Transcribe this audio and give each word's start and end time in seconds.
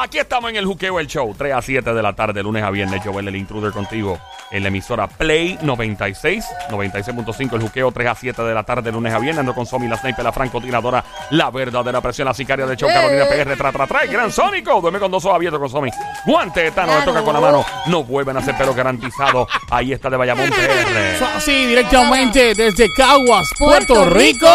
Aquí 0.00 0.18
estamos 0.18 0.50
en 0.50 0.56
el 0.56 0.64
Juqueo 0.64 0.98
El 0.98 1.06
Show, 1.06 1.34
3 1.36 1.52
a 1.52 1.60
7 1.60 1.92
de 1.92 2.02
la 2.02 2.14
tarde, 2.14 2.42
lunes 2.42 2.62
a 2.64 2.70
viernes. 2.70 3.02
Joel, 3.04 3.28
el 3.28 3.36
intruder 3.36 3.72
contigo 3.72 4.18
en 4.50 4.62
la 4.62 4.68
emisora 4.68 5.06
Play 5.06 5.58
96, 5.60 6.44
96.5. 6.70 7.52
El 7.54 7.60
Juqueo, 7.60 7.92
3 7.92 8.08
a 8.08 8.14
7 8.14 8.42
de 8.42 8.54
la 8.54 8.62
tarde, 8.62 8.90
lunes 8.90 9.12
a 9.12 9.18
viernes. 9.18 9.40
Ando 9.40 9.54
con 9.54 9.66
Somi, 9.66 9.88
la 9.88 9.98
sniper, 9.98 10.24
la 10.24 10.32
francotiradora, 10.32 11.04
la 11.30 11.50
verdadera 11.50 12.00
presión, 12.00 12.26
la 12.26 12.34
sicaria 12.34 12.66
de 12.66 12.74
show, 12.76 12.88
Carolina 12.88 13.26
PR, 13.26 13.56
tra, 13.56 13.70
tra, 13.70 13.86
tra, 13.86 14.00
el 14.00 14.10
gran 14.10 14.32
Sónico. 14.32 14.80
Duerme 14.80 14.98
con 14.98 15.10
dos 15.10 15.24
ojos 15.26 15.36
abiertos 15.36 15.60
con 15.60 15.68
Somi. 15.68 15.90
Guante 16.26 16.62
de 16.62 16.70
Tano, 16.70 16.98
le 16.98 17.04
toca 17.04 17.22
con 17.22 17.34
la 17.34 17.40
mano. 17.40 17.64
No 17.86 18.02
vuelven 18.02 18.36
a 18.36 18.40
hacer 18.40 18.56
pelo 18.56 18.74
garantizado. 18.74 19.46
Ahí 19.70 19.92
está 19.92 20.08
de 20.08 20.16
Bayamón 20.16 20.50
PR. 20.50 21.40
Sí, 21.40 21.66
directamente 21.66 22.54
desde 22.54 22.88
Caguas, 22.96 23.48
Puerto, 23.58 23.94
Puerto 23.94 24.14
Rico. 24.14 24.46
Rico. 24.46 24.48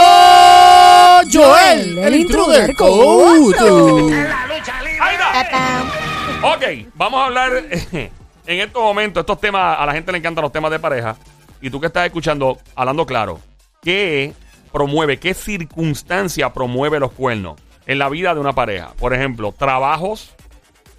Joel, 1.32 1.98
el 2.00 2.16
intruder. 2.16 2.76
Couto. 2.76 4.10
Ok, 6.44 6.64
vamos 6.96 7.22
a 7.22 7.26
hablar 7.26 7.52
en 7.92 8.10
estos 8.60 8.82
momentos, 8.82 9.22
estos 9.22 9.40
temas, 9.40 9.78
a 9.80 9.86
la 9.86 9.94
gente 9.94 10.12
le 10.12 10.18
encantan 10.18 10.42
los 10.42 10.52
temas 10.52 10.72
de 10.72 10.80
pareja. 10.80 11.16
Y 11.62 11.70
tú 11.70 11.80
que 11.80 11.88
estás 11.88 12.06
escuchando, 12.06 12.58
hablando 12.76 13.06
claro, 13.06 13.40
¿qué 13.82 14.34
promueve, 14.72 15.18
qué 15.18 15.34
circunstancia 15.34 16.54
promueve 16.54 17.00
los 17.00 17.12
cuernos 17.12 17.60
en 17.86 18.00
la 18.00 18.10
vida 18.10 18.34
de 18.34 18.40
una 18.40 18.54
pareja? 18.54 18.94
Por 18.98 19.14
ejemplo, 19.14 19.52
trabajos, 19.52 20.34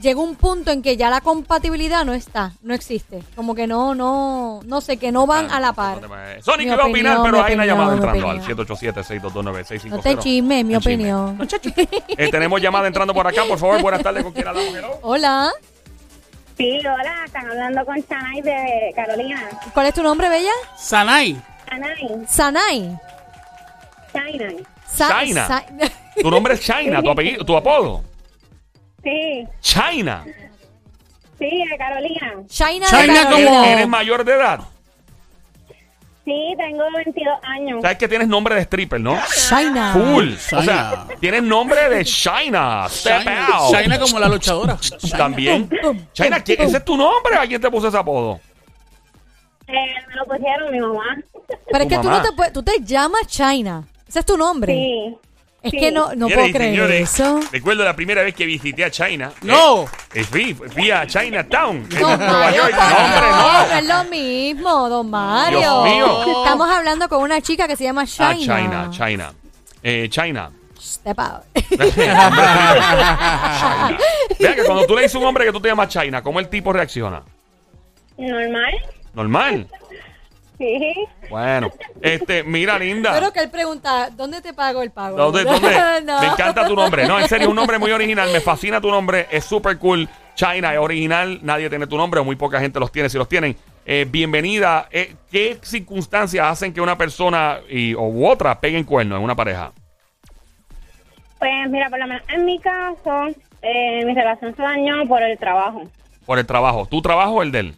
llega 0.02 0.20
un 0.22 0.36
punto 0.36 0.72
en 0.72 0.82
que 0.82 0.98
ya 0.98 1.10
la 1.10 1.22
compatibilidad 1.22 2.04
no 2.06 2.14
está, 2.14 2.52
no 2.62 2.74
existe. 2.74 3.24
Como 3.36 3.56
que 3.56 3.68
no, 3.68 3.96
no, 3.96 4.62
no 4.66 4.82
sé, 4.82 4.98
que 4.98 5.12
no 5.12 5.26
van 5.28 5.50
a 5.52 5.60
la 5.60 5.74
par. 5.74 6.00
Sonic 6.42 6.68
iba 6.68 6.84
a 6.84 6.88
opinar, 6.88 7.20
pero 7.24 7.44
hay 7.44 7.54
una 7.54 7.66
llamada 7.66 7.94
entrando 7.96 8.30
al 8.30 8.40
opinión. 8.40 8.58
787-622-9650. 8.68 9.90
No 9.90 10.00
te 10.00 10.18
chismes, 10.20 10.66
mi 10.66 10.74
No 10.74 10.80
chisme. 10.80 11.14
opinión. 11.14 11.48
Eh, 12.18 12.30
tenemos 12.30 12.62
llamada 12.62 12.88
entrando 12.88 13.14
por 13.14 13.26
acá, 13.28 13.44
por 13.48 13.58
favor. 13.58 13.82
Buenas 13.82 14.02
tardes, 14.04 14.24
¿con 14.24 14.34
quién 14.34 14.48
hablamos? 14.48 14.74
Hello. 14.76 15.00
Hola, 15.02 15.52
Sí, 16.58 16.80
hola, 16.82 17.24
están 17.26 17.48
hablando 17.50 17.84
con 17.84 17.96
Chanay 18.08 18.42
de 18.42 18.94
Carolina. 18.96 19.50
¿cuál 19.74 19.88
es 19.88 19.94
tu 19.96 20.04
nombre, 20.04 20.30
Bella? 20.30 20.52
Sanay. 20.78 21.42
Sanay. 22.28 22.96
Chanay. 24.14 24.64
Sa- 24.88 25.24
China. 25.26 25.48
Sa- 25.48 25.66
Tu 26.22 26.30
nombre 26.30 26.54
es 26.54 26.60
China, 26.62 27.02
tu 27.02 27.10
apellido, 27.10 27.44
tu 27.44 27.58
apodo. 27.58 28.04
Sí, 29.04 29.48
China. 29.60 30.24
sí, 31.38 31.66
de 31.70 31.78
Carolina. 31.78 32.34
China, 32.48 32.86
China 32.88 32.98
de 33.00 33.04
¿Eres, 33.04 33.20
Carolina. 33.24 33.50
como- 33.50 33.64
eres 33.66 33.88
mayor 33.88 34.24
de 34.24 34.34
edad? 34.34 34.60
Sí, 36.26 36.54
tengo 36.58 36.84
22 36.96 37.38
años. 37.44 37.82
Sabes 37.82 37.98
que 37.98 38.08
tienes 38.08 38.30
nombre 38.30 38.56
de 38.56 38.62
stripper, 38.62 39.02
¿no? 39.02 39.20
China. 39.50 39.92
Cool. 39.94 40.34
O 40.36 40.38
sea, 40.38 40.62
China. 40.62 41.08
tienes 41.20 41.44
nombre 41.44 41.90
de 41.90 42.06
China. 42.06 42.86
Step 42.90 43.20
China, 43.24 43.48
out. 43.52 43.76
China 43.76 44.00
como 44.00 44.20
la 44.20 44.30
luchadora. 44.30 44.78
También. 45.18 45.70
China, 46.14 46.42
¿quién- 46.42 46.62
¿ese 46.62 46.78
es 46.78 46.86
tu 46.86 46.96
nombre? 46.96 47.36
¿A 47.38 47.46
quién 47.46 47.60
te 47.62 47.70
puso 47.70 47.90
ese 47.90 47.98
apodo? 47.98 48.40
Eh, 49.68 49.74
me 50.08 50.16
lo 50.16 50.24
pusieron 50.26 50.72
mi 50.72 50.80
mamá. 50.80 51.04
Pero 51.70 51.84
es 51.84 51.84
Tu 51.84 51.90
que 51.90 51.96
tú 51.98 52.04
mamá. 52.04 52.18
no 52.20 52.24
te 52.24 52.32
puedes, 52.32 52.54
tú 52.54 52.64
te 52.64 52.80
llamas 52.82 53.28
China. 53.28 53.84
Ese 54.08 54.20
es 54.20 54.26
tu 54.26 54.38
nombre. 54.38 54.74
Sí. 54.74 55.18
Es 55.64 55.72
sí. 55.72 55.78
que 55.78 55.92
no, 55.94 56.14
no 56.14 56.28
puedo 56.28 56.42
creer 56.52 56.74
señores, 56.76 57.14
eso. 57.14 57.40
Recuerdo 57.50 57.86
la 57.86 57.96
primera 57.96 58.22
vez 58.22 58.36
que 58.36 58.46
visité 58.46 58.84
a 58.84 58.92
China. 58.92 59.32
No. 59.44 59.86
Eh, 60.14 60.26
fui, 60.26 60.54
fui 60.54 60.92
a 60.92 61.08
Chinatown. 61.08 61.88
en 61.90 62.00
Don 62.02 62.20
Nueva 62.20 62.52
York. 62.52 62.74
No, 62.74 62.98
hombre, 62.98 63.30
no. 63.32 63.68
no 63.68 63.76
es 63.78 63.86
lo 63.86 64.04
mismo, 64.12 64.90
don 64.90 65.10
Mario. 65.10 65.60
Dios 65.60 65.86
mío. 65.86 66.44
Estamos 66.44 66.70
hablando 66.70 67.08
con 67.08 67.22
una 67.22 67.40
chica 67.40 67.66
que 67.66 67.78
se 67.78 67.86
llama 67.86 68.06
China. 68.06 68.30
Ah, 68.30 68.36
China, 68.36 68.90
China. 68.92 69.34
Eh, 69.82 70.10
China. 70.10 70.52
Step 70.78 71.18
out. 71.18 71.44
China. 71.56 72.32
Vea 74.38 74.56
que 74.56 74.64
cuando 74.66 74.86
tú 74.86 74.96
le 74.96 75.04
dices 75.04 75.16
a 75.16 75.20
un 75.20 75.26
hombre 75.26 75.46
que 75.46 75.54
tú 75.54 75.62
te 75.62 75.70
llamas 75.70 75.88
China, 75.88 76.22
¿cómo 76.22 76.42
el 76.42 76.50
tipo 76.50 76.74
reacciona? 76.74 77.24
Normal. 78.18 78.74
Normal. 79.14 79.68
Sí. 80.58 80.94
Bueno, 81.30 81.72
este, 82.02 82.44
mira, 82.44 82.78
linda. 82.78 83.12
Pero 83.14 83.34
que 83.34 83.40
él 83.40 83.50
pregunta, 83.50 84.10
¿dónde 84.12 84.42
te 84.42 84.54
pago 84.54 84.82
el 84.82 84.92
pago? 84.92 85.18
¿Dónde, 85.18 85.44
dónde? 85.52 86.02
No. 86.06 86.22
Me 86.22 86.28
encanta 86.28 86.68
tu 86.68 86.76
nombre. 86.76 87.08
No, 87.08 87.20
en 87.20 87.28
serio, 87.28 87.46
es 87.46 87.50
un 87.50 87.56
nombre 87.56 87.80
muy 87.80 87.92
original. 87.92 88.32
Me 88.32 88.40
fascina 88.40 88.80
tu 88.80 88.90
nombre. 88.90 89.28
Es 89.32 89.46
súper 89.46 89.78
cool. 89.80 90.08
China 90.36 90.74
es 90.74 90.80
original. 90.80 91.40
Nadie 91.42 91.70
tiene 91.70 91.88
tu 91.88 91.98
nombre. 91.98 92.20
o 92.20 92.24
Muy 92.24 92.36
poca 92.36 92.60
gente 92.60 92.80
los 92.80 92.92
tiene. 92.92 93.10
Si 93.10 93.18
los 93.18 93.28
tienen, 93.28 93.56
eh, 93.86 94.06
bienvenida. 94.10 94.88
Eh, 94.92 95.16
¿Qué 95.32 95.58
circunstancias 95.62 96.46
hacen 96.46 96.74
que 96.74 96.82
una 96.82 96.98
persona 96.98 97.60
y, 97.70 97.94
o 97.96 98.04
u 98.04 98.28
otra 98.28 98.60
peguen 98.60 98.84
cuernos 98.84 99.18
en 99.18 99.24
una 99.24 99.36
pareja? 99.36 99.72
Pues 101.40 101.70
mira, 101.70 101.90
por 101.90 102.00
lo 102.00 102.08
menos 102.08 102.24
en 102.30 102.46
mi 102.46 102.58
caso, 102.60 103.28
eh, 103.62 104.06
mi 104.06 104.14
relación 104.14 104.56
se 104.56 104.62
dañó 104.62 105.06
por 105.08 105.22
el 105.22 105.38
trabajo. 105.38 105.84
Por 106.26 106.40
el 106.40 106.46
trabajo. 106.46 106.86
¿Tu 106.86 107.02
trabajo 107.02 107.32
o 107.32 107.42
el 107.42 107.52
de 107.52 107.60
él? 107.60 107.76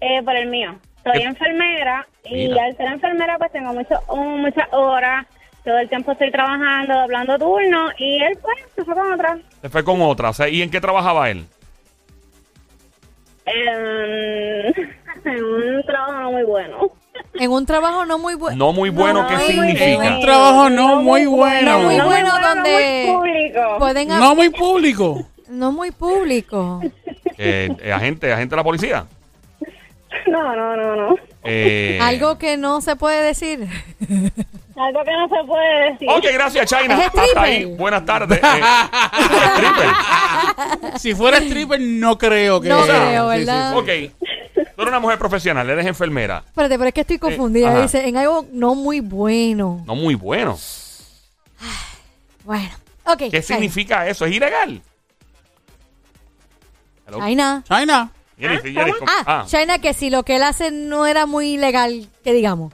Eh, 0.00 0.22
por 0.24 0.34
el 0.34 0.48
mío. 0.48 0.74
Soy 1.06 1.20
¿Qué? 1.20 1.24
enfermera 1.24 2.06
y 2.24 2.48
Mira. 2.48 2.64
al 2.64 2.76
ser 2.76 2.86
enfermera 2.86 3.38
pues 3.38 3.52
tengo 3.52 3.72
mucho, 3.72 3.94
um, 4.08 4.40
muchas 4.40 4.66
horas. 4.72 5.24
Todo 5.64 5.78
el 5.78 5.88
tiempo 5.88 6.10
estoy 6.12 6.30
trabajando, 6.32 6.94
doblando 7.00 7.38
turnos 7.38 7.92
y 7.98 8.22
él 8.22 8.36
pues 8.42 8.56
se 8.74 8.84
fue 8.84 8.94
con 8.94 9.12
otra. 9.12 9.38
Se 9.62 9.68
fue 9.68 9.84
con 9.84 10.00
otra. 10.02 10.30
O 10.30 10.32
sea, 10.32 10.48
¿Y 10.48 10.62
en 10.62 10.70
qué 10.70 10.80
trabajaba 10.80 11.30
él? 11.30 11.46
Eh, 13.46 14.72
en 15.24 15.44
un 15.44 15.82
trabajo 15.84 16.12
no 16.20 16.32
muy 16.32 16.42
bueno. 16.44 16.78
En 17.38 17.50
un 17.50 17.66
trabajo 17.66 18.04
no 18.06 18.18
muy 18.18 18.34
bueno. 18.34 18.56
No 18.56 18.72
muy 18.72 18.88
bueno, 18.90 19.26
¿qué 19.26 19.34
muy 19.36 19.44
significa? 19.44 19.96
bueno. 19.96 20.16
Un 20.16 20.22
trabajo 20.22 20.70
no 20.70 21.02
muy 21.02 21.26
bueno. 21.26 21.72
No 21.72 21.84
muy 21.84 21.96
No 21.96 22.04
bueno 22.06 22.32
muy 22.32 22.42
donde 22.42 23.04
muy 23.06 23.14
público. 23.16 23.78
pueden 23.78 24.08
No 24.08 24.34
muy 24.34 24.48
público. 24.50 25.26
no 25.50 25.72
muy 25.72 25.90
público. 25.90 26.80
Eh, 27.38 27.68
eh, 27.82 27.92
agente, 27.92 28.32
agente 28.32 28.52
de 28.54 28.56
la 28.56 28.64
policía. 28.64 29.06
No, 30.28 30.56
no, 30.56 30.76
no, 30.76 30.96
no. 30.96 31.16
Eh, 31.44 31.98
Algo 32.02 32.36
que 32.38 32.56
no 32.56 32.80
se 32.80 32.96
puede 32.96 33.22
decir. 33.22 33.60
Algo 34.76 35.04
que 35.04 35.12
no 35.12 35.28
se 35.28 35.44
puede 35.46 35.90
decir. 35.92 36.08
Ok, 36.10 36.24
gracias, 36.32 36.66
China. 36.68 36.98
Es 37.00 37.06
Hasta 37.18 37.42
ahí. 37.42 37.64
Buenas 37.64 38.04
tardes. 38.04 38.40
Eh, 38.42 38.60
stripper. 39.54 39.88
Si 40.98 41.14
fuera 41.14 41.38
stripper, 41.38 41.80
no 41.80 42.18
creo 42.18 42.60
que. 42.60 42.68
No 42.68 42.82
creo, 42.84 43.30
sí, 43.32 43.38
¿verdad? 43.38 43.72
sí. 43.72 43.78
Ok. 43.78 44.12
Tú 44.74 44.82
eres 44.82 44.88
una 44.88 45.00
mujer 45.00 45.18
profesional, 45.18 45.68
eres 45.70 45.86
enfermera. 45.86 46.42
Espérate, 46.46 46.76
pero 46.76 46.88
es 46.88 46.94
que 46.94 47.00
estoy 47.02 47.18
confundida. 47.18 47.70
ajá. 47.70 47.82
Dice, 47.82 48.08
en 48.08 48.16
algo 48.16 48.46
no 48.52 48.74
muy 48.74 49.00
bueno. 49.00 49.82
No 49.86 49.94
muy 49.94 50.14
bueno. 50.14 50.58
Bueno, 52.44 52.68
ok. 53.04 53.18
¿Qué 53.18 53.30
China. 53.30 53.42
significa 53.42 54.06
eso? 54.08 54.26
¿Es 54.26 54.32
ilegal? 54.34 54.82
Hello. 57.06 57.20
China. 57.26 57.62
China. 57.68 58.10
Com- 58.38 59.08
Ah, 59.08 59.22
ah, 59.26 59.44
China, 59.46 59.78
que 59.78 59.94
si 59.94 60.10
lo 60.10 60.22
que 60.22 60.36
él 60.36 60.42
hace 60.42 60.70
no 60.70 61.06
era 61.06 61.26
muy 61.26 61.56
legal, 61.56 62.06
que 62.22 62.32
digamos. 62.32 62.72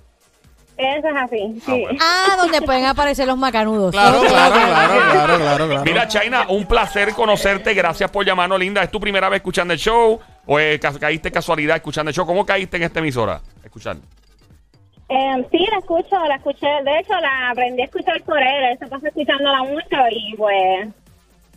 Eso 0.76 1.06
es 1.08 1.14
así, 1.16 1.60
sí. 1.64 1.80
bueno. 1.82 1.98
Ah, 2.02 2.34
donde 2.38 2.60
pueden 2.62 2.86
aparecer 2.86 3.26
los 3.28 3.36
macanudos. 3.38 3.92
Claro, 3.92 4.20
Ok, 4.22 4.26
claro, 4.26 4.54
ok. 4.54 4.60
claro, 4.70 4.94
claro, 5.12 5.36
claro, 5.38 5.66
claro. 5.68 5.84
Mira, 5.84 6.08
China, 6.08 6.46
un 6.48 6.66
placer 6.66 7.12
conocerte. 7.14 7.74
Gracias 7.74 8.10
por 8.10 8.24
llamarnos, 8.26 8.58
linda. 8.58 8.82
¿Es 8.82 8.90
tu 8.90 8.98
primera 8.98 9.28
vez 9.28 9.36
escuchando 9.36 9.72
el 9.74 9.78
show? 9.78 10.18
¿O 10.46 10.58
eh, 10.58 10.80
ca- 10.80 10.98
caíste 10.98 11.30
casualidad 11.30 11.76
escuchando 11.76 12.08
el 12.08 12.14
show? 12.16 12.26
¿Cómo 12.26 12.44
caíste 12.44 12.78
en 12.78 12.82
esta 12.84 12.98
emisora? 12.98 13.40
Escuchar. 13.62 13.96
Eh, 15.08 15.46
sí, 15.52 15.58
la 15.70 15.78
escucho, 15.78 16.16
la 16.26 16.36
escuché. 16.36 16.66
De 16.84 16.98
hecho, 16.98 17.12
la 17.20 17.50
aprendí 17.50 17.82
a 17.82 17.84
escuchar 17.84 18.20
por 18.22 18.38
él. 18.38 18.64
Él 18.72 18.78
se 18.78 18.86
pasa 18.86 19.06
escuchándola 19.08 19.58
mucho 19.64 19.96
y 20.10 20.34
pues 20.36 20.88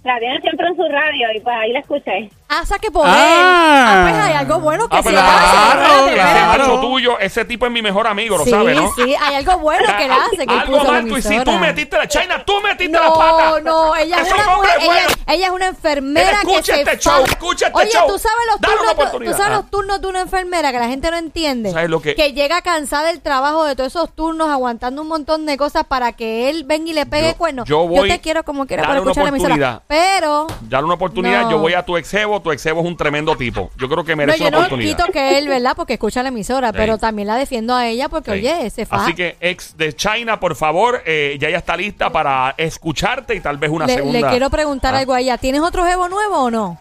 la 0.04 0.20
tiene 0.20 0.40
siempre 0.42 0.68
en 0.68 0.76
su 0.76 0.84
radio 0.84 1.28
y 1.36 1.40
pues 1.40 1.56
ahí 1.56 1.72
la 1.72 1.80
escuché. 1.80 2.30
Ah, 2.48 2.60
o 2.62 2.66
sea 2.66 2.78
que 2.78 2.92
por 2.92 3.06
Ah. 3.08 3.10
él. 3.10 3.16
Ah, 3.18 4.08
pues 4.10 4.24
hay 4.24 4.34
algo 4.34 4.60
bueno 4.60 4.88
que 4.88 4.96
Ah, 4.96 5.00
sí 5.02 5.10
pero 5.10 5.20
hace. 5.20 5.76
claro, 5.76 6.08
ese 6.08 6.46
macho 6.46 6.80
tuyo, 6.80 7.20
ese 7.20 7.44
tipo 7.46 7.66
es 7.66 7.72
mi 7.72 7.82
mejor 7.82 8.06
amigo, 8.06 8.38
lo 8.38 8.44
Sí, 8.44 8.52
sabes, 8.52 8.76
¿no? 8.80 8.94
sí, 8.96 9.16
hay 9.20 9.36
algo 9.36 9.58
bueno 9.60 9.86
que 9.98 10.06
él 10.06 10.12
hace. 10.12 10.46
Que 10.48 10.54
Algo 10.54 10.84
mal 10.84 11.08
tú 11.08 11.18
hiciste. 11.18 11.44
Tú 11.44 11.52
metiste 11.58 11.98
la 11.98 12.08
China, 12.08 12.44
tú 12.46 12.54
metiste 12.62 13.00
la 13.00 13.12
pata. 13.14 13.50
No, 13.50 13.60
no, 13.62 13.96
ella 13.96 14.22
es 14.22 14.32
una 14.32 14.56
mujer, 14.58 14.72
ella, 14.80 14.86
bueno. 14.86 15.08
ella 15.28 15.46
es 15.48 15.52
una 15.54 15.66
enfermera 15.68 16.30
que 16.42 16.52
escucha 16.52 16.74
se 16.76 16.82
este 16.82 16.98
show, 17.00 17.24
escucha 17.26 17.68
este 17.68 17.80
Oye, 17.80 17.90
show. 17.92 18.08
tú 18.08 18.20
sabes 18.20 18.38
los 18.52 18.62
Dale 18.62 18.74
una 18.74 18.80
turnos, 18.82 18.96
tú, 18.96 19.02
oportunidad. 19.02 19.32
tú 19.32 19.38
sabes 19.38 19.52
Ah. 19.52 19.62
los 19.62 19.72
turnos 19.72 20.02
de 20.02 20.08
una 20.08 20.22
enfermera 20.22 20.72
que 20.72 20.80
la 20.80 20.88
gente 20.88 21.12
no 21.12 21.18
entiende. 21.18 21.72
¿Sabes 21.72 21.90
lo 21.90 22.02
que- 22.02 22.14
llega 22.14 22.62
cansada 22.62 23.08
del 23.08 23.22
trabajo 23.22 23.64
de 23.64 23.76
todos 23.76 23.88
esos 23.88 24.14
turnos, 24.14 24.50
aguantando 24.50 25.02
un 25.02 25.08
montón 25.08 25.46
de 25.48 25.58
cosas 25.58 25.84
para 25.86 26.12
que 26.14 26.50
él 26.50 26.64
venga 26.64 26.92
y 26.92 26.94
le 26.94 27.06
pegue 27.08 27.30
Yo- 27.32 27.38
cuernos. 27.38 27.68
yo 27.68 27.88
voy- 27.88 28.10
te 28.10 28.20
quiero 28.20 28.44
como 28.44 28.66
quiera 28.68 28.84
para 28.84 29.02
una 29.02 29.12
escuchar 29.12 29.24
la 29.24 29.30
emisora. 29.30 29.54
oportunidad. 29.56 29.82
Pero 29.88 30.48
Dale 30.62 30.86
una 30.86 30.94
oportunidad. 30.96 31.44
No. 31.44 31.52
Yo 31.52 31.58
voy 31.60 31.74
a 31.74 31.84
tu 31.84 31.98
Tu 32.42 32.52
exebo 32.52 32.82
es 32.82 32.86
un 32.88 32.98
tremendo 32.98 33.36
tipo. 33.36 33.72
Yo 33.78 33.88
creo 33.90 34.04
que 34.04 34.12
no, 34.14 34.18
merece 34.18 34.40
yo 34.40 34.48
una 34.48 34.52
no 34.52 34.58
oportunidad. 34.66 34.98
quito 34.98 35.12
que 35.12 35.38
él, 35.38 35.48
¿verdad? 35.48 35.74
Porque 35.76 35.94
escucha 35.94 36.22
la 36.24 36.30
emisora, 36.30 36.70
Sí. 36.70 36.74
pero 36.78 36.98
también 36.98 37.28
la 37.28 37.36
defiendo 37.36 37.76
a 37.76 37.88
ella 37.88 38.10
porque, 38.10 38.32
Sí. 38.32 38.38
oye, 38.40 38.66
ese 38.66 38.86
fa. 38.86 38.98
Así 39.04 39.14
que 39.14 39.38
ex 39.40 39.76
de 39.78 39.94
China, 39.94 40.40
por 40.40 40.56
favor, 40.56 41.02
eh, 41.06 41.38
ya 41.40 41.48
ella 41.50 41.58
está 41.60 41.76
lista 41.78 42.12
para 42.12 42.54
escucharte 42.58 43.36
y 43.36 43.40
tal 43.42 43.58
vez 43.58 43.70
una 43.70 43.86
le, 43.88 43.96
segunda. 43.96 44.20
le 44.22 44.28
quiero 44.28 44.50
preguntar 44.50 44.96
Ah. 44.96 45.00
algo 45.00 45.14
a 45.14 45.20
ella. 45.22 45.38
¿Tienes 45.38 45.62
otro 45.62 45.86
jevo 45.86 46.08
nuevo 46.10 46.36
o 46.44 46.52
no? 46.52 46.78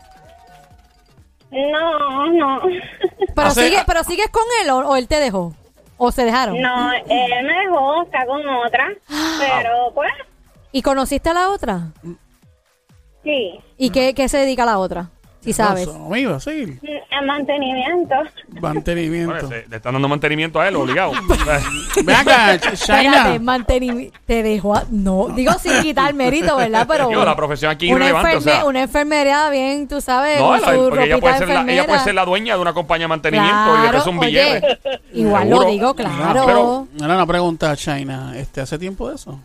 No, 1.50 2.26
no. 2.32 2.60
Pero, 3.34 3.48
Hace- 3.48 3.68
sigue, 3.68 3.78
pero 3.86 4.02
sigues 4.04 4.28
con 4.30 4.42
él 4.62 4.70
o, 4.70 4.78
o 4.90 4.96
él 4.96 5.06
te 5.08 5.20
dejó. 5.20 5.54
¿O 5.96 6.10
se 6.10 6.24
dejaron? 6.24 6.60
No, 6.60 6.92
él 6.92 7.46
me 7.46 7.54
dejó, 7.60 8.02
está 8.02 8.26
con 8.26 8.40
otra. 8.48 8.88
Pero, 9.38 9.92
pues, 9.94 10.10
¿Y 10.72 10.82
conociste 10.82 11.30
a 11.30 11.34
la 11.34 11.50
otra? 11.50 11.82
sí. 13.22 13.60
¿Y 13.78 13.90
qué, 13.90 14.12
qué 14.12 14.28
se 14.28 14.38
dedica 14.38 14.64
a 14.64 14.66
la 14.66 14.78
otra? 14.78 15.10
Si 15.44 15.52
sabes. 15.52 15.86
Amigo, 15.88 16.40
sí. 16.40 16.78
El 16.82 17.26
mantenimiento. 17.26 18.14
Mantenimiento. 18.60 19.32
Bueno, 19.46 19.48
le 19.68 19.76
están 19.76 19.92
dando 19.92 20.08
mantenimiento 20.08 20.58
a 20.60 20.68
él, 20.68 20.76
obligado. 20.76 21.12
Ven 22.04 22.16
acá, 22.16 22.54
Espérate, 22.54 23.38
mantenimiento. 23.38 24.18
Te 24.26 24.42
dejó. 24.42 24.74
a- 24.74 24.84
No, 24.90 25.28
digo 25.28 25.52
sin 25.60 25.80
quitar 25.82 26.12
mérito, 26.14 26.56
¿verdad? 26.56 26.86
Pero. 26.88 27.08
Digo, 27.08 27.24
la 27.24 27.36
profesión 27.36 27.70
aquí 27.70 27.86
una, 27.92 28.06
irrelevante, 28.06 28.36
o 28.36 28.40
enferme- 28.40 28.42
sea. 28.56 28.64
una 28.64 28.82
enfermera 28.82 29.50
bien, 29.50 29.86
tú 29.86 30.00
sabes, 30.00 30.40
no, 30.40 30.56
la- 30.56 30.72
porque 30.74 31.04
ella 31.04 31.18
puede, 31.18 31.34
de 31.34 31.38
ser 31.38 31.48
la, 31.48 31.54
ella 31.54 31.60
enfermera. 31.60 31.86
puede 31.86 32.00
ser 32.00 32.14
la 32.14 32.24
dueña 32.24 32.54
de 32.56 32.60
una 32.62 32.72
compañía 32.72 33.04
de 33.04 33.08
mantenimiento 33.08 33.54
y 33.54 33.76
le 33.76 33.82
Claro, 33.82 33.98
es 33.98 34.06
un 34.06 34.18
oye, 34.18 34.26
billete. 34.28 34.78
igual 35.12 35.42
Seguro. 35.44 35.62
lo 35.66 35.70
digo, 35.70 35.94
claro. 35.94 36.42
pero- 36.46 36.88
Era 37.04 37.14
una 37.14 37.26
pregunta, 37.26 37.76
China. 37.76 38.32
Este, 38.36 38.60
¿Hace 38.62 38.78
tiempo 38.78 39.08
de 39.08 39.16
eso? 39.16 39.38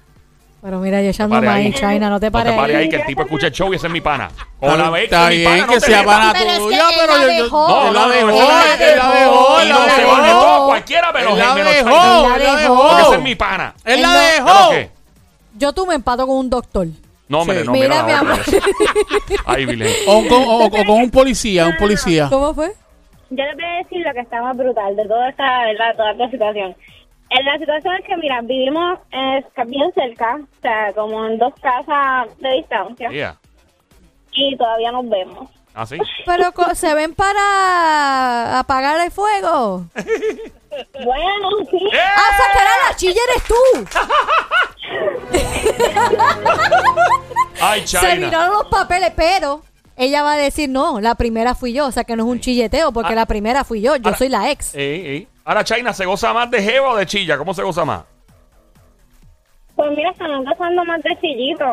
Pero 0.61 0.79
mira, 0.79 1.01
yo 1.01 1.09
echando 1.09 1.35
Pare 1.37 1.47
ahí. 1.47 1.63
maíz, 1.69 1.75
China, 1.75 2.09
no 2.09 2.19
te 2.19 2.25
No 2.25 2.31
pares 2.33 2.51
te 2.51 2.57
pares 2.59 2.75
ahí 2.75 2.89
que 2.89 2.97
el 2.97 3.05
tipo 3.05 3.21
escucha 3.21 3.47
el 3.47 3.53
show 3.53 3.71
y 3.71 3.77
ese 3.77 3.87
es 3.87 3.93
mi 3.93 4.01
pana. 4.01 4.29
O 4.59 4.75
la 4.75 4.89
ve 4.89 5.05
Está 5.05 5.29
mi 5.29 5.37
bien 5.37 5.49
pana, 5.51 5.65
no 5.65 5.67
que 5.73 5.79
te 5.79 5.85
sea 5.85 5.99
metas. 6.01 6.15
pana 6.19 6.33
Pero 6.33 6.49
es 6.49 6.51
que 6.57 6.63
tuya, 6.63 6.77
él 6.89 6.95
pero 6.99 7.13
la 7.15 7.21
yo, 7.23 7.29
yo- 7.31 7.43
dejó. 7.43 7.67
No, 7.69 7.87
él 7.87 7.93
la 7.93 7.99
no, 7.99 8.07
no, 8.07 8.13
dejó, 8.13 8.29
él 8.29 8.37
la 8.37 8.73
él 8.73 8.97
la 8.97 9.05
dejó. 9.05 9.13
dejó, 9.13 9.59
Y 9.59 9.61
él 9.63 9.69
no 9.69 9.79
la 9.79 9.89
se 9.89 10.01
dejó. 10.01 10.11
vale 10.11 10.29
todo, 10.31 10.65
cualquiera 10.67 11.11
me 11.13 11.23
lo 11.23 11.29
Él 11.29 11.37
la 11.39 11.53
menos 11.55 11.73
dejó, 11.73 11.89
China. 11.89 12.35
Él 12.35 12.43
la 12.43 12.51
él 12.51 12.57
dejó. 12.57 12.75
Porque 12.75 12.95
dejó. 12.97 13.07
ese 13.09 13.15
es 13.15 13.23
mi 13.23 13.35
pana. 13.35 13.73
Él 13.85 13.93
Él 13.93 14.01
la 14.01 14.07
no- 14.07 14.19
¿Pero 14.19 14.45
dejó. 14.53 14.69
qué? 14.71 14.89
Yo 15.55 15.73
tú 15.73 15.85
me 15.85 15.95
empato 15.95 16.27
con 16.27 16.37
un 16.37 16.49
doctor. 16.49 16.87
No, 17.29 17.39
hombre, 17.41 17.59
Sí. 17.61 17.65
no, 17.65 17.71
Mira, 17.71 17.87
mira, 17.87 18.03
mi 18.03 18.11
la 18.11 18.19
amor. 18.19 18.39
otra. 18.39 18.59
Ay, 19.45 19.65
Vilén. 19.65 19.93
O 20.07 20.27
con, 20.27 20.43
o- 20.43 20.65
o 20.65 20.69
con 20.69 20.89
un 20.89 21.09
policía, 21.11 21.67
un 21.67 21.77
policía. 21.77 22.27
¿Cómo 22.29 22.53
fue? 22.53 22.73
Yo 23.29 23.43
les 23.43 23.55
voy 23.55 23.63
a 23.63 23.77
decir 23.83 24.05
lo 24.05 24.11
que 24.13 24.19
está 24.21 24.41
más 24.41 24.57
brutal 24.57 24.95
de 24.95 25.05
toda 25.07 25.29
esta, 25.29 25.43
¿verdad? 25.65 25.95
Toda 25.95 26.11
esta 26.11 26.29
situación. 26.31 26.75
En 27.31 27.45
la 27.45 27.57
situación 27.59 27.95
es 27.95 28.05
que, 28.05 28.17
mira, 28.17 28.41
vivimos 28.41 28.99
eh, 29.11 29.43
bien 29.67 29.91
cerca, 29.93 30.35
o 30.41 30.61
sea, 30.61 30.91
como 30.93 31.25
en 31.27 31.37
dos 31.37 31.53
casas 31.61 32.27
de 32.39 32.49
distancia, 32.55 33.09
Yeah. 33.11 33.37
y 34.33 34.57
todavía 34.57 34.91
nos 34.91 35.07
vemos. 35.09 35.49
¿Ah, 35.75 35.85
sí? 35.85 35.97
Pero 36.25 36.51
co- 36.51 36.73
se 36.73 36.93
ven 36.95 37.13
para 37.13 38.59
apagar 38.59 38.99
el 39.01 39.11
fuego. 39.11 39.85
Bueno, 41.03 41.49
sí. 41.71 41.77
¡Eh! 41.77 41.99
¡Ah, 42.15 42.37
sacará 42.37 42.69
la 42.87 42.95
chilla 42.95 43.19
eres 43.31 43.43
tú! 43.43 43.55
Ay, 47.61 47.81
Se 47.87 47.97
China. 47.99 48.15
miraron 48.27 48.53
los 48.53 48.67
papeles, 48.67 49.11
pero 49.15 49.61
ella 49.97 50.23
va 50.23 50.33
a 50.33 50.37
decir, 50.37 50.69
no, 50.69 51.01
la 51.01 51.15
primera 51.15 51.55
fui 51.55 51.73
yo. 51.73 51.87
O 51.87 51.91
sea, 51.91 52.03
que 52.03 52.15
no 52.15 52.23
es 52.23 52.29
un 52.29 52.39
chilleteo, 52.39 52.91
porque 52.91 53.13
Ah. 53.13 53.15
la 53.15 53.25
primera 53.25 53.63
fui 53.63 53.81
yo. 53.81 53.95
Yo 53.95 54.03
Ahora- 54.05 54.17
soy 54.17 54.29
la 54.29 54.51
ex. 54.51 54.75
Ey, 54.75 55.05
ey. 55.07 55.27
Ahora, 55.49 55.63
China, 55.63 55.93
¿se 55.93 56.05
goza 56.05 56.31
más 56.31 56.51
de 56.51 56.61
jeva 56.61 56.91
o 56.91 56.95
de 56.95 57.07
chilla? 57.07 57.35
¿Cómo 57.35 57.55
se 57.55 57.63
goza 57.63 57.83
más? 57.83 58.03
Pues 59.75 59.89
mira, 59.97 60.11
estamos 60.11 60.45
gozando 60.45 60.85
más 60.85 61.01
de 61.01 61.17
chillito. 61.19 61.65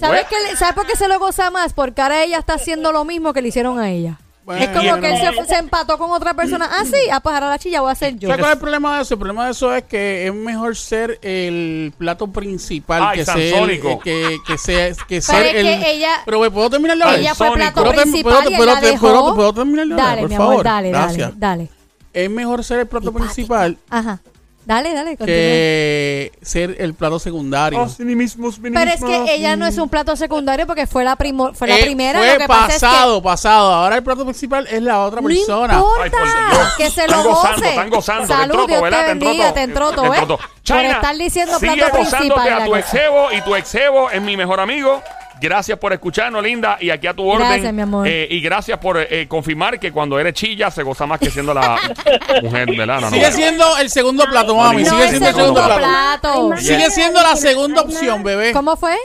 ¿Sabes, 0.00 0.22
Bueno. 0.22 0.26
qué 0.30 0.36
le- 0.50 0.56
¿Sabes 0.56 0.74
por 0.74 0.86
qué 0.86 0.96
se 0.96 1.06
lo 1.06 1.18
goza 1.18 1.50
más? 1.50 1.74
Porque 1.74 2.00
ahora 2.00 2.22
ella 2.24 2.38
está 2.38 2.54
haciendo 2.54 2.92
lo 2.92 3.04
mismo 3.04 3.34
que 3.34 3.42
le 3.42 3.48
hicieron 3.48 3.78
a 3.78 3.90
ella. 3.90 4.18
Bueno. 4.46 4.62
es 4.62 4.68
como 4.70 5.00
que 5.00 5.12
él 5.12 5.18
se, 5.18 5.44
se 5.44 5.56
empató 5.58 5.98
con 5.98 6.10
otra 6.12 6.32
persona. 6.32 6.70
Ah, 6.72 6.84
sí, 6.86 6.96
ah, 7.12 7.20
pues 7.20 7.34
ahora 7.34 7.50
la 7.50 7.58
chilla 7.58 7.82
voy 7.82 7.90
a 7.92 7.94
ser 7.96 8.16
yo. 8.16 8.28
¿Sabes 8.28 8.40
cuál 8.42 8.52
es 8.52 8.56
el 8.56 8.60
problema 8.60 8.96
de 8.96 9.02
eso? 9.02 9.12
El 9.14 9.18
problema 9.18 9.44
de 9.44 9.50
eso 9.50 9.74
es 9.74 9.82
que 9.84 10.26
es 10.28 10.32
mejor 10.34 10.74
ser 10.76 11.18
el 11.20 11.92
plato 11.98 12.28
principal 12.28 13.02
Ay, 13.08 13.18
que 13.18 13.24
ser, 13.26 13.50
Sansónico. 13.50 13.98
que, 13.98 14.38
que 14.46 14.56
sea, 14.56 14.88
que 14.94 15.20
Pero 15.20 15.20
ser 15.20 15.46
es 15.46 15.54
el... 15.66 15.82
que 15.82 15.90
ella- 15.90 16.22
Pero 16.24 16.40
¿me 16.40 16.50
puedo 16.50 16.70
terminar 16.70 16.92
hablar? 16.92 17.18
Ella 17.18 17.34
fue 17.34 17.48
Sónico. 17.48 17.58
plato 17.72 17.82
Pero 17.82 17.90
te- 17.94 18.00
principal 18.02 18.32
pero 18.32 18.44
te- 18.44 18.50
y 18.50 18.54
él 18.54 18.60
pero 18.60 18.72
la 18.74 18.80
te- 18.80 18.86
dejó. 18.86 19.06
pero 19.08 19.26
te 19.26 19.34
puedo 19.34 19.52
terminar 19.52 19.86
de 19.86 19.92
hablar, 19.92 20.06
Dale, 20.06 20.20
por 20.22 20.28
mi 20.30 20.34
amor, 20.36 20.46
favor. 20.48 20.64
dale, 20.64 20.90
dale, 20.92 21.04
Gracias. 21.04 21.40
dale. 21.40 21.68
Es 22.16 22.30
mejor 22.30 22.64
ser 22.64 22.80
el 22.80 22.86
plato 22.86 23.12
principal 23.12 23.76
Ajá. 23.90 24.18
Dale, 24.64 24.92
dale, 24.94 25.16
que 25.16 26.32
ser 26.42 26.74
el 26.80 26.94
plato 26.94 27.20
secundario. 27.20 27.86
Pero 27.96 28.90
es 28.90 29.00
que 29.04 29.34
ella 29.36 29.54
no 29.54 29.64
es 29.64 29.78
un 29.78 29.88
plato 29.88 30.16
secundario 30.16 30.66
porque 30.66 30.88
fue 30.88 31.04
la, 31.04 31.14
primo- 31.14 31.54
fue 31.54 31.68
la 31.68 31.78
Eh, 31.78 31.82
primera. 31.84 32.18
Fue 32.18 32.32
lo 32.32 32.38
que 32.38 32.48
pasa 32.48 32.66
es 32.66 32.74
que 32.74 32.80
pasado, 32.86 33.22
pasado. 33.22 33.72
Ahora 33.72 33.94
el 33.98 34.02
plato 34.02 34.24
principal 34.24 34.66
es 34.68 34.82
la 34.82 35.02
otra 35.04 35.20
No 35.20 35.28
persona. 35.28 35.74
importa, 35.74 36.02
Ay, 36.02 36.10
por 36.10 36.20
Dios. 36.58 36.74
que 36.78 36.90
se 36.90 37.00
Están 37.04 37.16
lo 37.22 37.28
gozando, 37.30 37.56
goce. 37.58 37.68
están 37.68 37.90
gozando. 37.90 38.26
Salud, 38.26 38.38
te 38.38 38.42
entró 38.42 38.66
Dios 38.66 38.72
todo, 38.72 38.82
¿verdad? 38.82 38.98
te 39.00 39.06
bendiga, 39.06 39.54
te 39.54 39.62
¿eh? 40.14 40.26
Por 40.66 40.84
estar 40.96 41.16
diciendo 41.16 41.58
sigue 41.60 41.72
plato 41.76 41.98
gozándote 41.98 42.18
principal. 42.34 42.48
a 42.48 42.58
la 42.58 42.64
tu 42.64 42.70
cosa. 42.72 42.80
exebo 42.80 43.32
y 43.32 43.40
tu 43.42 43.54
exebo 43.54 44.10
es 44.10 44.20
mi 44.22 44.36
mejor 44.36 44.58
amigo. 44.58 45.00
Gracias 45.40 45.78
por 45.78 45.92
escucharnos, 45.92 46.42
linda. 46.42 46.78
Y 46.80 46.90
aquí 46.90 47.06
a 47.06 47.14
tu 47.14 47.26
orden. 47.26 47.46
Gracias, 47.48 47.72
mi 47.72 47.82
amor. 47.82 48.06
Eh, 48.08 48.26
y 48.30 48.40
gracias 48.40 48.78
por 48.78 48.98
eh, 48.98 49.26
confirmar 49.28 49.78
que 49.78 49.92
cuando 49.92 50.18
eres 50.18 50.34
chilla 50.34 50.70
se 50.70 50.82
goza 50.82 51.06
más 51.06 51.18
que 51.20 51.30
siendo 51.30 51.52
la 51.52 51.78
mujer, 52.42 52.68
¿verdad? 52.76 53.00
No, 53.00 53.10
no. 53.10 53.10
Sigue 53.10 53.32
siendo 53.32 53.78
el 53.78 53.90
segundo 53.90 54.24
plato, 54.24 54.56
mami. 54.56 54.82
No, 54.82 54.90
Sigue 54.90 55.08
siendo 55.08 55.28
el 55.28 55.34
segundo 55.34 55.60
segundo 55.62 55.76
plato. 55.76 56.56
Sigue 56.58 56.90
siendo 56.90 57.22
la 57.22 57.36
segunda 57.36 57.82
opción, 57.82 58.22
bebé. 58.22 58.52
¿Cómo 58.52 58.76
fue? 58.76 58.96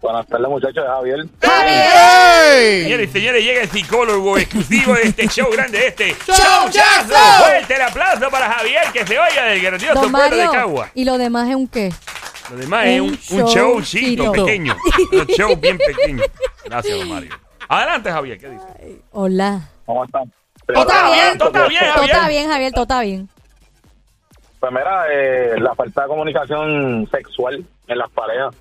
Buenas 0.00 0.26
tardes, 0.26 0.48
muchachos. 0.48 0.84
Javier. 0.86 1.26
¡Ey! 1.40 2.82
Señores 2.84 3.08
y 3.08 3.12
señores, 3.12 3.44
llega 3.44 3.62
el 3.62 3.70
psicólogo 3.70 4.38
exclusivo 4.38 4.94
de 4.94 5.02
este 5.04 5.26
show 5.28 5.48
grande, 5.50 5.78
de 5.78 5.86
este 5.88 6.14
¡Showchazo! 6.26 7.14
Fuerte 7.44 7.74
el 7.74 7.82
aplauso 7.82 8.30
para 8.30 8.52
Javier, 8.52 8.82
que 8.92 9.06
se 9.06 9.18
oiga 9.18 9.44
del 9.46 9.62
grandioso 9.62 10.00
Don 10.00 10.12
pueblo 10.12 10.36
de. 10.36 10.48
Cagua. 10.50 10.90
¿Y 10.94 11.04
lo 11.04 11.18
demás 11.18 11.48
es 11.48 11.56
un 11.56 11.66
qué? 11.66 11.92
Lo 12.50 12.56
demás 12.56 12.86
es 12.86 13.00
Un 13.00 13.40
un, 13.40 13.46
showcito 13.46 14.32
pequeño. 14.32 14.76
Un 15.12 15.26
show 15.26 15.56
bien 15.56 15.78
pequeño. 15.78 16.22
Gracias, 16.64 16.98
don 16.98 17.08
Mario. 17.08 17.30
Adelante, 17.68 18.10
Javier, 18.10 18.38
¿qué 18.38 18.50
dice? 18.50 19.02
Hola. 19.12 19.68
¿Cómo 19.84 20.04
están? 20.04 20.32
Todo 20.66 20.80
está 20.82 21.10
bien, 21.10 21.38
todo 21.38 21.48
está 21.48 21.68
bien, 21.68 21.82
Todo 21.82 21.92
Javier. 21.94 22.10
está 22.16 22.28
bien, 22.28 22.48
Javier, 22.48 22.72
todo 22.72 22.82
está 22.82 23.00
bien. 23.02 23.28
Pues 24.60 24.72
mira, 24.72 25.06
eh, 25.12 25.60
la 25.60 25.74
falta 25.74 26.02
de 26.02 26.08
comunicación 26.08 27.08
sexual 27.10 27.64
en 27.86 27.98
las 27.98 28.10
parejas. 28.10 28.54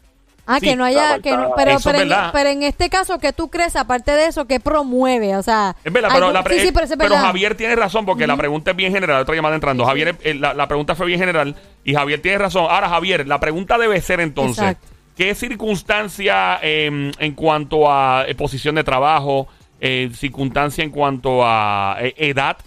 Ah, 0.48 0.60
Sí, 0.60 0.68
que 0.68 0.76
no 0.76 0.84
haya, 0.84 1.20
que 1.20 1.32
no, 1.32 1.54
pero, 1.56 1.78
pero, 1.84 1.98
en, 2.00 2.08
verdad. 2.10 2.30
pero 2.32 2.50
en 2.50 2.62
este 2.64 2.90
caso, 2.90 3.18
¿qué 3.18 3.34
tú 3.34 3.50
crees, 3.50 3.76
aparte 3.76 4.12
de 4.12 4.28
eso, 4.28 4.46
que 4.46 4.60
promueve? 4.60 5.36
O 5.38 5.42
sea, 5.44 5.76
Es 5.84 5.92
verdad, 5.92 6.10
pero, 6.14 6.32
la 6.32 6.44
sí, 6.44 6.60
sí, 6.60 6.72
pero, 6.72 6.86
es 6.86 6.90
pero 6.92 7.10
verdad. 7.10 7.22
Javier 7.22 7.56
tiene 7.56 7.76
razón 7.76 8.06
porque 8.06 8.28
la 8.28 8.38
pregunta 8.38 8.72
es 8.72 8.78
bien 8.78 8.94
general. 8.94 9.22
Otra 9.22 9.34
llamada 9.36 9.56
entrando. 9.56 9.86
Javier, 9.86 10.16
eh, 10.24 10.36
la, 10.36 10.54
la 10.54 10.68
pregunta 10.68 10.94
fue 10.94 11.08
bien 11.08 11.20
general 11.20 11.56
y 11.84 11.96
Javier 11.96 12.22
tiene 12.22 12.38
razón. 12.38 12.68
Ahora, 12.70 12.90
Javier, 12.90 13.28
la 13.28 13.40
pregunta 13.40 13.78
debe 13.80 14.00
ser 14.02 14.20
entonces: 14.20 14.64
Exacto. 14.64 14.88
¿qué 15.18 15.34
circunstancia 15.34 16.60
eh, 16.62 17.12
en 17.18 17.32
cuanto 17.34 17.92
a 17.92 18.26
eh, 18.28 18.36
posición 18.36 18.76
de 18.76 18.84
trabajo, 18.84 19.48
eh, 19.82 20.10
circunstancia 20.14 20.84
en 20.84 20.92
cuanto 20.92 21.42
a 21.44 21.98
eh, 22.00 22.14
edad, 22.18 22.58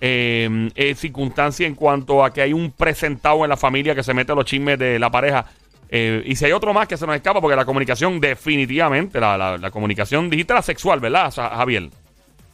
eh, 0.00 0.70
eh, 0.74 0.94
circunstancia 0.94 1.66
en 1.66 1.74
cuanto 1.74 2.24
a 2.24 2.32
que 2.32 2.42
hay 2.42 2.52
un 2.52 2.72
presentado 2.72 3.44
en 3.44 3.50
la 3.50 3.56
familia 3.56 3.94
que 3.94 4.02
se 4.02 4.14
mete 4.14 4.32
a 4.32 4.34
los 4.34 4.44
chismes 4.46 4.78
de 4.78 4.98
la 4.98 5.10
pareja. 5.10 5.44
Eh, 5.92 6.22
y 6.24 6.36
si 6.36 6.44
hay 6.44 6.52
otro 6.52 6.72
más 6.72 6.86
que 6.86 6.96
se 6.96 7.04
nos 7.06 7.16
escapa, 7.16 7.40
porque 7.40 7.56
la 7.56 7.64
comunicación 7.64 8.20
definitivamente, 8.20 9.18
la, 9.20 9.36
la, 9.36 9.58
la 9.58 9.70
comunicación, 9.72 10.30
dijiste 10.30 10.54
la 10.54 10.62
sexual, 10.62 11.00
¿verdad, 11.00 11.32
Javier? 11.34 11.88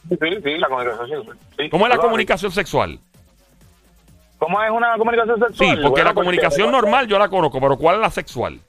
Sí, 0.09 0.17
sí, 0.43 0.57
la 0.57 0.67
comunicación 0.67 1.23
sí. 1.57 1.69
¿Cómo 1.69 1.85
es 1.85 1.89
la 1.89 1.95
Claro. 1.95 2.01
comunicación 2.09 2.51
sexual? 2.51 2.99
¿Cómo 4.39 4.61
es 4.63 4.71
una 4.71 4.97
comunicación 4.97 5.37
Sí, 5.37 5.43
sexual? 5.47 5.75
porque 5.81 5.89
Bueno, 5.89 6.09
la 6.09 6.13
comunicación 6.13 6.71
normal 6.71 7.07
yo 7.07 7.17
la 7.19 7.27
conozco, 7.29 7.59
pero 7.59 7.77
¿cuál 7.77 7.95
es 7.95 8.01
la 8.01 8.09
sexual? 8.09 8.59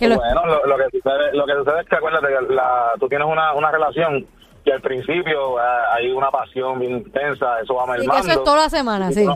Lo- 0.00 0.16
Bueno, 0.16 0.44
lo, 0.46 0.66
lo 0.66 0.76
que 0.76 0.84
sucede, 0.98 1.32
lo 1.32 1.46
que 1.46 1.52
sucede 1.54 1.80
es 1.80 1.88
que 1.88 1.96
acuérdate 1.96 2.26
que 2.26 2.54
la, 2.54 2.92
tú 3.00 3.08
tienes 3.08 3.26
una, 3.26 3.54
una 3.54 3.70
relación 3.70 4.26
y 4.64 4.70
al 4.70 4.80
principio 4.82 5.58
eh, 5.58 5.62
hay 5.94 6.10
una 6.10 6.30
pasión 6.30 6.78
bien 6.80 6.92
intensa, 6.98 7.60
eso 7.60 7.74
va 7.74 7.84
y 7.84 8.00
mermando. 8.00 8.16
eso 8.28 8.30
es 8.38 8.44
toda 8.44 8.56
la 8.64 8.68
semana, 8.68 9.10
sí. 9.12 9.26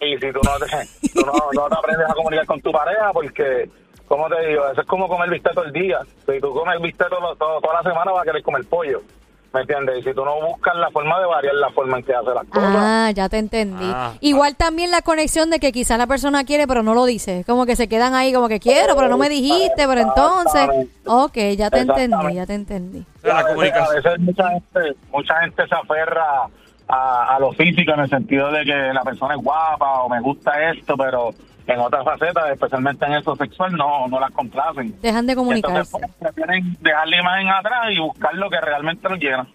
Y 0.00 0.18
si 0.18 0.32
tú 0.32 0.40
no 0.44 0.58
te, 0.58 1.10
tú 1.12 1.24
no, 1.24 1.32
no 1.52 1.68
te 1.68 1.74
aprendes 1.76 2.10
a 2.10 2.14
comunicar 2.14 2.46
con 2.46 2.60
tu 2.60 2.70
pareja, 2.72 3.10
porque, 3.12 3.68
como 4.06 4.28
te 4.28 4.46
digo, 4.48 4.66
eso 4.70 4.80
es 4.80 4.86
como 4.86 5.08
comer 5.08 5.30
bistec 5.30 5.54
todo 5.54 5.64
el 5.64 5.72
día. 5.72 6.00
Si 6.26 6.40
tú 6.40 6.52
comes 6.52 6.80
bistec 6.80 7.08
todo, 7.08 7.34
todo- 7.36 7.60
toda 7.60 7.74
la 7.82 7.82
semana, 7.90 8.12
vas 8.12 8.22
a 8.22 8.24
querer 8.24 8.42
comer 8.42 8.64
pollo. 8.68 9.00
¿Me 9.54 9.60
entiendes? 9.60 9.98
Y 10.00 10.02
si 10.02 10.12
tú 10.12 10.24
no 10.24 10.34
buscas 10.44 10.74
la 10.74 10.90
forma 10.90 11.20
de 11.20 11.26
variar 11.26 11.54
la 11.54 11.70
forma 11.70 11.98
en 11.98 12.02
que 12.04 12.12
hace 12.12 12.26
las 12.34 12.44
cosas. 12.48 12.74
Ah, 12.76 13.10
ya 13.14 13.28
te 13.28 13.38
entendí. 13.38 13.86
Ah. 13.88 14.12
Igual 14.20 14.56
también 14.56 14.90
la 14.90 15.00
conexión 15.00 15.48
de 15.48 15.60
que 15.60 15.70
quizá 15.70 15.96
la 15.96 16.08
persona 16.08 16.42
quiere 16.42 16.66
pero 16.66 16.82
no 16.82 16.92
lo 16.92 17.04
dice. 17.04 17.44
Como 17.46 17.64
que 17.64 17.76
se 17.76 17.86
quedan 17.88 18.14
ahí 18.16 18.32
como 18.32 18.48
que 18.48 18.58
quiero, 18.58 18.96
pero 18.96 19.06
no 19.06 19.16
me 19.16 19.28
dijiste, 19.28 19.86
pero 19.86 20.00
entonces... 20.00 20.68
Ok, 21.06 21.36
ya 21.56 21.70
te 21.70 21.78
entendí, 21.78 22.34
ya 22.34 22.46
te 22.46 22.54
entendí. 22.54 23.06
La 23.22 23.38
a, 23.38 23.54
veces, 23.54 23.76
a 23.76 23.88
veces 23.94 24.18
mucha 24.18 24.48
gente, 24.50 24.96
mucha 25.12 25.40
gente 25.42 25.68
se 25.68 25.74
aferra 25.76 26.48
a, 26.94 27.34
a 27.36 27.38
lo 27.40 27.52
físico 27.52 27.92
en 27.92 28.00
el 28.00 28.08
sentido 28.08 28.50
de 28.52 28.64
que 28.64 28.74
la 28.92 29.02
persona 29.02 29.34
es 29.34 29.40
guapa 29.42 30.02
o 30.02 30.08
me 30.08 30.20
gusta 30.20 30.70
esto, 30.70 30.96
pero 30.96 31.30
en 31.66 31.80
otras 31.80 32.04
facetas, 32.04 32.50
especialmente 32.52 33.06
en 33.06 33.14
eso 33.14 33.34
sexual, 33.36 33.72
no, 33.72 34.06
no 34.08 34.20
las 34.20 34.30
complacen. 34.32 34.94
Dejan 35.00 35.26
de 35.26 35.32
Entonces, 35.32 35.36
comunicarse. 35.36 35.90
pues, 35.92 36.10
prefieren 36.20 36.76
dejar 36.80 37.08
la 37.08 37.20
imagen 37.20 37.48
atrás 37.48 37.90
y 37.90 37.98
buscar 37.98 38.34
lo 38.34 38.50
que 38.50 38.60
realmente 38.60 39.08
nos 39.08 39.18
llena. 39.18 39.46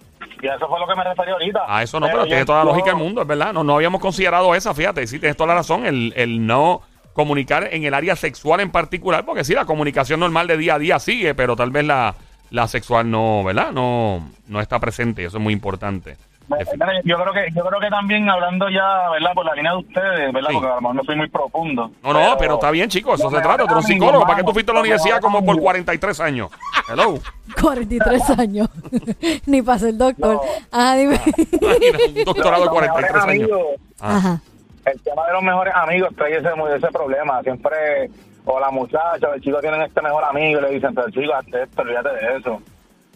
Y 0.41 0.47
a 0.47 0.55
eso 0.55 0.67
fue 0.67 0.79
lo 0.79 0.87
que 0.87 0.95
me 0.95 1.03
referí 1.03 1.31
ahorita. 1.31 1.61
A 1.67 1.83
eso 1.83 1.99
no, 1.99 2.07
pero, 2.07 2.23
tiene 2.25 2.39
yo- 2.39 2.45
toda 2.45 2.59
la 2.59 2.71
lógica 2.71 2.87
del 2.91 2.95
mundo, 2.97 3.21
es 3.21 3.27
verdad. 3.27 3.53
No, 3.53 3.63
no 3.63 3.75
habíamos 3.75 4.01
considerado 4.01 4.55
esa, 4.55 4.73
fíjate, 4.73 5.05
sí, 5.05 5.19
tienes 5.19 5.37
toda 5.37 5.47
la 5.49 5.55
razón, 5.55 5.85
el, 5.85 6.13
el 6.15 6.45
no 6.47 6.81
comunicar 7.13 7.67
en 7.71 7.83
el 7.83 7.93
área 7.93 8.15
sexual 8.15 8.59
en 8.61 8.71
particular, 8.71 9.25
porque 9.25 9.43
sí, 9.43 9.53
la 9.53 9.65
comunicación 9.65 10.19
normal 10.21 10.47
de 10.47 10.57
día 10.57 10.75
a 10.75 10.79
día 10.79 10.99
sigue, 10.99 11.35
pero 11.35 11.55
tal 11.57 11.69
vez 11.71 11.83
la, 11.85 12.15
la 12.51 12.67
sexual 12.67 13.11
no, 13.11 13.43
¿verdad? 13.43 13.71
No, 13.73 14.29
no 14.47 14.61
está 14.61 14.79
presente, 14.79 15.21
y 15.21 15.25
eso 15.25 15.37
es 15.37 15.43
muy 15.43 15.53
importante. 15.53 16.15
Yo 17.03 17.17
creo 17.17 17.33
que 17.33 17.47
yo 17.55 17.63
creo 17.65 17.79
que 17.79 17.89
también 17.89 18.29
hablando 18.29 18.69
ya, 18.69 19.09
¿verdad? 19.11 19.33
Por 19.35 19.45
la 19.45 19.53
línea 19.55 19.71
de 19.73 19.77
ustedes, 19.77 20.33
¿verdad? 20.33 20.49
Sí. 20.49 20.55
Porque 20.55 20.67
a 20.67 20.75
lo 20.75 20.81
mejor 20.81 20.95
no 20.95 21.03
soy 21.03 21.15
muy 21.15 21.27
profundo. 21.29 21.91
No, 22.03 22.13
no, 22.13 22.37
pero 22.37 22.55
está 22.55 22.71
bien, 22.71 22.89
chicos, 22.89 23.19
eso 23.19 23.29
se 23.29 23.41
trata. 23.41 23.65
Tú 23.65 23.73
eres 23.73 23.85
psicólogo, 23.85 24.23
¿para 24.25 24.37
qué 24.37 24.43
tú 24.43 24.51
fuiste 24.51 24.71
a 24.71 24.73
la 24.75 24.79
universidad 24.81 25.21
como 25.21 25.37
por 25.45 25.55
mejores 25.55 25.61
43 25.85 26.19
años? 26.21 26.51
Hello. 26.89 27.19
43 27.61 28.29
años. 28.39 28.69
Ni 29.45 29.61
para 29.61 29.79
ser 29.79 29.95
doctor. 29.97 30.35
No. 30.35 30.41
Ajá, 30.71 30.95
dime. 30.95 31.19
Imagina, 31.61 31.97
un 32.07 32.23
doctorado 32.25 32.63
de 32.63 32.65
Los 32.65 32.73
mejores 32.73 32.89
43 32.91 33.11
años. 33.23 33.23
amigos, 33.51 33.67
Ah. 34.01 34.15
Ajá. 34.17 34.41
el 34.85 35.01
tema 35.01 35.27
de 35.27 35.33
los 35.33 35.43
mejores 35.43 35.73
amigos 35.75 36.09
trae 36.15 36.37
ese, 36.37 36.47
ese 36.75 36.87
problema. 36.87 37.41
Siempre, 37.43 38.09
o 38.45 38.59
la 38.59 38.71
muchacha 38.71 39.27
o 39.29 39.33
el 39.33 39.41
chico 39.41 39.59
tienen 39.59 39.81
este 39.81 40.01
mejor 40.01 40.23
amigo 40.23 40.59
y 40.59 40.63
le 40.63 40.69
dicen, 40.71 40.95
pero 40.95 41.09
chico, 41.11 41.33
hazte 41.35 41.63
esto, 41.63 41.81
olvídate 41.81 42.09
de 42.09 42.37
eso. 42.37 42.61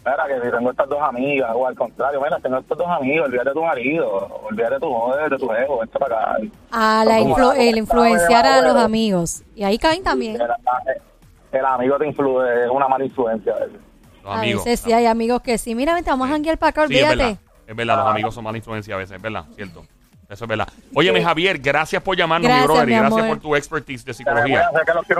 Mira, 0.05 0.27
que 0.27 0.45
si 0.45 0.51
tengo 0.51 0.71
estas 0.71 0.89
dos 0.89 1.01
amigas, 1.01 1.51
o 1.55 1.65
al 1.65 1.75
contrario, 1.75 2.19
mira, 2.21 2.37
tengo 2.39 2.57
estos 2.57 2.77
dos 2.77 2.87
amigos, 2.87 3.25
olvídate 3.27 3.49
de 3.49 3.53
tu 3.55 3.61
marido, 3.63 4.41
olvídate 4.49 4.73
de 4.75 4.79
tu 4.81 4.93
joder, 4.93 5.29
de 5.29 5.37
tu 5.37 5.53
ego, 5.53 5.79
vente 5.79 5.97
para 5.99 6.21
acá. 6.33 6.37
A 6.71 7.05
la 7.05 7.19
influ- 7.21 7.55
el 7.57 7.77
influenciar 7.77 8.45
a 8.45 8.61
los 8.61 8.75
amigos. 8.75 9.43
Y 9.55 9.63
ahí 9.63 9.77
caen 9.77 10.03
también. 10.03 10.35
El, 10.41 11.59
el 11.59 11.65
amigo 11.65 11.97
te 11.97 12.07
influye, 12.07 12.65
es 12.65 12.69
una 12.69 12.87
mala 12.89 13.05
influencia. 13.05 13.53
a 13.53 13.59
veces. 13.59 13.79
Los 14.23 14.35
A 14.35 14.39
amigos. 14.39 14.65
veces 14.65 14.79
sí 14.81 14.91
hay 14.91 15.05
amigos 15.05 15.41
que 15.41 15.57
sí. 15.57 15.73
Mira, 15.75 15.93
vente, 15.93 16.09
vamos 16.09 16.27
a 16.27 16.31
janguear 16.31 16.57
para 16.57 16.69
acá, 16.71 16.87
Sí, 16.87 16.97
es 16.97 17.07
verdad. 17.07 17.25
olvídate. 17.25 17.43
Es 17.65 17.75
verdad, 17.75 17.97
los 17.97 18.07
amigos 18.07 18.35
son 18.35 18.43
mala 18.43 18.57
influencia 18.57 18.95
a 18.95 18.97
veces, 18.97 19.15
es 19.15 19.21
verdad, 19.21 19.45
cierto. 19.55 19.83
Eso 20.29 20.45
es 20.45 20.47
verdad. 20.47 20.67
Óyeme, 20.95 21.23
Javier, 21.23 21.59
gracias 21.59 22.01
por 22.01 22.17
llamarnos, 22.17 22.47
Gracias, 22.47 22.67
mi 22.67 22.73
brother, 22.73 22.89
y 22.89 22.93
mi 22.93 22.99
gracias 22.99 23.27
por 23.27 23.39
tu 23.39 23.55
expertise 23.55 24.05
de 24.05 24.13
psicología. 24.13 24.69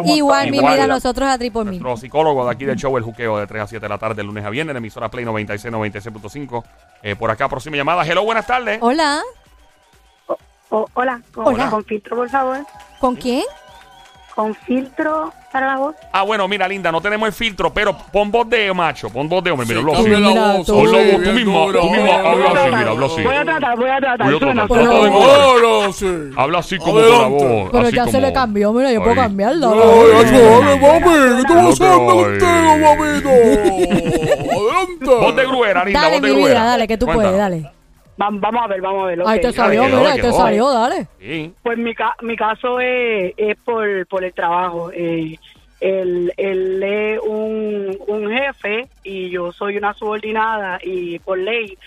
Igual, 0.06 0.50
mi 0.50 0.60
vida, 0.60 0.88
nosotros 0.88 1.30
a 1.30 1.38
tri 1.38 1.50
por 1.50 1.66
mí. 1.66 1.78
Nuestro 1.78 1.98
psicólogo 1.98 2.46
de 2.46 2.52
aquí 2.52 2.66
del 2.66 2.78
show 2.78 2.98
El 2.98 3.04
Juqueo 3.04 3.38
de 3.38 3.48
3 3.48 3.64
a 3.64 3.68
7 3.68 3.86
de 3.86 3.90
la 3.90 3.98
tarde, 3.98 4.16
de 4.16 4.24
lunes 4.24 4.44
a 4.46 4.50
viernes, 4.50 4.72
en 4.72 4.76
la 4.76 4.80
emisora 4.80 5.10
Play 5.10 5.26
96, 5.26 5.74
96.5. 5.74 6.64
Eh, 7.04 7.16
por 7.16 7.30
acá, 7.30 7.50
próxima 7.50 7.76
llamada. 7.78 8.06
Hello, 8.06 8.24
buenas 8.24 8.48
tardes. 8.48 8.80
Hola, 8.82 9.22
hola, 10.70 11.22
con, 11.34 11.48
Hola. 11.48 11.70
con 11.70 11.84
filtro, 11.84 12.16
por 12.16 12.30
favor. 12.30 12.66
¿con 13.00 13.16
quién? 13.16 13.44
Con 14.34 14.56
filtro 14.56 15.32
para 15.54 15.68
la 15.68 15.78
voz. 15.78 15.96
Ah, 16.12 16.24
bueno, 16.24 16.48
mira, 16.48 16.68
linda, 16.68 16.92
no 16.92 17.00
tenemos 17.00 17.28
el 17.28 17.34
filtro, 17.34 17.72
pero 17.72 17.96
pon 18.12 18.32
voz 18.32 18.50
de 18.50 18.74
macho, 18.74 19.12
pon 19.12 19.30
voz 19.30 19.44
de 19.44 19.52
hombre. 19.52 19.68
Mira, 19.68 19.80
habla 19.82 19.94
así. 20.00 20.66
tú. 20.66 20.76
Misma, 21.32 21.60
duro. 21.60 21.82
tú 21.82 21.90
misma, 21.92 22.16
habla 22.16 22.46
así, 22.48 22.76
mira, 22.76 22.90
habla 22.90 23.06
así. 23.06 23.22
Voy 23.22 23.36
a 23.36 23.46
tratar, 23.46 23.78
voy 23.78 23.90
a 23.90 24.00
tratar. 24.00 24.34
Voy 24.34 24.36
a 24.36 24.40
tratar. 24.40 24.68
de. 24.80 26.34
Habla 26.36 26.58
así 26.58 26.78
como 26.80 26.94
con 26.94 27.10
la 27.10 27.28
voz. 27.28 27.70
Pero 27.72 27.88
así 27.88 27.96
ya 27.96 28.08
se 28.08 28.20
le 28.20 28.34
cambió, 28.34 28.74
mira, 28.74 28.92
yo 28.92 29.04
puedo 29.04 29.16
cambiarla. 29.16 29.68
Ay, 29.68 29.78
Ay. 29.78 30.26
dale, 30.26 30.80
mami, 30.80 31.38
¿qué 31.38 31.44
tú 31.48 31.54
vas 31.54 31.66
Ay. 31.66 31.72
haciendo 31.72 32.06
contigo, 32.08 32.78
mamito? 32.82 33.30
Adelante. 34.54 35.06
Voz 35.06 35.36
de 35.36 35.46
gruera, 35.46 35.86
linda, 35.86 36.02
Dale, 36.02 36.20
voz 36.20 36.22
de 36.22 36.34
gruera. 36.34 36.64
dale, 36.66 36.88
que 36.88 36.98
tú 36.98 37.06
puedes, 37.06 37.38
dale. 37.38 37.72
Vam- 38.18 38.40
Vamos 38.40 38.64
a 38.64 38.68
ver, 38.68 38.82
vamos 38.82 39.04
a 39.04 39.08
ver. 39.08 39.22
Ahí 39.26 39.38
ok. 39.38 39.42
te 39.42 39.54
salió, 39.54 39.84
mira, 39.86 40.12
ahí 40.14 40.22
te 40.22 40.32
salió, 40.32 40.70
dale. 40.72 41.08
Sí. 41.20 41.54
Pues 41.64 41.78
mi, 41.78 41.94
ca- 41.96 42.16
mi 42.22 42.36
caso 42.36 42.80
es, 42.80 43.34
es 43.38 43.58
por, 43.66 44.06
por 44.08 44.24
el 44.24 44.34
trabajo. 44.34 44.92
Eh, 44.94 45.38
él, 45.80 46.32
él 46.38 46.82
es 46.84 47.20
un, 47.20 47.98
un 48.08 48.30
jefe 48.32 48.88
y 49.04 49.30
yo 49.30 49.52
soy 49.52 49.78
una 49.78 49.94
subordinada 49.94 50.80
y 50.84 51.20
por 51.20 51.38
ley 51.38 51.78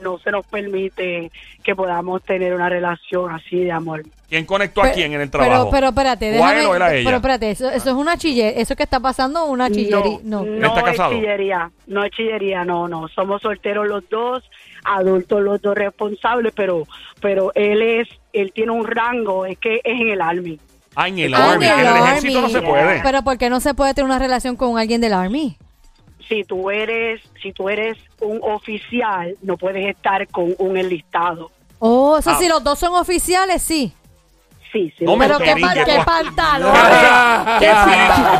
no 0.00 0.18
se 0.18 0.32
nos 0.32 0.44
permite 0.46 1.30
que 1.62 1.76
podamos 1.76 2.22
tener 2.24 2.52
una 2.54 2.68
relación 2.68 3.30
así 3.30 3.62
de 3.62 3.70
amor. 3.70 4.02
¿Quién 4.28 4.44
conectó 4.46 4.80
a 4.80 4.84
Pero- 4.84 4.94
quién 4.96 5.12
en 5.12 5.20
el 5.20 5.30
trabajo? 5.30 5.68
Pero, 5.68 5.70
pero 5.70 5.86
espérate, 5.88 6.40
¿O 6.40 6.44
a 6.44 6.48
déjame. 6.52 6.60
él 6.62 6.66
o 6.66 6.74
él 6.74 6.82
a 6.82 6.94
ella? 6.94 7.04
Pero 7.04 7.16
espérate, 7.18 7.50
eso, 7.50 7.70
eso 7.70 7.90
es 7.90 7.94
una 7.94 8.16
chillería. 8.16 8.60
Eso 8.60 8.74
que 8.74 8.82
está 8.82 8.98
pasando, 8.98 9.44
una 9.44 9.70
chillería. 9.70 10.18
No. 10.24 10.42
¿Él 10.44 10.64
está 10.64 10.82
casado? 10.82 11.12
es 11.12 11.18
chillería, 11.20 11.70
no 11.86 12.02
es 12.04 12.10
chillería, 12.10 12.64
no, 12.64 12.88
no. 12.88 13.06
Somos 13.08 13.40
solteros 13.42 13.86
los 13.86 14.08
dos, 14.08 14.42
adultos 14.84 15.42
los 15.42 15.60
dos 15.62 15.74
responsables, 15.74 16.52
pero, 16.54 16.86
pero 17.20 17.50
él 17.54 17.82
es, 17.82 18.08
él 18.32 18.52
tiene 18.52 18.72
un 18.72 18.86
rango, 18.86 19.46
es 19.46 19.58
que 19.58 19.76
es 19.76 20.00
en 20.00 20.08
el 20.10 20.20
Army. 20.20 20.60
Ah, 20.94 21.08
en 21.08 21.18
el 21.18 21.34
Ah, 21.34 21.52
Army. 21.52 21.66
en 21.66 21.78
el 21.80 21.86
ejército 21.96 22.40
no 22.42 22.48
se 22.48 22.62
puede. 22.62 23.00
Pero 23.02 23.22
¿por 23.22 23.36
qué 23.38 23.50
no 23.50 23.60
se 23.60 23.74
puede 23.74 23.94
tener 23.94 24.06
una 24.06 24.18
relación 24.18 24.54
con 24.56 24.78
alguien 24.78 25.00
del 25.00 25.12
Army? 25.14 25.56
Si 26.28 26.44
tú 26.44 26.70
eres, 26.70 27.20
si 27.42 27.52
tú 27.52 27.68
eres 27.68 27.98
un 28.20 28.38
oficial, 28.42 29.36
no 29.42 29.56
puedes 29.56 29.86
estar 29.86 30.26
con 30.28 30.54
un 30.58 30.76
enlistado. 30.76 31.50
Oh, 31.80 32.16
eso 32.18 32.30
Ah. 32.30 32.38
si 32.38 32.48
los 32.48 32.62
dos 32.64 32.78
son 32.78 32.94
oficiales, 32.94 33.62
sí. 33.62 33.92
Sí, 34.74 34.92
sí. 34.98 35.04
No 35.04 35.14
me 35.16 35.26
Pero 35.28 35.38
qué, 35.38 35.54
pa- 35.60 36.04
pantalones. 36.04 36.82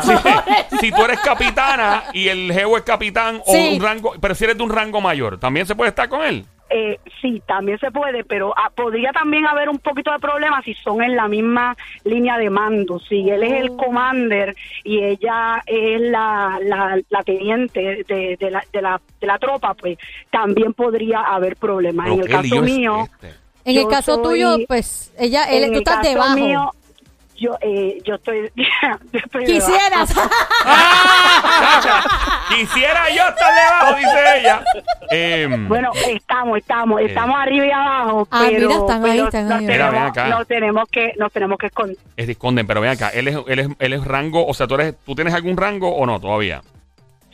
Si, 0.03 0.11
si- 0.11 0.77
si 0.77 0.91
tú 0.91 1.03
eres 1.05 1.19
capitana 1.21 2.03
y 2.13 2.27
el 2.27 2.51
geo 2.53 2.75
es 2.77 2.83
capitán 2.83 3.41
o 3.45 3.53
Sí. 3.53 3.75
un 3.77 3.81
rango, 3.83 4.13
pero 4.19 4.35
si 4.35 4.43
eres 4.43 4.57
de 4.57 4.63
un 4.63 4.69
rango 4.69 4.99
mayor, 5.01 5.39
¿también 5.39 5.65
se 5.65 5.75
puede 5.75 5.89
estar 5.89 6.09
con 6.09 6.23
él? 6.25 6.45
Eh, 6.69 6.99
sí, 7.21 7.41
también 7.47 7.79
se 7.79 7.89
puede, 7.91 8.23
pero 8.25 8.53
ah, 8.57 8.69
podría 8.75 9.11
también 9.13 9.45
haber 9.47 9.69
un 9.69 9.77
poquito 9.77 10.11
de 10.11 10.19
problema 10.19 10.61
si 10.63 10.73
son 10.73 11.01
en 11.03 11.15
la 11.15 11.27
misma 11.29 11.77
línea 12.03 12.37
de 12.37 12.49
mando. 12.49 12.99
Si 12.99 13.29
él 13.29 13.43
es 13.43 13.53
el 13.53 13.75
commander 13.77 14.55
y 14.83 15.01
ella 15.01 15.61
es 15.67 16.01
la, 16.01 16.59
la, 16.63 16.99
la 17.09 17.23
teniente 17.23 18.03
de, 18.07 18.35
de 18.37 18.51
la, 18.51 18.63
de, 18.73 18.81
la, 18.81 18.99
de 19.21 19.27
la 19.27 19.37
tropa, 19.37 19.73
pues 19.75 19.97
también 20.31 20.73
podría 20.73 21.21
haber 21.21 21.55
problemas. 21.55 22.07
En 22.09 22.19
el 22.21 22.27
caso 22.27 22.61
mío, 22.61 23.07
este. 23.21 23.44
En 23.65 23.77
el 23.77 23.87
caso 23.87 24.15
soy- 24.15 24.23
tuyo, 24.23 24.57
pues 24.67 25.11
ella, 25.17 25.45
él, 25.45 25.71
tú 25.71 25.79
estás 25.79 26.01
debajo. 26.03 26.35
mío, 26.35 26.71
yo, 27.35 27.57
eh, 27.61 27.97
yo 28.05 28.15
estoy, 28.15 28.51
yo 28.55 29.19
estoy 29.19 29.45
debajo. 29.45 29.67
Quisieras. 29.67 30.15
Quisiera 32.49 33.09
yo 33.09 33.23
estar 33.27 33.53
debajo, 33.53 33.97
dice 33.97 34.39
ella. 34.39 34.63
Em, 35.09 35.67
Bueno, 35.67 35.91
estamos, 36.07 36.57
estamos, 36.59 37.01
estamos 37.01 37.35
arriba 37.39 37.65
y 37.65 37.71
abajo, 37.71 38.27
Ah, 38.31 38.45
pero, 38.49 38.67
mira, 38.69 38.79
están 38.79 39.05
ahí, 39.05 39.11
pero 39.11 39.25
están 39.25 39.47
nos 39.49 39.59
ahí. 39.59 39.65
Mira, 39.65 40.05
acá. 40.05 40.27
nos 40.27 40.47
tenemos 40.47 40.87
que, 40.89 41.13
nos 41.17 41.31
tenemos 41.31 41.57
que 41.57 41.65
esconder. 41.67 41.97
es 42.15 42.29
esconden, 42.29 42.67
pero 42.67 42.81
ven 42.81 42.91
acá, 42.91 43.09
él 43.09 43.27
es, 43.27 43.37
él 43.47 43.59
es, 43.59 43.67
él 43.79 43.93
es 43.93 44.03
rango, 44.05 44.45
o 44.45 44.53
sea, 44.53 44.67
tú 44.67 44.75
eres, 44.75 44.95
tú 45.05 45.15
tienes 45.15 45.33
algún 45.33 45.57
rango 45.57 45.89
o 45.89 46.05
no 46.05 46.19
todavía. 46.19 46.61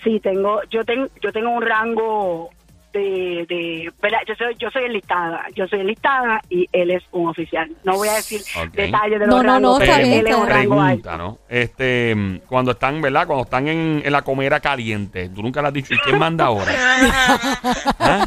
Sí, 0.03 0.19
tengo, 0.19 0.61
yo 0.71 0.83
tengo, 0.83 1.07
yo 1.21 1.31
tengo 1.31 1.49
un 1.51 1.61
rango 1.61 2.49
de, 2.93 3.45
de 3.47 3.91
¿verdad? 4.01 4.19
Yo 4.27 4.35
soy, 4.35 4.55
yo 4.59 4.69
soy 4.71 4.83
enlistada, 4.85 5.45
yo 5.55 5.67
soy 5.67 5.79
enlistada 5.81 6.41
y 6.49 6.67
él 6.71 6.91
es 6.91 7.03
un 7.11 7.29
oficial. 7.29 7.69
No 7.83 7.95
voy 7.95 8.09
a 8.09 8.15
decir 8.15 8.41
detalles 8.73 9.19
de 9.19 9.27
No, 9.27 9.37
los 9.37 9.43
no, 9.45 9.59
no, 9.59 9.79
rangos, 9.79 9.81
está 9.81 9.95
pero 9.95 10.07
bien, 10.07 10.19
él 10.19 10.27
es 10.27 10.35
un 10.35 10.47
rango 10.47 10.75
Pregunta, 10.75 11.11
alto. 11.13 11.17
¿no? 11.17 11.37
Este, 11.49 12.41
cuando 12.47 12.71
están, 12.71 13.01
¿verdad? 13.01 13.25
Cuando 13.27 13.43
están 13.43 13.67
en, 13.67 14.01
en 14.03 14.11
la 14.11 14.21
comera 14.21 14.59
caliente, 14.59 15.29
tú 15.29 15.41
nunca 15.41 15.61
le 15.61 15.67
has 15.69 15.73
dicho, 15.73 15.93
¿y 15.93 15.97
quién 15.99 16.19
manda 16.19 16.45
ahora? 16.45 16.71
¿Ah? 17.99 18.25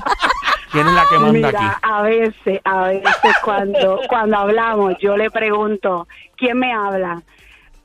¿Quién 0.73 0.87
es 0.88 0.92
la 0.94 1.04
que 1.09 1.18
manda 1.18 1.33
Mira, 1.33 1.49
aquí? 1.49 1.78
a 1.83 2.02
veces, 2.02 2.61
a 2.64 2.85
veces 2.88 3.37
cuando, 3.44 4.00
cuando 4.09 4.38
hablamos, 4.38 4.94
yo 4.99 5.16
le 5.16 5.30
pregunto, 5.30 6.09
¿quién 6.37 6.59
me 6.59 6.73
habla? 6.73 7.23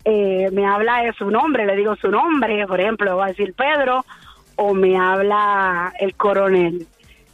Eh, 0.05 0.49
me 0.53 0.65
habla 0.65 1.03
de 1.03 1.13
su 1.13 1.29
nombre, 1.29 1.65
le 1.67 1.75
digo 1.75 1.95
su 1.97 2.09
nombre, 2.09 2.65
por 2.65 2.79
ejemplo, 2.79 3.17
va 3.17 3.25
a 3.25 3.29
decir 3.29 3.53
Pedro, 3.53 4.05
o 4.59 4.73
me 4.73 4.97
habla 4.97 5.93
el 5.99 6.13
coronel. 6.15 6.85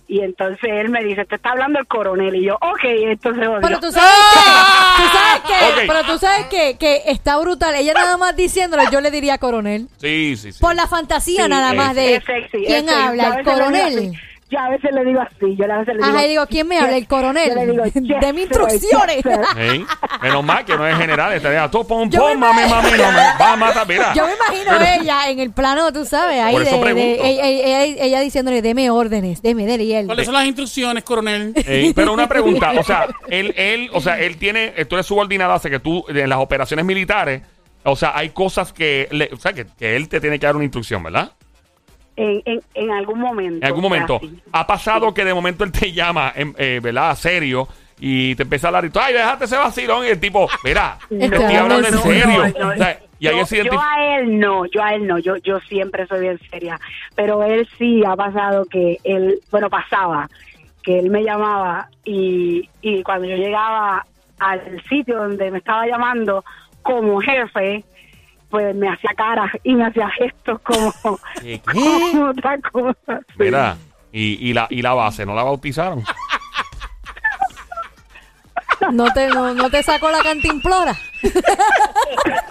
Y 0.08 0.20
entonces 0.22 0.70
él 0.72 0.90
me 0.90 1.04
dice, 1.04 1.26
te 1.26 1.36
está 1.36 1.50
hablando 1.50 1.80
el 1.80 1.88
coronel. 1.88 2.36
Y 2.36 2.44
yo, 2.46 2.54
ok, 2.62 2.84
entonces... 2.84 3.48
Pero 3.60 3.80
tú 3.80 3.92
sabes 3.92 4.14
que, 4.34 5.02
tú 5.02 5.08
sabes 5.18 5.42
que, 5.42 5.66
Ok. 5.66 5.88
pero 5.88 6.04
tú 6.04 6.18
sabes 6.20 6.46
que, 6.46 6.78
que 6.78 7.02
está 7.08 7.40
brutal. 7.40 7.74
Ella 7.74 7.94
nada 7.96 8.16
más 8.16 8.36
diciéndole, 8.36 8.84
yo 8.92 9.02
le 9.02 9.10
diría 9.10 9.40
coronel. 9.40 9.88
Sí, 9.98 10.38
sí, 10.38 10.52
sí. 10.52 10.60
Por 10.62 10.76
la 10.76 10.86
fantasía 10.86 11.46
Sí, 11.46 11.50
nada 11.50 11.74
más 11.74 11.96
de 11.96 12.18
es 12.18 12.24
sexy, 12.24 12.64
quién 12.68 12.88
es 12.88 12.96
habla, 12.96 13.38
el 13.40 13.44
coronel. 13.44 14.14
Yo 14.56 14.62
a 14.62 14.70
veces 14.70 14.92
le 14.94 15.04
digo 15.04 15.20
así, 15.20 15.56
yo 15.58 15.66
a 15.66 15.78
veces 15.80 15.88
le 15.88 15.94
digo... 15.96 16.06
Ajá, 16.06 16.26
y 16.26 16.30
digo, 16.30 16.48
¿quién 16.48 16.68
me 16.68 16.78
habla? 16.78 16.96
El 16.96 17.08
coronel. 17.08 17.50
Yo 17.50 17.56
le 17.56 17.72
digo, 17.72 17.84
yes, 17.84 18.22
Deme 18.22 18.42
instrucciones. 18.44 19.18
yes. 19.18 19.38
Ey, 19.58 19.86
Menos 20.22 20.44
mal 20.46 20.64
que 20.64 20.78
no 20.78 20.88
es 20.88 20.96
general. 20.98 21.34
Estaría 21.34 21.70
tú, 21.70 21.86
pum, 21.86 22.10
Yo 22.10 22.30
me 22.30 22.36
mami, 22.38 22.62
imagino- 22.62 22.76
mami, 22.82 22.92
no 22.98 23.12
me 23.12 23.18
va 23.40 23.54
a 23.54 23.56
matar. 23.58 23.88
Mira. 23.88 24.14
Yo 24.14 24.26
me 24.26 24.34
imagino 24.34 24.72
a 24.72 24.96
ella 24.96 25.30
en 25.30 25.40
el 25.40 25.52
plano, 25.52 25.92
tú 25.92 26.06
sabes, 26.06 26.40
ahí 26.40 26.54
Por 26.54 26.62
eso 26.62 26.72
de, 26.72 26.78
de- 26.78 26.84
pregunto. 26.84 27.24
ella, 27.26 27.44
ella- 27.48 27.84
ella 28.06 28.20
diciéndole, 28.22 28.62
deme 28.62 28.90
órdenes, 28.90 29.42
deme, 29.42 29.66
dele 29.66 29.84
y 29.84 29.94
él. 29.94 30.06
¿Cuáles 30.06 30.26
son 30.26 30.34
las 30.36 30.46
instrucciones, 30.46 31.04
coronel? 31.04 31.54
Pero 31.94 32.14
una 32.14 32.28
pregunta, 32.30 32.72
o 32.80 32.84
sea, 32.84 33.08
él, 33.30 33.54
él, 33.58 33.90
o 33.94 34.00
sea, 34.00 34.20
él 34.20 34.38
tiene, 34.38 34.70
tú 34.86 34.96
eres 34.96 35.06
subordinado, 35.06 35.52
hace 35.54 35.70
que 35.70 35.80
tú, 35.80 36.06
en 36.08 36.30
las 36.30 36.40
operaciones 36.40 36.86
militares, 36.86 37.42
o 37.84 37.96
sea, 37.98 38.14
hay 38.16 38.30
cosas 38.30 38.72
que, 38.72 39.08
le- 39.12 39.30
o 39.34 39.38
sea, 39.38 39.52
que, 39.54 39.66
que 39.78 39.96
él 39.98 40.08
te 40.08 40.22
tiene 40.22 40.40
que 40.40 40.46
dar 40.46 40.56
una 40.56 40.64
instrucción, 40.66 41.04
¿verdad? 41.04 41.32
En, 42.18 42.42
en, 42.46 42.62
en 42.74 42.92
algún 42.92 43.20
momento. 43.20 43.58
En 43.58 43.66
algún 43.66 43.82
momento. 43.82 44.18
así. 44.18 44.40
Ha 44.52 44.66
pasado 44.66 45.14
que 45.14 45.26
de 45.26 45.34
momento 45.34 45.64
él 45.64 45.72
te 45.72 45.92
llama, 45.92 46.32
em, 46.36 46.54
eh, 46.58 46.80
¿verdad? 46.82 47.16
Serio. 47.16 47.68
Y 48.00 48.36
te 48.36 48.44
empieza 48.44 48.68
a 48.68 48.70
hablar 48.70 48.86
y 48.86 48.90
tú, 48.90 49.00
ay, 49.00 49.14
déjate 49.14 49.46
ese 49.46 49.58
vacilón. 49.58 50.06
Y 50.06 50.10
el 50.10 50.20
tipo, 50.20 50.48
mira, 50.64 50.98
te 51.10 51.16
No, 51.30 51.36
estoy 51.38 51.56
hablando 51.56 51.88
en 51.88 51.98
serio. 52.00 52.54
no, 52.60 52.70
O 52.70 52.76
sea, 52.76 53.00
y 53.20 53.28
ahí 53.28 53.38
yo, 53.38 53.64
yo 53.64 53.80
a 53.82 54.18
él 54.18 54.40
no, 54.40 54.66
yo 54.66 54.84
a 54.84 54.94
él 54.94 55.08
no, 55.08 55.18
yo, 55.18 55.38
yo 55.38 55.60
siempre 55.62 56.06
soy 56.06 56.20
bien 56.20 56.40
seria, 56.52 56.80
pero 57.16 57.44
él 57.44 57.68
sí 57.78 58.04
ha 58.06 58.16
pasado 58.16 58.66
que 58.66 58.98
él, 59.06 59.40
bueno, 59.52 59.70
pasaba, 59.70 60.30
que 60.84 61.00
él 61.00 61.10
me 61.10 61.24
llamaba 61.24 61.88
y, 62.04 62.70
y 62.82 63.02
cuando 63.04 63.28
yo 63.28 63.38
llegaba 63.38 64.06
al 64.40 64.84
sitio 64.90 65.16
donde 65.16 65.50
me 65.50 65.60
estaba 65.60 65.88
llamando 65.88 66.44
como 66.82 67.22
jefe, 67.22 67.86
pues 68.50 68.76
me 68.76 68.90
hacía 68.90 69.12
caras 69.16 69.52
y 69.64 69.74
me 69.76 69.86
hacía 69.86 70.10
gestos 70.12 70.60
como, 70.62 70.94
¿Qué, 71.42 71.62
qué? 71.72 71.80
como 72.12 72.30
otra 72.30 72.60
cosa. 72.72 73.20
sí. 73.30 73.36
Mira, 73.40 73.78
y, 74.12 74.50
y, 74.50 74.54
la, 74.54 74.68
y 74.70 74.82
la 74.82 74.94
base, 74.94 75.26
¿no 75.26 75.36
la 75.36 75.44
bautizaron? 75.44 76.04
No 78.92 79.12
te, 79.14 79.28
no, 79.30 79.54
no 79.54 79.70
te 79.70 79.82
sacó 79.82 80.12
la 80.12 80.22
cantimplora. 80.22 80.96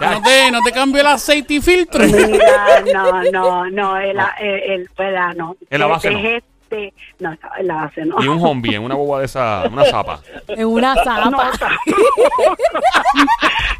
¿No 0.01 0.21
te, 0.21 0.51
no 0.51 0.61
te 0.63 0.71
cambió 0.71 1.01
el 1.01 1.07
aceite 1.07 1.55
y 1.55 1.61
filtro? 1.61 2.03
Mira, 2.03 2.83
no, 2.93 3.23
no, 3.31 3.69
no, 3.69 3.97
el, 3.97 4.17
el, 4.39 4.71
el, 4.71 4.89
¿verdad? 4.97 5.33
no. 5.35 5.55
En 5.69 5.79
la 5.79 5.87
base 5.87 6.11
no. 6.11 6.19
Este, 6.69 6.93
no, 7.19 7.31
en 7.57 7.67
la 7.67 7.75
base 7.75 8.05
no. 8.05 8.21
Y 8.23 8.27
un 8.27 8.39
zombie 8.39 8.75
en 8.75 8.83
una 8.83 8.95
boba 8.95 9.19
de 9.19 9.25
esa, 9.25 9.63
una 9.71 9.85
zapa. 9.85 10.19
En 10.49 10.65
una 10.67 10.95
zapa. 10.95 11.31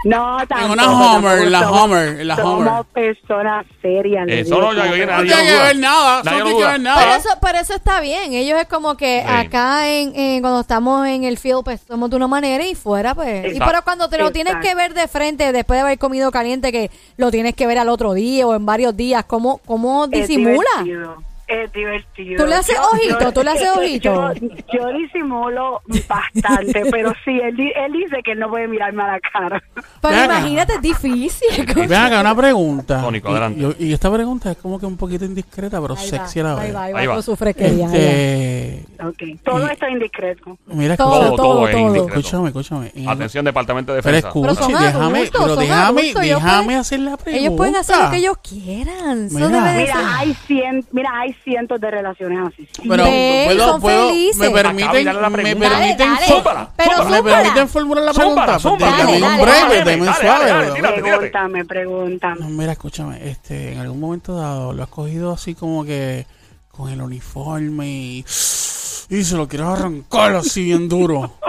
No, 0.04 0.38
tampoco. 0.48 0.74
una 0.74 0.92
Homer, 0.92 1.32
tampoco. 1.32 1.50
la 1.50 1.60
Somos- 1.64 1.82
Homer, 1.82 2.26
la 2.26 2.36
somos 2.36 2.68
Homer. 2.70 2.84
personas 2.94 3.66
serias. 3.82 4.26
le 4.28 4.40
Eso 4.42 4.50
no, 4.56 4.72
somos 4.72 4.76
No 4.76 4.82
tiene 4.84 5.46
que 5.46 5.58
ver 5.64 5.78
nada. 5.78 6.22
Nadie 6.24 6.38
Eso 6.38 6.46
no 6.46 6.46
tiene 6.46 6.60
que 6.60 6.66
ver 6.66 6.72
Pero 6.74 6.84
nada. 6.84 7.16
eso, 7.18 7.30
pero 7.42 7.58
eso 7.60 7.74
está 7.74 8.00
bien. 8.02 8.34
Ellos 8.34 8.60
es 8.60 8.68
como 8.68 8.96
que 8.96 9.24
Sí. 9.26 9.34
acá 9.34 9.88
en, 9.90 10.16
en- 10.16 10.42
cuando 10.42 10.60
estamos 10.62 11.08
en 11.08 11.24
el 11.24 11.38
field, 11.38 11.64
pues 11.64 11.82
somos 11.88 12.10
de 12.10 12.16
una 12.18 12.28
manera 12.28 12.66
y 12.66 12.76
fuera, 12.76 13.16
pues. 13.16 13.56
Y 13.56 13.60
pero 13.60 13.82
cuando 13.84 14.10
te 14.10 14.18
lo 14.18 14.32
tienes 14.32 14.56
que 14.62 14.76
ver 14.76 14.94
de 14.94 15.08
frente 15.08 15.52
después 15.52 15.78
de 15.78 15.82
haber 15.82 15.98
comido 15.98 16.32
caliente, 16.32 16.72
que 16.72 16.92
lo 17.18 17.32
tienes 17.32 17.56
que 17.56 17.66
ver 17.68 17.80
al 17.80 17.90
otro 17.90 18.14
día 18.14 18.46
o 18.48 18.54
en 18.56 18.66
varios 18.66 18.96
días, 18.96 19.26
¿cómo, 19.26 19.60
cómo 19.66 20.08
disimula? 20.08 20.56
divertido, 20.84 21.24
Es 21.48 21.72
divertido. 21.74 22.44
¿Tú 22.44 22.50
le 22.50 22.56
haces 22.56 22.76
ojito? 22.92 23.32
¿Tú 23.32 23.44
le 23.44 23.52
haces 23.52 23.70
ojito? 23.78 24.34
Yo, 24.34 24.48
yo 24.74 24.88
disimulo 24.98 25.82
bastante, 26.08 26.84
pero 26.90 27.14
sí, 27.24 27.40
él, 27.40 27.56
di- 27.56 27.72
él 27.76 27.92
dice 27.94 28.24
que 28.24 28.32
él 28.32 28.40
no 28.40 28.50
puede 28.50 28.68
mirarme 28.68 29.04
a 29.04 29.08
la 29.14 29.20
cara. 29.20 29.62
Pero 30.02 30.14
Ven 30.16 30.24
acá. 30.24 30.40
imagínate, 30.40 30.74
es 30.74 30.82
difícil. 30.82 31.66
Ven 31.76 31.94
acá, 31.94 32.22
una 32.22 32.36
pregunta. 32.36 33.00
Tónico, 33.02 33.28
Y- 33.28 33.32
adelante. 33.32 33.60
yo- 33.60 33.74
Y, 33.78 33.94
esta 33.94 34.12
pregunta 34.12 34.52
es 34.52 34.58
como 34.58 34.80
que 34.80 34.86
un 34.88 34.98
poquito 34.98 35.24
indiscreta, 35.26 35.80
pero 35.82 35.96
Ahí 35.96 36.08
sexy 36.08 36.40
a 36.40 36.44
la 36.44 36.54
va, 36.56 36.60
vez. 36.62 36.66
ahí 36.70 36.74
va, 36.74 36.84
ahí 36.86 36.94
va, 36.94 37.00
Ahí 37.02 37.08
va. 37.08 37.14
con 37.14 37.24
su 37.24 37.36
fresquería. 37.36 37.88
va. 37.88 37.94
Este, 37.96 38.86
Okay. 39.06 39.36
Todo 39.44 39.68
Y- 39.68 39.72
esto 39.72 39.86
es 39.86 39.92
indiscreto. 39.92 40.58
mira, 40.66 40.98
Todo, 40.98 41.14
escucha- 41.26 41.36
Todo, 41.36 41.54
todo, 41.56 41.68
es 41.68 41.76
indiscreto. 41.78 42.08
escúchame, 42.20 42.48
escúchame. 42.48 42.92
En- 42.96 43.10
Atención, 43.10 43.46
Departamento 43.46 43.94
de 43.94 44.02
Pero 44.02 44.16
Defensa. 44.16 44.34
Pero 44.42 44.56
son 44.56 44.72
déjame, 44.72 45.18
adultos, 45.20 45.42
pero 45.44 45.56
déjame, 45.58 45.84
adultos, 46.02 46.24
ellos 46.24 46.44
déjame 46.44 46.64
pueden- 46.66 46.80
hacer 46.80 47.00
la 47.02 47.18
pregunta. 47.18 47.40
Ellos 47.40 47.54
pueden 47.56 47.76
hacer 47.76 47.98
lo 48.04 48.10
que 48.10 48.18
ellos 48.18 48.38
quieran. 48.42 49.28
Mira. 49.32 49.50
Mira, 49.76 50.18
hay 50.18 50.34
cien, 50.48 50.86
mira, 50.92 51.10
hay 51.14 51.35
cientos 51.44 51.80
de 51.82 51.92
relaciones 51.92 52.40
así. 52.48 52.68
Pero 52.88 53.04
Ven, 53.04 53.46
puedo, 53.48 53.72
son 53.72 53.82
puedo, 53.82 54.08
felices. 54.10 54.38
me 54.38 54.50
permiten, 54.52 55.06
me 55.06 55.56
permiten, 55.56 55.60
Dale, 55.60 55.96
dale. 55.98 56.26
Zúmbala, 56.28 56.70
Pero 56.76 56.90
zúmbala. 56.98 57.22
me 57.22 57.24
permiten 57.32 57.70
formular 57.70 58.04
la 58.04 58.14
Zúmbala, 58.14 58.58
pregunta. 58.58 58.60
zúmbala. 58.60 58.98
Dame 58.98 59.04
Dale, 59.12 59.16
un 59.16 59.22
dale, 59.22 59.42
breve, 59.44 59.78
dale. 59.80 59.92
dame 59.92 60.06
Dale, 60.06 60.18
suave. 60.22 60.46
dale, 60.46 60.50
dale, 60.52 60.66
bro. 60.66 60.76
tírate, 60.76 60.96
tírate. 61.02 61.18
Pregúntame, 61.30 61.66
pregúntame. 61.66 62.40
No, 62.42 62.50
mira, 62.50 62.72
escúchame, 62.72 63.30
este, 63.30 63.74
en 63.74 63.80
algún 63.80 64.00
momento 64.00 64.36
dado 64.36 64.74
lo 64.74 64.84
has 64.84 64.90
cogido 64.90 65.32
así 65.34 65.56
como 65.56 65.84
que 65.86 66.26
con 66.70 66.90
el 66.92 67.02
uniforme 67.02 67.88
y, 67.88 68.20
y 68.20 69.24
se 69.24 69.36
lo 69.38 69.48
quieres 69.48 69.68
arrancar 69.68 70.36
así 70.36 70.64
bien 70.64 70.90
duro. 70.90 71.32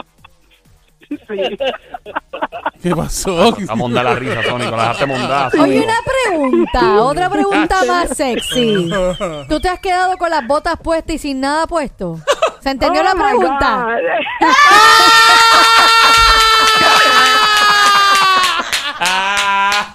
Sí. 1.08 1.16
¿Qué 2.82 2.94
pasó? 2.94 3.56
A 3.68 3.74
mondar 3.74 4.04
la 4.04 4.14
risa, 4.14 4.42
Sónico. 4.42 4.76
La 4.76 4.82
dejaste 4.82 5.06
mondar. 5.06 5.50
Oye, 5.58 5.80
una 5.80 5.94
pregunta, 6.04 7.02
otra 7.02 7.30
pregunta 7.30 7.76
más 7.86 8.16
sexy. 8.16 8.90
¿Tú 9.48 9.60
te 9.60 9.68
has 9.68 9.80
quedado 9.80 10.16
con 10.18 10.30
las 10.30 10.46
botas 10.46 10.76
puestas 10.82 11.16
y 11.16 11.18
sin 11.18 11.40
nada 11.40 11.66
puesto? 11.66 12.20
¿Se 12.60 12.70
entendió 12.70 13.00
Oh 13.00 13.04
la 13.04 13.14
my 13.14 13.22
pregunta? 13.22 13.86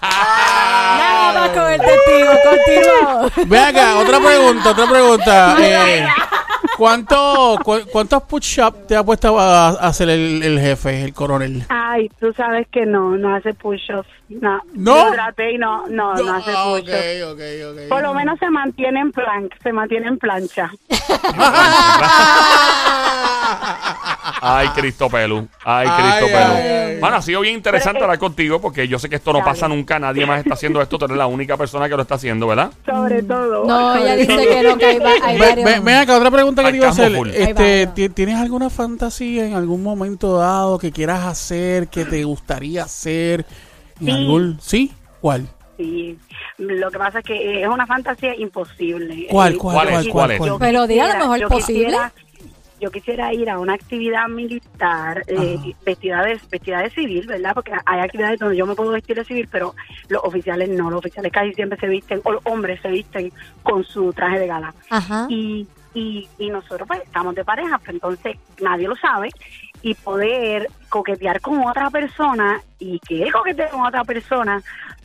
Nada 0.02 1.34
más 1.34 1.50
con 1.52 1.72
el 1.72 1.82
testigo, 1.82 2.32
continuamos. 2.50 3.32
Ve 3.48 3.60
acá, 3.60 3.98
otra 3.98 4.20
pregunta, 4.20 4.70
otra 4.72 4.88
pregunta. 4.90 5.56
Eh, 5.60 6.08
¿cuánto, 6.82 7.60
cu- 7.64 7.86
¿Cuántos 7.92 8.24
push-ups 8.24 8.88
te 8.88 8.96
ha 8.96 9.04
puesto 9.04 9.40
a, 9.40 9.68
a 9.68 9.72
hacer 9.88 10.10
el, 10.10 10.42
el 10.42 10.60
jefe, 10.60 11.04
el 11.04 11.14
coronel? 11.14 11.64
Ay, 11.70 12.10
tú 12.20 12.34
sabes 12.34 12.68
que 12.72 12.88
no, 12.88 13.16
no 13.18 13.36
hace 13.36 13.54
push-ups. 13.54 14.10
No, 14.30 14.60
¿No? 14.74 14.96
Yo 15.08 15.12
traté 15.14 15.52
y 15.54 15.58
no, 15.60 15.86
no, 15.90 16.16
no 16.16 16.34
hace 16.34 16.52
Ah, 16.56 16.64
push-ups. 16.72 16.90
ok, 16.90 17.34
ok, 17.34 17.42
ok. 17.84 17.90
Por 17.90 18.02
lo 18.02 18.16
menos 18.16 18.40
se 18.40 18.50
mantiene 18.50 19.00
en 19.02 19.12
plan, 19.12 19.48
se 19.62 19.72
mantiene 19.72 20.08
en 20.08 20.18
plancha. 20.18 20.72
Ay, 24.42 24.68
Cristo 24.70 25.10
Pelu. 25.10 25.48
Ay, 25.64 25.88
Cristo 25.88 26.38
ay. 26.38 26.98
Bueno, 27.00 27.16
ha 27.18 27.22
sido 27.22 27.42
bien 27.42 27.56
interesante 27.56 27.96
Pero, 28.00 28.06
hablar 28.06 28.20
contigo 28.20 28.60
porque 28.62 28.88
yo 28.88 28.98
sé 29.00 29.08
que 29.10 29.16
esto 29.16 29.32
no 29.32 29.40
Dale. 29.40 29.52
pasa 29.52 29.68
nunca. 29.68 30.00
Nadie 30.00 30.26
más 30.26 30.40
está 30.40 30.54
haciendo 30.56 30.82
esto. 30.82 30.98
Tú 30.98 31.06
eres 31.06 31.18
la 31.18 31.28
única 31.28 31.58
persona 31.58 31.88
que 31.88 31.96
lo 31.96 32.02
está 32.02 32.16
haciendo, 32.16 32.48
¿verdad? 32.48 32.72
Sobre 32.86 33.24
todo. 33.24 33.66
No, 33.66 33.96
ella 33.96 34.16
dice 34.16 34.48
que 34.48 34.64
no, 34.64 34.78
que 34.78 34.86
hay, 34.86 35.00
va- 35.00 35.12
hay 35.24 35.38
Ve- 35.40 35.46
varios. 35.48 35.66
ve- 35.66 35.80
Ven 35.80 35.96
acá, 35.96 36.18
otra 36.18 36.32
pregunta 36.32 36.64
que 36.64 36.72
te 36.72 36.78
iba 36.78 36.88
a 36.88 36.90
hacer. 36.90 37.06
Arcambo 37.06 37.24
full. 37.26 37.30
Ahí 37.36 37.44
Este, 37.44 37.86
va. 37.86 37.94
ti- 37.94 38.10
¿Tienes 38.10 38.36
alguna 38.38 38.70
fantasía 38.70 39.46
en 39.46 39.54
algún 39.54 39.84
momento 39.84 40.38
dado 40.38 40.78
que 40.80 40.92
quieras 40.92 41.26
hacer, 41.26 41.88
que 41.88 42.06
te 42.06 42.24
gustaría 42.24 42.84
hacer? 42.84 43.46
¿En 44.00 44.06
Sí. 44.08 44.12
algún... 44.12 44.58
¿Sí? 44.62 44.92
¿Cuál? 45.22 45.48
Sí, 45.78 46.18
lo 46.58 46.92
que 46.92 46.98
pasa 47.00 47.20
es 47.20 47.26
que 47.26 47.62
es 47.64 47.68
una 47.68 47.88
fantasía 47.88 48.36
imposible. 48.36 49.28
¿Cuál, 49.32 49.54
Eh, 49.54 49.58
cuál, 49.58 49.76
¿Cuál 49.90 50.10
cuál, 50.10 50.38
¿Cuál 50.38 50.52
Pero 50.60 50.86
di 50.88 51.00
a 51.00 51.08
lo 51.14 51.20
mejor 51.20 51.48
posible. 51.50 51.86
quisiera- 51.86 52.14
Yo 52.82 52.92
quisiera 52.92 53.34
ir 53.34 53.50
a 53.50 53.60
una 53.60 53.74
actividad 53.76 54.28
militar 54.28 55.24
eh, 55.28 55.74
vestida, 55.86 56.24
de, 56.24 56.40
vestida 56.50 56.80
de 56.80 56.90
civil, 56.90 57.28
¿verdad? 57.28 57.54
Porque 57.54 57.72
hay 57.86 58.00
actividades 58.00 58.40
donde 58.40 58.58
yo 58.58 58.66
me 58.66 58.76
puedo 58.76 58.92
vestir 58.92 59.16
de 59.16 59.24
civil, 59.24 59.48
pero 59.52 59.76
los 60.10 60.24
oficiales 60.24 60.68
no. 60.70 60.90
Los 60.90 61.00
oficiales 61.00 61.32
casi 61.32 61.54
siempre 61.54 61.80
se 61.80 61.88
visten, 61.88 62.20
o 62.24 62.32
los 62.32 62.42
hombres 62.46 62.82
se 62.82 62.90
visten 62.90 63.32
con 63.64 63.84
su 63.84 64.12
traje 64.14 64.40
de 64.40 64.48
gala. 64.48 64.74
Ajá. 64.90 65.28
y, 65.30 65.68
y, 65.94 66.28
y 66.38 66.50
nosotros 66.50 66.88
pues 66.88 67.02
estamos 67.04 67.36
de 67.36 67.46
pareja, 67.46 67.78
pues 67.78 67.92
entonces 67.92 68.38
nadie 68.60 68.88
lo 68.88 68.96
sabe 68.96 69.30
y 69.82 69.94
poder 69.96 70.70
coquetear 70.90 71.42
con 71.42 71.66
otra 71.66 71.90
persona 71.90 72.62
y 72.80 73.00
que 73.00 73.24
él 73.24 73.32
coquetee 73.32 73.70
con 73.70 73.86
otra 73.86 74.04
persona, 74.04 74.62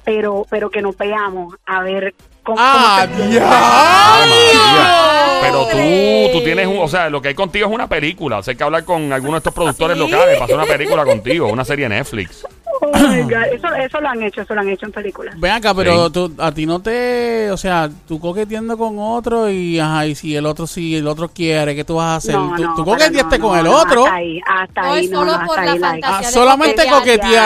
pero 0.07 0.47
pero 0.49 0.71
que 0.71 0.81
nos 0.81 0.97
veamos 0.97 1.57
a 1.67 1.83
ver 1.83 2.15
cómo, 2.43 2.57
¡Ah, 2.59 3.07
cómo 3.11 3.31
se. 3.31 3.41
Ah. 3.43 5.39
Pero 5.43 5.67
tú, 5.67 6.39
tú 6.39 6.45
tienes 6.45 6.67
un, 6.67 6.79
o 6.79 6.89
sea, 6.89 7.11
lo 7.11 7.21
que 7.21 7.29
hay 7.29 7.35
contigo 7.35 7.67
es 7.67 7.75
una 7.75 7.89
película. 7.89 8.39
O 8.39 8.43
sea, 8.43 8.53
hay 8.53 8.57
que 8.57 8.65
hablar 8.65 8.85
con 8.85 9.13
alguno 9.13 9.33
de 9.33 9.39
estos 9.39 9.53
productores 9.53 9.99
¿Sí? 9.99 10.03
locales 10.03 10.35
para 10.35 10.45
hacer 10.45 10.57
una 10.57 10.65
película 10.65 11.05
contigo, 11.05 11.49
una 11.49 11.65
serie 11.65 11.89
de 11.89 11.97
Netflix. 11.97 12.47
Oh 12.93 12.99
my 12.99 13.23
God, 13.23 13.45
Eso, 13.53 13.75
eso 13.75 14.01
lo 14.01 14.09
han 14.09 14.23
hecho, 14.23 14.43
eso 14.43 14.55
lo 14.55 14.61
han 14.61 14.69
hecho 14.69 14.87
en 14.87 14.93
películas. 14.93 15.39
Ven 15.39 15.53
acá, 15.53 15.75
pero 15.75 16.07
Sí. 16.07 16.13
tú, 16.13 16.33
a 16.39 16.53
ti 16.53 16.67
no 16.67 16.81
te, 16.81 17.51
o 17.51 17.57
sea, 17.57 17.89
tú 18.07 18.19
coqueteando 18.21 18.77
con 18.79 18.97
otro 18.99 19.51
y, 19.51 19.79
ajá, 19.79 20.07
y 20.07 20.15
si 20.15 20.35
el 20.37 20.47
otro, 20.47 20.67
si 20.67 20.97
el 20.97 21.07
otro 21.07 21.29
quiere, 21.29 21.75
¿qué 21.75 21.85
tú 21.85 21.97
vas 21.97 22.07
a 22.07 22.17
hacer? 22.17 22.35
No, 22.35 22.55
tú 22.57 22.63
no, 22.63 22.75
tú 22.75 22.85
pero 22.85 22.97
coqueteaste 22.97 23.39
no, 23.39 23.45
con 23.45 23.53
no, 23.55 23.61
el 23.61 23.65
no, 23.67 23.77
otro. 23.83 24.05
Hasta 24.05 24.17
ahí, 24.17 24.41
hasta 24.47 24.83
No, 24.83 24.93
ahí, 24.93 25.09
solo 25.09 25.25
no, 25.39 25.47
por 25.47 25.59
hasta 25.59 25.65
la 25.65 25.73
ahí, 25.73 25.79
fantasía. 25.81 26.19
Ah, 26.19 26.21
de 26.23 26.33
solamente 26.33 26.83
coquetear. 26.89 26.99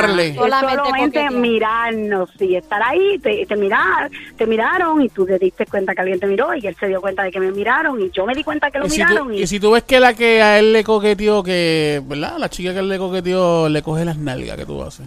coquetearle. 0.07 0.35
Solamente 0.35 1.31
mirarnos, 1.31 2.31
sí, 2.38 2.57
estar 2.57 2.83
ahí, 2.83 3.18
te, 3.18 3.46
te 3.46 3.57
mirar, 3.57 4.11
te 4.37 4.46
miraron 4.46 5.03
y 5.03 5.09
tú 5.09 5.26
te 5.26 5.38
diste 5.38 5.66
cuenta 5.66 5.94
que 5.94 6.00
alguien 6.03 6.20
te 6.20 6.26
miró 6.26 6.55
y 6.55 6.66
él 6.66 6.76
se 6.79 6.88
dio 6.88 7.00
cuenta 7.00 7.22
de 7.22 7.31
que 7.31 7.40
me 7.40 7.50
miraron 7.53 8.00
y 8.00 8.11
yo 8.11 8.26
me 8.26 8.35
di 8.35 8.42
cuenta 8.44 8.70
que 8.70 8.79
lo 8.79 8.87
Y 8.87 8.90
si, 8.90 8.96
miraron 8.98 9.29
tú, 9.29 9.35
y, 9.35 9.42
y 9.42 9.46
si 9.46 9.61
tú 9.61 9.70
ves 9.72 9.85
que 9.85 10.00
la 10.00 10.14
que 10.14 10.42
a 10.42 10.59
él 10.59 10.72
le 10.72 10.85
coqueteó, 10.85 11.42
que, 11.42 12.03
¿verdad? 12.05 12.37
La 12.38 12.48
chica 12.48 12.72
que 12.72 12.81
él 12.81 12.88
le 12.88 12.98
coqueteó 12.98 13.68
le 13.68 13.83
coge 13.83 14.05
las 14.05 14.16
nalgas, 14.16 14.57
¿qué 14.57 14.66
tú 14.66 14.83
haces? 14.83 15.07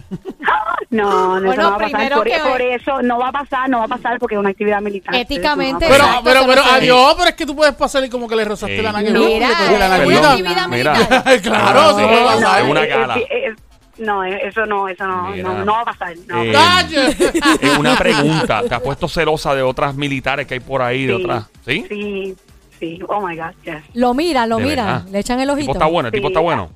No, 0.90 1.40
no, 1.40 1.46
Bueno, 1.46 1.52
eso 1.52 1.62
no 1.62 1.70
va 1.70 1.76
a 1.76 1.78
pasar, 1.78 2.12
por, 2.12 2.24
que- 2.24 2.38
por 2.38 2.62
eso 2.62 3.02
no 3.02 3.18
va 3.18 3.28
a 3.28 3.32
pasar, 3.32 3.68
no 3.68 3.78
va 3.78 3.84
a 3.84 3.88
pasar 3.88 4.18
porque 4.18 4.34
es 4.36 4.38
una 4.38 4.50
actividad 4.50 4.80
militar. 4.80 5.14
Éticamente, 5.14 5.86
Pero, 5.88 5.98
no 5.98 6.04
va 6.04 6.10
a 6.16 6.18
Exacto, 6.20 6.30
pero, 6.30 6.46
pero, 6.46 6.62
adiós, 6.74 7.14
pero 7.16 7.28
es 7.30 7.34
que 7.34 7.46
tú 7.46 7.56
puedes 7.56 7.74
pasar 7.74 8.04
y 8.04 8.08
como 8.08 8.28
que 8.28 8.36
le 8.36 8.44
rozaste 8.44 8.76
Sí. 8.76 8.82
la 8.82 8.92
nalga. 8.92 9.10
Mira, 9.12 9.48
la 9.48 9.64
es 9.64 9.70
una 9.70 9.88
nalguita. 9.88 10.30
actividad 10.32 10.68
Mira. 10.68 10.94
militar. 10.94 11.24
Claro, 11.42 11.96
sí 11.96 12.02
No, 12.02 12.08
puede 12.08 12.20
no, 12.20 12.26
pasar. 12.26 12.62
es 12.64 12.70
una 12.70 12.86
gala. 12.86 13.16
eh, 13.18 13.26
eh, 13.30 13.54
no, 13.98 14.24
eh, 14.24 14.40
eso 14.44 14.66
no, 14.66 14.88
eso 14.88 15.06
no, 15.06 15.34
no, 15.36 15.64
no 15.64 15.72
va 15.72 15.80
a 15.80 15.84
pasar. 15.84 16.14
No 16.26 16.42
Eh, 16.42 16.52
pasar. 16.52 16.82
¡Calle! 16.84 17.16
Es 17.60 17.78
una 17.78 17.96
pregunta. 17.96 18.62
¿Te 18.68 18.74
has 18.74 18.80
puesto 18.82 19.08
celosa 19.08 19.54
de 19.54 19.62
otras 19.62 19.94
militares 19.94 20.46
que 20.46 20.54
hay 20.54 20.60
por 20.60 20.82
ahí, 20.82 21.06
de 21.06 21.16
Sí, 21.16 21.22
otras? 21.22 21.44
¿Sí? 21.64 21.86
Sí, 21.88 22.36
sí, 22.80 23.00
oh 23.08 23.20
my 23.26 23.36
God, 23.36 23.50
yes. 23.64 23.76
Lo 23.94 24.12
mira, 24.14 24.46
lo 24.46 24.56
De 24.56 24.64
mira. 24.64 24.84
verdad. 24.84 25.04
Le 25.10 25.18
echan 25.20 25.38
el 25.38 25.44
El 25.44 25.50
ojito. 25.50 25.66
tipo 25.66 25.72
está 25.74 25.86
bueno, 25.86 26.08
el 26.08 26.12
tipo 26.12 26.28
está 26.28 26.40
bueno. 26.40 26.70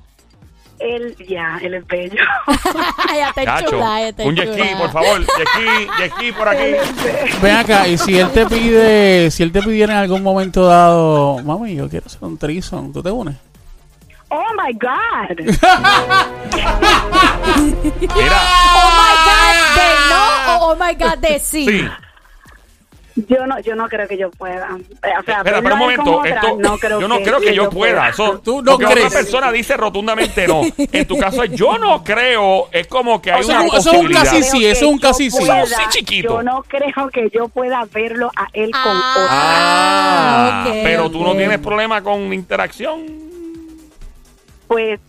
Él, 0.79 1.15
ya, 1.27 1.59
él 1.61 1.73
es 1.73 1.85
bello. 1.87 2.23
ya 3.15 3.33
te 3.33 3.43
Chacho. 3.43 3.69
chula, 3.69 4.01
ya 4.01 4.13
te 4.13 4.25
Un 4.25 4.35
jet 4.35 4.51
chula. 4.51 4.65
ski, 4.65 4.75
por 4.75 4.91
favor. 4.91 5.19
Jet 5.19 5.47
ski, 5.47 5.87
jet 5.97 6.11
ski 6.13 6.31
por 6.31 6.47
aquí. 6.47 6.75
Ven 7.41 7.55
acá, 7.57 7.87
y 7.87 7.97
si 7.97 8.17
él 8.17 8.29
te 8.31 8.45
pide, 8.45 9.29
si 9.31 9.43
él 9.43 9.51
te 9.51 9.61
pidiera 9.61 9.93
en 9.93 9.99
algún 9.99 10.23
momento 10.23 10.65
dado, 10.65 11.39
mami, 11.43 11.75
yo 11.75 11.89
quiero 11.89 12.05
hacer 12.07 12.23
un 12.23 12.37
trison, 12.37 12.93
¿tú 12.93 13.03
te 13.03 13.11
unes? 13.11 13.35
Oh 14.29 14.45
my 14.55 14.71
God. 14.73 15.37
Mira. 18.15 18.41
Oh 18.75 18.89
my 18.95 19.13
God, 19.25 19.55
de 19.75 19.87
no 20.09 20.23
o 20.53 20.71
oh 20.71 20.75
my 20.75 20.93
God, 20.93 21.17
de 21.17 21.39
sí. 21.39 21.65
Sí. 21.65 21.87
Yo 23.27 23.47
no, 23.47 23.59
yo 23.59 23.75
no 23.75 23.87
creo 23.89 24.07
que 24.07 24.17
yo 24.17 24.29
pueda. 24.31 24.69
Eh, 24.79 25.11
O 25.19 25.23
sea, 25.23 25.37
Espera, 25.39 25.61
pero 25.61 25.73
un 25.75 25.79
momento. 25.79 26.17
otra, 26.19 26.35
Esto, 26.35 26.57
no 26.59 26.77
creo 26.77 27.01
yo 27.01 27.07
no 27.07 27.17
que, 27.17 27.23
creo 27.23 27.39
que 27.39 27.53
yo 27.55 27.69
pueda. 27.69 28.09
Eso, 28.09 28.39
Tú 28.39 28.61
no 28.61 28.73
porque 28.77 28.85
crees. 28.93 29.07
otra 29.07 29.19
persona 29.19 29.51
dice 29.51 29.75
rotundamente 29.77 30.47
no. 30.47 30.61
En 30.77 31.05
tu 31.07 31.17
caso, 31.17 31.43
yo 31.45 31.77
no 31.77 32.03
creo. 32.03 32.69
Es 32.71 32.87
como 32.87 33.21
que 33.21 33.31
hay 33.31 33.41
O 33.41 33.43
sea, 33.43 33.61
una 33.61 33.77
eso 33.77 33.91
es 33.91 33.99
un 33.99 34.11
casi 34.11 34.43
sí, 34.43 34.65
eso 34.65 34.85
es 34.85 34.91
un 34.91 34.99
yo 34.99 35.07
casi 35.07 35.29
sí. 35.31 35.37
pueda- 35.39 35.65
Sí, 35.65 35.81
chiquito. 35.89 36.29
Yo 36.29 36.43
no 36.43 36.63
creo 36.67 37.09
que 37.09 37.29
yo 37.33 37.47
pueda 37.49 37.83
verlo 37.91 38.31
a 38.35 38.47
él 38.53 38.71
con 38.71 38.81
otra. 38.97 39.27
Ah, 39.29 40.65
pero 40.83 41.09
tú 41.09 41.23
no 41.23 41.35
tienes 41.35 41.59
problema 41.59 42.01
con 42.01 42.31
interacción. 42.33 43.05
Pues 44.67 44.99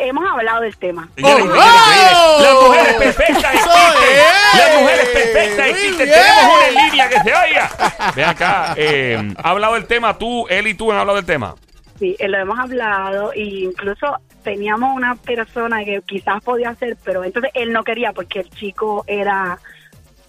hemos 0.00 0.30
hablado 0.30 0.60
del 0.62 0.76
tema. 0.76 1.08
Señores, 1.16 1.44
Oh, 1.44 1.48
señores, 1.48 1.68
señores. 1.88 2.42
Las 2.42 2.62
mujeres 2.62 2.94
perfectas 2.94 3.54
Eso 3.54 3.70
existen. 3.70 4.16
es. 4.16 4.58
Las 4.58 4.80
mujeres 4.80 5.08
perfectas 5.08 5.58
Muy 5.66 5.70
existen. 5.70 6.06
bien. 6.06 6.18
Tenemos 6.20 6.56
una 6.56 6.66
en 6.68 6.74
línea 6.90 7.08
que 7.08 7.20
se 7.20 7.34
oiga. 7.34 7.70
Ve 8.16 8.24
acá. 8.24 8.74
Eh, 8.76 9.34
ha 9.42 9.50
hablado 9.50 9.74
del 9.74 9.86
tema. 9.86 10.18
Tú, 10.18 10.46
él 10.48 10.66
y 10.66 10.74
tú 10.74 10.90
han 10.92 10.98
hablado 10.98 11.16
del 11.16 11.26
tema. 11.26 11.54
Sí, 11.98 12.16
eh, 12.18 12.28
lo 12.28 12.38
hemos 12.38 12.58
hablado 12.58 13.32
e 13.32 13.40
incluso 13.42 14.16
teníamos 14.42 14.94
una 14.96 15.14
persona 15.14 15.84
que 15.84 16.02
quizás 16.04 16.42
podía 16.42 16.70
hacer, 16.70 16.96
pero 17.04 17.22
entonces 17.24 17.50
él 17.54 17.72
no 17.72 17.82
quería 17.84 18.12
porque 18.12 18.40
el 18.40 18.50
chico 18.50 19.04
era, 19.06 19.58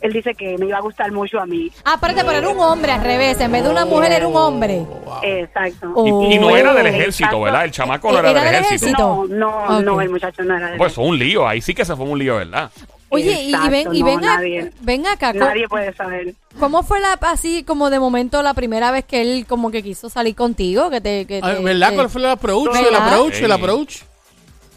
él 0.02 0.14
dice 0.14 0.36
que 0.36 0.58
me 0.58 0.68
iba 0.68 0.78
a 0.78 0.82
gustar 0.82 1.12
mucho 1.12 1.40
a 1.40 1.46
mí. 1.46 1.72
Ah, 1.84 1.94
espérate, 1.96 2.24
pero 2.26 2.38
era 2.38 2.50
un 2.50 2.60
hombre 2.60 2.92
al 2.92 3.02
revés. 3.04 3.40
En 3.42 3.52
vez 3.52 3.64
de 3.64 3.70
una 3.70 3.86
mujer, 3.86 4.12
era 4.12 4.28
un 4.28 4.36
hombre. 4.36 4.84
Exacto. 5.24 5.92
Oh. 5.96 6.24
Y, 6.30 6.36
y 6.36 6.40
no 6.40 6.50
era 6.56 6.74
del 6.74 6.86
Exacto. 6.88 7.02
ejército, 7.02 7.42
¿verdad? 7.42 7.66
El 7.66 7.72
chamaco 7.72 8.12
no 8.12 8.20
era, 8.20 8.32
Era 8.32 8.42
del 8.42 8.54
del 8.54 8.64
ejército. 8.66 8.86
ejército. 8.86 9.28
No, 9.36 9.82
no, 9.82 10.02
el 10.02 10.10
muchacho 10.10 10.44
no 10.44 10.56
era 10.58 10.72
de 10.72 10.78
Pues 10.78 10.94
fue 10.94 11.06
un 11.06 11.18
lío. 11.18 11.48
Ahí 11.48 11.62
sí 11.62 11.74
que 11.74 11.86
se 11.86 11.96
fue 11.96 12.06
un 12.06 12.20
lío, 12.20 12.36
¿verdad? 12.36 12.70
Oye, 13.10 13.44
y- 13.44 13.70
ven, 13.70 13.94
y 13.96 14.00
no, 14.02 14.06
ven, 14.08 14.18
a- 14.26 14.36
nadie. 14.36 14.72
ven 14.82 15.08
acá. 15.08 15.32
¿cómo- 15.32 15.46
Nadie 15.46 15.68
puede 15.70 15.94
saber. 15.94 16.34
¿Cómo 16.60 16.84
fue 16.84 17.00
la 17.00 17.14
así 17.22 17.64
como 17.64 17.90
de 17.90 18.00
momento 18.00 18.42
la 18.42 18.54
primera 18.54 18.92
vez 18.92 19.06
que 19.06 19.22
él 19.22 19.46
como 19.48 19.72
que 19.72 19.84
quiso 19.84 20.10
salir 20.10 20.36
contigo? 20.36 20.90
Que 20.90 21.00
te, 21.02 21.26
que 21.26 21.40
Ay, 21.42 21.58
te- 21.58 21.64
¿Verdad? 21.64 21.94
¿Cuál 21.96 22.10
fue 22.10 22.22
el 22.22 22.28
approach? 22.28 22.66
¿Verdad? 22.74 22.88
El 22.90 22.96
approach, 22.96 23.36
el 23.42 23.52
approach. 23.52 23.98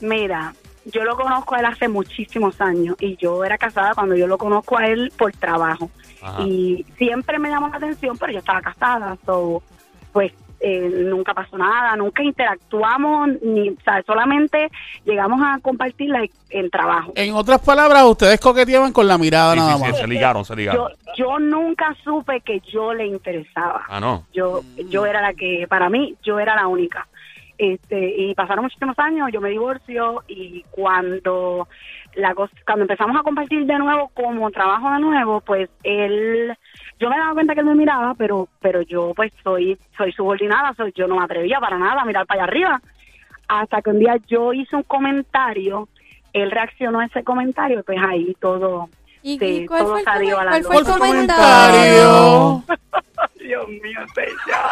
Mira, 0.00 0.54
yo 0.92 1.04
lo 1.04 1.16
conozco 1.16 1.54
a 1.54 1.60
él 1.60 1.66
hace 1.66 1.88
muchísimos 1.88 2.60
años 2.60 2.96
y 3.00 3.16
yo 3.16 3.44
era 3.44 3.58
casada 3.58 3.94
cuando 3.94 4.14
yo 4.16 4.26
lo 4.26 4.38
conozco 4.38 4.78
a 4.78 4.86
él 4.86 5.12
por 5.16 5.32
trabajo. 5.32 5.90
Ajá. 6.22 6.42
Y 6.42 6.84
siempre 6.96 7.38
me 7.38 7.48
llamó 7.50 7.68
la 7.68 7.76
atención, 7.76 8.16
pero 8.18 8.32
yo 8.32 8.38
estaba 8.40 8.60
casada, 8.60 9.16
so, 9.24 9.62
pues 10.12 10.32
eh, 10.60 11.04
nunca 11.06 11.34
pasó 11.34 11.56
nada, 11.56 11.94
nunca 11.96 12.22
interactuamos, 12.22 13.28
ni, 13.42 13.70
o 13.70 13.80
sea, 13.84 14.02
solamente 14.04 14.68
llegamos 15.04 15.40
a 15.40 15.60
compartir 15.60 16.10
like, 16.10 16.34
el 16.50 16.70
trabajo. 16.70 17.12
En 17.14 17.32
otras 17.34 17.60
palabras, 17.60 18.02
ustedes 18.04 18.40
coqueteaban 18.40 18.92
con 18.92 19.06
la 19.06 19.18
mirada 19.18 19.52
Sí, 19.52 19.58
nada 19.60 19.76
sí, 19.76 19.78
sí, 19.84 19.90
más. 19.90 19.98
se 20.00 20.06
ligaron, 20.08 20.44
se 20.44 20.52
Yo, 20.54 20.56
ligaron. 20.56 20.88
yo 21.16 21.38
nunca 21.38 21.94
supe 22.02 22.40
que 22.40 22.60
yo 22.72 22.92
le 22.94 23.06
interesaba. 23.06 23.84
Ah, 23.88 24.00
no. 24.00 24.24
yo 24.32 24.62
yo 24.88 25.06
era 25.06 25.22
la 25.22 25.34
que 25.34 25.66
para 25.68 25.88
mí 25.88 26.16
yo 26.22 26.40
era 26.40 26.56
la 26.56 26.66
única 26.66 27.06
este 27.58 28.14
y 28.16 28.34
pasaron 28.34 28.64
muchísimos 28.64 28.96
años 28.98 29.28
yo 29.32 29.40
me 29.40 29.50
divorcio 29.50 30.22
y 30.28 30.62
cuando 30.70 31.68
la 32.14 32.34
cosa, 32.34 32.52
cuando 32.64 32.84
empezamos 32.84 33.16
a 33.18 33.22
compartir 33.24 33.66
de 33.66 33.78
nuevo 33.78 34.08
como 34.14 34.50
trabajo 34.52 34.90
de 34.92 35.00
nuevo 35.00 35.40
pues 35.40 35.68
él 35.82 36.56
yo 37.00 37.10
me 37.10 37.18
daba 37.18 37.34
cuenta 37.34 37.54
que 37.54 37.60
él 37.60 37.66
me 37.66 37.74
miraba 37.74 38.14
pero 38.14 38.48
pero 38.60 38.82
yo 38.82 39.12
pues 39.14 39.32
soy 39.42 39.76
soy 39.96 40.12
subordinada 40.12 40.72
soy 40.76 40.92
yo 40.94 41.08
no 41.08 41.16
me 41.16 41.24
atrevía 41.24 41.58
para 41.58 41.78
nada 41.78 42.02
a 42.02 42.04
mirar 42.04 42.26
para 42.26 42.42
allá 42.44 42.50
arriba 42.50 42.80
hasta 43.48 43.82
que 43.82 43.90
un 43.90 43.98
día 43.98 44.16
yo 44.28 44.52
hice 44.52 44.76
un 44.76 44.84
comentario 44.84 45.88
él 46.32 46.50
reaccionó 46.52 47.00
a 47.00 47.06
ese 47.06 47.24
comentario 47.24 47.82
pues 47.84 47.98
ahí 48.00 48.36
todo 48.40 48.88
¿Y, 49.20 49.36
Sí, 49.36 49.44
y 49.62 49.66
cuál 49.66 49.80
todo 49.82 49.92
fue 49.94 50.02
salió 50.04 50.38
a 50.38 50.44
la 50.44 50.50
cuál 50.52 50.62
fue 50.64 50.70
¿Cuál 50.74 50.78
el 50.78 50.84
fue 50.86 50.94
el 50.94 51.12
comentario? 51.12 52.08
comentario? 52.08 52.64
Dios 53.40 53.68
mío 53.68 54.00
señor 54.14 54.70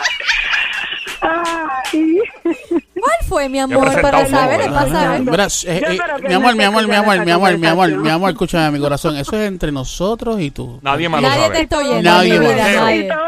Ay. 1.27 2.19
¿Cuál 2.43 3.29
fue, 3.29 3.49
mi 3.49 3.59
amor? 3.59 4.01
Para 4.01 4.27
saber, 4.27 4.71
para 4.71 4.89
saber. 4.89 5.21
Mira, 5.23 5.47
eh, 5.47 5.83
eh, 5.87 5.99
mi 6.29 6.35
amor, 6.35 6.55
mi 6.57 6.65
amor, 6.65 6.87
mi 6.87 6.95
amor, 6.95 7.25
mi 7.25 7.31
amor, 7.31 7.59
mi 7.59 7.67
amor, 7.67 7.91
mi 7.91 8.09
amor, 8.11 8.31
escúchame 8.31 8.71
mi 8.71 8.81
corazón. 8.81 9.17
Eso 9.17 9.37
es 9.37 9.49
entre 9.49 9.73
nosotros 9.73 10.41
y 10.41 10.51
tú. 10.51 10.79
Nadie 10.83 11.09
más 11.09 11.23
lo 11.23 11.29
Nadie 11.29 11.43
te 11.43 11.47
sabe. 11.47 11.61
está 11.61 11.79
oyendo. 11.79 12.03
Nadie 12.03 12.41
más. 12.41 12.57
nadie. 12.57 13.09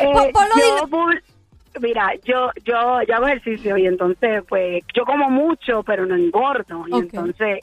Eh, 0.00 0.12
yo 1.72 1.80
mira, 1.80 2.12
yo, 2.24 2.50
yo, 2.64 3.02
yo 3.02 3.14
hago 3.14 3.26
ejercicio 3.26 3.76
y 3.76 3.86
entonces, 3.86 4.42
pues, 4.48 4.82
yo 4.94 5.04
como 5.04 5.30
mucho, 5.30 5.82
pero 5.82 6.06
no 6.06 6.14
engordo. 6.14 6.84
Y 6.88 6.94
entonces, 6.94 7.60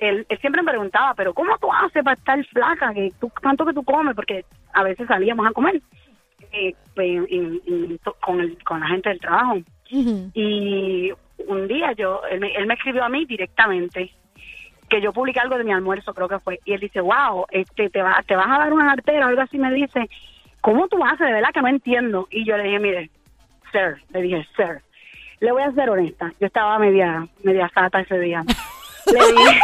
él, 0.00 0.26
él 0.28 0.38
siempre 0.40 0.62
me 0.62 0.70
preguntaba, 0.70 1.14
pero 1.14 1.34
¿cómo 1.34 1.56
tú 1.58 1.68
haces 1.72 2.02
para 2.02 2.16
estar 2.16 2.44
flaca? 2.46 2.92
que 2.92 3.12
tú, 3.20 3.30
¿Cuánto 3.42 3.64
que 3.64 3.72
tú 3.72 3.84
comes? 3.84 4.14
Porque 4.14 4.44
a 4.72 4.82
veces 4.82 5.06
salíamos 5.06 5.46
a 5.46 5.52
comer 5.52 5.80
eh, 6.52 6.74
pues, 6.94 7.08
en- 7.30 7.60
en- 7.66 8.00
con, 8.20 8.40
el, 8.40 8.62
con 8.64 8.80
la 8.80 8.86
gente 8.88 9.08
del 9.10 9.20
trabajo. 9.20 9.58
Y 10.34 11.10
un 11.46 11.68
día 11.68 11.92
yo, 11.92 12.20
él 12.30 12.40
me, 12.40 12.52
él 12.54 12.66
me 12.66 12.74
escribió 12.74 13.04
a 13.04 13.08
mí 13.08 13.24
directamente 13.24 14.12
que 14.88 15.00
yo 15.02 15.12
publiqué 15.12 15.40
algo 15.40 15.58
de 15.58 15.64
mi 15.64 15.72
almuerzo, 15.72 16.14
creo 16.14 16.28
que 16.28 16.38
fue, 16.38 16.60
y 16.64 16.72
él 16.72 16.80
dice, 16.80 17.00
wow, 17.00 17.44
este, 17.50 17.90
te, 17.90 18.00
va, 18.02 18.22
te 18.26 18.34
vas 18.36 18.46
a 18.48 18.58
dar 18.58 18.72
una 18.72 18.92
artera 18.92 19.26
o 19.26 19.28
algo 19.28 19.42
así, 19.42 19.58
me 19.58 19.70
dice, 19.72 20.08
¿cómo 20.62 20.88
tú 20.88 21.04
haces? 21.04 21.26
De 21.26 21.32
verdad 21.32 21.50
que 21.52 21.60
no 21.60 21.68
entiendo. 21.68 22.26
Y 22.30 22.44
yo 22.46 22.56
le 22.56 22.64
dije, 22.64 22.78
mire, 22.78 23.10
sir, 23.70 23.96
le 24.14 24.22
dije, 24.22 24.46
sir, 24.56 24.80
le 25.40 25.52
voy 25.52 25.62
a 25.62 25.72
ser 25.72 25.90
honesta, 25.90 26.32
yo 26.40 26.46
estaba 26.46 26.78
media, 26.78 27.26
media 27.44 27.70
sata 27.74 28.00
ese 28.00 28.18
día. 28.18 28.42
le 29.06 29.18
dije, 29.32 29.60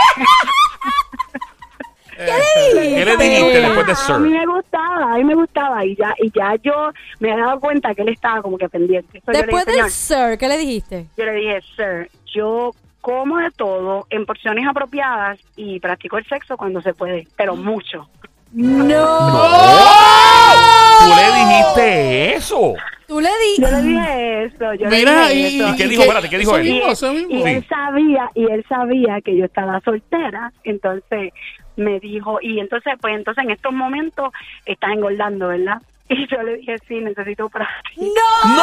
¿Qué 2.17 3.05
le 3.05 3.17
dijiste 3.17 3.61
después 3.61 3.87
de 3.87 3.93
a 4.15 4.19
mí 4.19 4.29
Sir? 4.29 4.39
me 4.39 4.47
gustaba, 4.47 5.15
a 5.15 5.17
mí 5.17 5.25
me 5.25 5.35
gustaba, 5.35 5.85
y 5.85 5.97
ya, 5.97 6.15
y 6.19 6.31
ya 6.31 6.55
yo 6.63 6.93
me 7.21 7.33
he 7.33 7.37
dado 7.37 7.61
cuenta 7.61 7.95
que 7.95 8.03
él 8.03 8.09
estaba 8.11 8.43
como 8.43 8.59
que 8.59 8.69
pendiente. 8.69 9.23
Después 9.27 9.65
del 9.67 9.75
"Señor, 9.75 9.91
sir, 9.91 10.39
¿qué 10.39 10.49
le 10.49 10.59
dijiste? 10.59 11.07
yo 11.17 11.25
le 11.25 11.33
dije, 11.33 11.61
sir, 11.77 12.11
yo 12.35 12.73
como 13.01 13.39
de 13.39 13.51
todo 13.51 14.07
en 14.11 14.25
porciones 14.25 14.67
apropiadas 14.67 15.39
y 15.57 15.79
practico 15.81 16.17
el 16.19 16.27
sexo 16.27 16.57
cuando 16.57 16.81
se 16.81 16.95
puede, 16.95 17.27
pero 17.37 17.55
mucho. 17.55 18.09
No. 18.55 19.05
¡Oh! 19.05 20.55
tú 21.01 21.07
le 21.17 21.27
dijiste 21.39 22.35
eso. 22.37 22.75
Tú 23.07 23.21
le. 23.21 23.29
Yo 23.59 23.69
le 23.69 23.83
dije 23.83 24.45
eso, 24.45 24.75
yo 24.75 24.89
Mira, 24.89 25.29
le 25.29 25.35
y, 25.35 25.43
dije 25.45 25.57
eso. 25.65 25.69
¿Y 25.69 25.77
qué 25.77 25.89
dijo? 25.89 26.03
Espérate, 26.03 26.31
¿qué 26.31 26.39
dijo 26.39 26.51
eso 26.57 26.59
él? 26.61 26.73
mismo, 26.73 26.89
eso 26.93 27.13
y 27.13 27.43
él 27.43 27.67
sabía 27.69 28.31
y 28.35 28.45
él 28.51 28.65
sabía 28.69 29.21
que 29.25 29.37
yo 29.37 29.45
estaba 29.45 29.81
soltera 29.85 30.53
entonces 30.65 31.33
me 31.77 31.99
dijo 32.01 32.39
y 32.41 32.61
entonces 32.61 32.95
pues 33.01 33.15
entonces 33.17 33.45
en 33.45 33.51
estos 33.51 33.73
momentos 33.73 34.31
estás 34.65 34.91
engordando 34.93 35.49
verdad 35.49 35.83
y 36.09 36.27
yo 36.29 36.43
le 36.43 36.57
dije 36.59 36.77
sí 36.89 36.95
necesito 37.01 37.49
práctica 37.49 37.91
¡No! 37.97 38.55
¡No! 38.55 38.63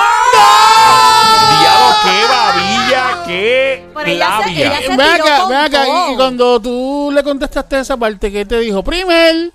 Diablo, 1.59 1.95
qué 2.03 2.17
babilla, 2.29 3.23
qué 3.27 3.85
Pero 3.93 4.07
ella 4.07 4.25
se- 4.25 4.41
labia. 4.49 4.65
ella 4.67 4.81
se- 4.81 4.97
Ve 4.97 5.03
tiró 5.03 5.23
acá, 5.25 5.37
con 5.41 5.49
ve 5.49 5.55
acá. 5.57 5.85
todo. 5.85 6.09
Y, 6.09 6.13
y 6.13 6.15
cuando 6.15 6.61
tú 6.61 7.11
le 7.13 7.23
contestaste 7.23 7.79
esa 7.79 7.97
parte, 7.97 8.31
¿qué 8.31 8.45
te 8.45 8.59
dijo? 8.59 8.83
Primer. 8.83 9.51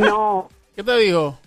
No 0.00 0.48
¿Qué 0.76 0.82
te 0.82 0.96
dijo? 0.98 1.38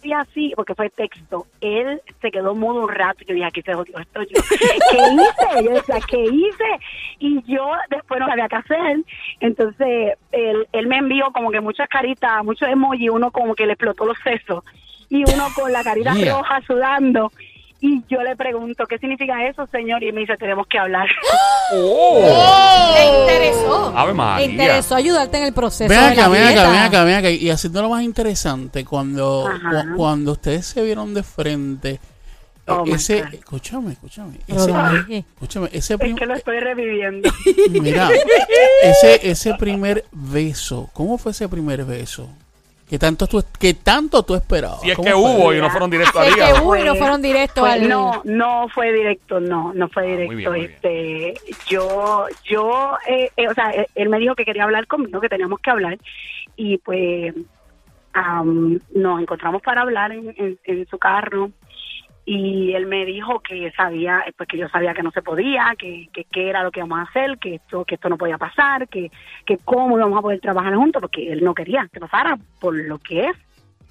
y 0.00 0.12
así 0.12 0.52
porque 0.54 0.74
fue 0.76 0.90
texto 0.90 1.46
él 1.60 2.00
se 2.22 2.30
quedó 2.30 2.54
mudo 2.54 2.82
un 2.84 2.88
rato 2.88 3.18
yo 3.26 3.34
dije 3.34 3.46
aquí 3.46 3.62
se 3.62 3.74
jodió 3.74 3.98
esto 3.98 4.22
yo 4.22 4.40
¿qué 4.90 4.96
hice? 4.96 5.64
yo 5.64 5.70
decía 5.72 5.96
¿qué 6.08 6.24
hice? 6.24 6.64
y 7.18 7.42
yo 7.52 7.68
después 7.90 8.20
no 8.20 8.26
sabía 8.28 8.48
qué 8.48 8.56
hacer 8.56 8.98
entonces 9.40 10.16
él, 10.30 10.68
él 10.72 10.86
me 10.86 10.98
envió 10.98 11.32
como 11.32 11.50
que 11.50 11.60
muchas 11.60 11.88
caritas 11.88 12.44
muchos 12.44 12.68
emojis 12.68 13.10
uno 13.10 13.32
como 13.32 13.54
que 13.56 13.66
le 13.66 13.72
explotó 13.72 14.06
los 14.06 14.16
sesos 14.22 14.62
y 15.10 15.24
uno 15.32 15.48
con 15.54 15.72
la 15.72 15.82
carita 15.82 16.14
Yeah. 16.14 16.36
roja 16.36 16.60
sudando 16.66 17.32
y 17.80 18.02
yo 18.08 18.22
le 18.22 18.34
pregunto 18.36 18.86
¿qué 18.86 18.98
significa 18.98 19.46
eso 19.46 19.66
señor? 19.70 20.02
y 20.02 20.10
me 20.12 20.20
dice 20.20 20.36
tenemos 20.36 20.66
que 20.66 20.78
hablar 20.78 21.08
Oh. 21.72 22.94
Le 22.94 23.20
interesó. 23.20 23.92
Ave 23.96 24.14
María. 24.14 24.46
Le 24.46 24.52
interesó 24.52 24.94
ayudarte 24.94 25.36
en 25.36 25.44
el 25.44 25.52
proceso. 25.52 25.88
Ven 25.90 25.98
acá, 25.98 26.28
ven 26.28 26.42
acá, 26.44 26.70
ven 26.70 26.80
acá, 26.80 27.04
ven 27.04 27.14
acá. 27.16 27.30
Y 27.30 27.50
haciendo 27.50 27.82
lo 27.82 27.90
más 27.90 28.02
interesante, 28.02 28.86
cuando, 28.86 29.46
cu- 29.62 29.96
cuando 29.96 30.32
ustedes 30.32 30.64
se 30.66 30.82
vieron 30.82 31.12
de 31.12 31.22
frente, 31.22 31.90
eh, 31.90 32.00
Oh, 32.70 32.84
ese, 32.86 33.22
escúchame, 33.32 33.92
escúchame, 33.92 34.34
ese, 34.46 34.70
escúchame, 35.34 35.68
ese, 35.72 35.94
es 36.00 36.14
que 36.14 36.26
lo 36.26 36.34
estoy 36.34 36.60
reviviendo 36.60 37.30
mira, 37.70 38.10
ese, 38.82 39.30
ese 39.30 39.54
primer 39.54 40.04
beso, 40.12 40.90
¿cómo 40.92 41.16
fue 41.16 41.32
ese 41.32 41.48
primer 41.48 41.84
beso? 41.86 42.28
¿Qué 42.88 42.98
tanto 42.98 43.26
tú, 43.26 43.44
qué 43.58 43.74
tanto 43.74 44.22
tú 44.22 44.34
esperabas? 44.34 44.80
Si 44.80 44.90
es 44.90 44.96
¿Cómo 44.96 45.06
que 45.08 45.14
hubo 45.14 45.52
y 45.52 45.58
no 45.60 45.68
fueron 45.70 45.90
directos 45.90 46.14
Es 46.22 46.28
al 46.28 46.34
que 46.34 46.40
hígado. 46.40 46.62
hubo 46.64 46.76
y 46.76 46.82
no 46.84 46.94
fueron 46.94 47.20
directos 47.22 47.60
Pues 47.60 47.72
al. 47.74 47.88
no, 47.88 48.22
no 48.24 48.68
fue 48.70 48.92
directo, 48.92 49.40
no, 49.40 49.72
no 49.74 49.88
fue 49.88 50.06
directo. 50.06 50.26
muy 50.32 50.36
bien, 50.36 50.50
muy 50.50 50.58
bien. 50.60 50.72
este, 50.72 51.34
yo, 51.66 52.26
yo, 52.44 52.96
eh, 53.06 53.30
eh, 53.36 53.48
o 53.48 53.52
sea, 53.54 53.70
él, 53.72 53.86
él 53.94 54.08
me 54.08 54.18
dijo 54.18 54.34
que 54.34 54.44
quería 54.46 54.64
hablar 54.64 54.86
conmigo, 54.86 55.20
que 55.20 55.28
teníamos 55.28 55.60
que 55.60 55.70
hablar, 55.70 55.98
y 56.56 56.78
pues 56.78 57.34
am, 58.14 58.80
nos 58.94 59.20
encontramos 59.20 59.62
para 59.62 59.82
hablar 59.82 60.12
en, 60.12 60.34
en- 60.36 60.58
en 60.64 60.86
su 60.88 60.98
carro. 60.98 61.50
Y 62.30 62.74
él 62.74 62.84
me 62.84 63.06
dijo 63.06 63.40
que 63.40 63.72
sabía, 63.72 64.22
pues 64.36 64.46
que 64.46 64.58
yo 64.58 64.68
sabía 64.68 64.92
que 64.92 65.02
no 65.02 65.10
se 65.12 65.22
podía, 65.22 65.74
que, 65.78 66.10
que, 66.12 66.24
que 66.24 66.50
era 66.50 66.62
lo 66.62 66.70
que 66.70 66.80
íbamos 66.80 66.98
a 66.98 67.02
hacer, 67.04 67.38
que 67.38 67.54
esto, 67.54 67.86
que 67.86 67.94
esto 67.94 68.10
no 68.10 68.18
podía 68.18 68.36
pasar, 68.36 68.86
que, 68.86 69.10
que 69.46 69.56
cómo 69.64 69.96
íbamos 69.96 70.18
a 70.18 70.20
poder 70.20 70.38
trabajar 70.38 70.74
juntos, 70.74 71.00
porque 71.00 71.32
él 71.32 71.42
no 71.42 71.54
quería 71.54 71.88
que 71.90 72.00
pasara 72.00 72.36
por 72.60 72.74
lo 72.74 72.98
que 72.98 73.28
es. 73.28 73.36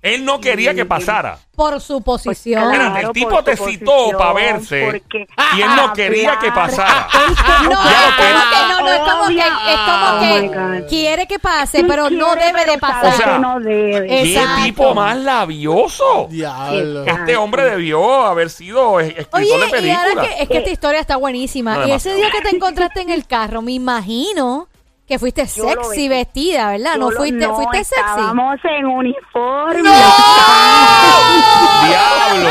Él 0.02 0.24
no 0.24 0.40
quería 0.40 0.74
que 0.74 0.86
pasara. 0.86 1.40
Por 1.56 1.82
su 1.82 2.02
posición. 2.02 2.64
Pues, 2.70 3.04
el 3.04 3.12
tipo 3.12 3.44
te 3.44 3.58
citó 3.58 4.12
para 4.18 4.34
verse 4.34 4.86
porque 4.86 5.28
y 5.58 5.62
él 5.62 5.70
no 5.76 5.92
quería 5.94 6.38
que 6.40 6.52
pasara. 6.52 7.08
No, 7.64 7.70
que 7.70 8.34
no, 8.34 8.82
no, 8.82 8.92
es 8.94 9.00
como 9.00 9.28
que, 9.28 9.40
es 9.40 9.78
como 9.78 10.08
Oh 10.08 10.20
que 10.20 10.48
God. 10.48 10.88
quiere 10.90 11.28
que 11.28 11.40
pase, 11.40 11.84
pero 11.84 12.10
no 12.10 12.36
debe 12.36 12.66
de 12.66 12.78
pasar. 12.78 13.14
O 13.14 13.18
sea, 13.18 13.38
no 13.40 13.60
debe. 13.60 14.08
¿Qué 14.08 14.46
tipo 14.64 14.94
más 14.94 15.18
labioso? 15.18 16.28
Diablo. 16.30 17.04
Este 17.06 17.36
hombre 17.36 17.64
debió 17.64 18.22
haber 18.26 18.50
sido 18.50 19.00
escritor 19.00 19.42
Oye, 19.42 19.50
de 19.50 19.58
y 19.88 19.92
ahora 19.92 20.06
película. 20.06 20.22
que 20.28 20.44
es 20.44 20.50
que 20.50 20.58
esta 20.60 20.70
historia 20.70 21.00
está 21.02 21.18
buenísima. 21.18 21.76
No, 21.78 21.88
y 21.88 21.92
ese 21.92 22.14
día 22.16 22.30
que 22.32 22.42
te 22.42 22.56
encontraste 22.56 23.02
en 23.02 23.10
el 23.10 23.26
carro, 23.26 23.62
me 23.62 23.72
imagino 23.74 24.68
que 25.08 25.18
fuiste 25.18 25.46
Yo 25.46 25.70
sexy 25.70 26.10
vestida, 26.10 26.72
¿verdad? 26.72 26.94
Yo 26.96 27.00
No 27.00 27.12
lo- 27.12 27.18
fuiste, 27.18 27.48
no, 27.48 27.56
fuiste 27.56 27.78
sexy. 27.84 28.02
Estábamos 28.02 28.56
en 28.66 28.86
uniforme. 28.86 29.90
Diablo. 31.88 32.50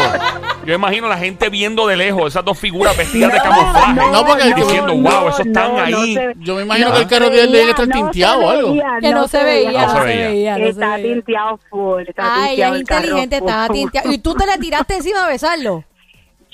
Yo 0.65 0.75
imagino 0.75 1.09
la 1.09 1.19
gente 1.19 1.49
viendo 1.49 1.87
de 1.87 1.97
lejos 1.97 2.33
esas 2.33 2.45
dos 2.45 2.59
figuras 2.59 2.97
vestidas 2.97 3.33
de 3.33 3.39
No, 3.39 3.45
camuflaje. 3.45 4.11
No, 4.11 4.27
porque 4.27 4.55
diciendo, 4.55 4.95
wow, 4.97 5.29
esos 5.29 5.41
están 5.47 5.73
no, 5.73 5.79
no 5.79 5.85
ahí. 5.85 6.15
se- 6.15 6.33
Yo 6.39 6.55
me 6.57 6.63
imagino 6.63 6.89
no 6.89 6.95
que 6.95 7.01
el 7.03 7.07
carro 7.09 7.31
de 7.31 7.41
él 7.43 7.53
debe 7.53 7.71
estar 7.71 7.87
no 7.89 7.95
tinteado 7.95 8.41
o 8.41 8.51
algo. 8.51 8.75
que 9.01 9.11
no, 9.13 9.29
se 9.29 9.45
veía, 9.45 9.71
No 9.73 9.87
no 9.87 10.01
se 10.01 10.05
veía. 10.07 10.59
no 10.59 10.65
Está 10.67 10.97
tinteado 10.97 11.61
full. 11.71 12.03
Está 12.09 12.35
Ay, 12.43 12.49
tinteado 12.49 12.75
es 12.75 12.81
inteligente, 12.81 13.37
estaba 13.37 13.69
tinteado. 13.69 14.13
Y 14.13 14.19
tú 14.19 14.35
te 14.35 14.47
le 14.47 14.59
tiraste 14.59 14.97
encima 14.97 15.25
a 15.25 15.29
besarlo. 15.29 15.85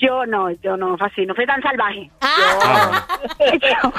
Yo 0.03 0.25
no, 0.25 0.51
yo 0.51 0.75
no, 0.75 0.97
fue 0.97 1.07
así, 1.07 1.25
no 1.25 1.33
fui 1.33 1.45
tan 1.45 1.61
salvaje. 1.61 2.09
Ah. 2.21 3.07
yo, 3.39 3.93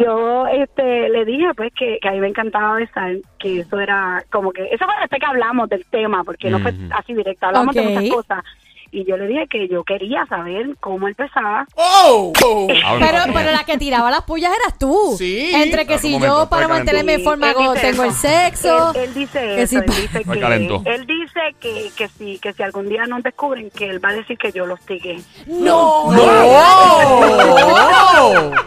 yo, 0.00 0.46
este, 0.48 1.08
le 1.10 1.24
dije 1.24 1.54
pues 1.56 1.72
que, 1.74 1.98
que 2.00 2.08
a 2.08 2.12
mí 2.12 2.20
me 2.20 2.28
encantaba 2.28 2.74
besar, 2.74 3.16
que 3.38 3.60
eso 3.60 3.78
era 3.78 4.24
como 4.32 4.52
que, 4.52 4.64
eso 4.64 4.84
fue 4.84 4.94
después 5.00 5.20
que 5.20 5.26
hablamos 5.26 5.68
del 5.68 5.84
tema, 5.86 6.24
porque 6.24 6.50
no 6.50 6.58
fue 6.58 6.74
así 6.92 7.14
directo, 7.14 7.46
hablamos 7.46 7.74
de 7.74 7.82
muchas 7.82 8.10
cosas. 8.10 8.44
Y 8.94 9.04
yo 9.06 9.16
le 9.16 9.26
dije 9.26 9.48
que 9.48 9.68
yo 9.68 9.84
quería 9.84 10.26
saber 10.26 10.76
cómo 10.78 11.08
empezaba. 11.08 11.66
¡Oh! 11.74 12.30
oh. 12.44 12.66
Pero, 12.68 13.18
pero 13.32 13.50
la 13.50 13.64
que 13.64 13.78
tiraba 13.78 14.10
las 14.10 14.22
pullas 14.22 14.52
eras 14.54 14.78
tú. 14.78 15.14
Sí. 15.16 15.50
Entre 15.54 15.86
que 15.86 15.98
si 15.98 16.10
momento, 16.10 16.42
yo 16.42 16.48
para 16.50 16.68
mantenerme 16.68 17.14
en 17.14 17.24
forma 17.24 17.54
tengo 17.80 18.04
el 18.04 18.12
sexo. 18.12 18.92
Él, 18.94 19.00
él 19.04 19.14
dice 19.14 19.40
que 19.40 19.62
eso, 19.62 19.78
él 19.78 19.86
dice 19.86 20.24
que 20.24 20.38
calentó. 20.38 20.82
él 20.84 21.06
dice 21.06 21.40
que, 21.58 21.90
que 21.96 22.08
si 22.08 22.38
que 22.38 22.52
si 22.52 22.62
algún 22.62 22.90
día 22.90 23.06
nos 23.06 23.22
descubren 23.22 23.70
que 23.70 23.88
él 23.88 24.04
va 24.04 24.10
a 24.10 24.14
decir 24.14 24.36
que 24.36 24.52
yo 24.52 24.66
los 24.66 24.78
tigué. 24.80 25.22
No. 25.46 26.12
¡No! 26.12 26.52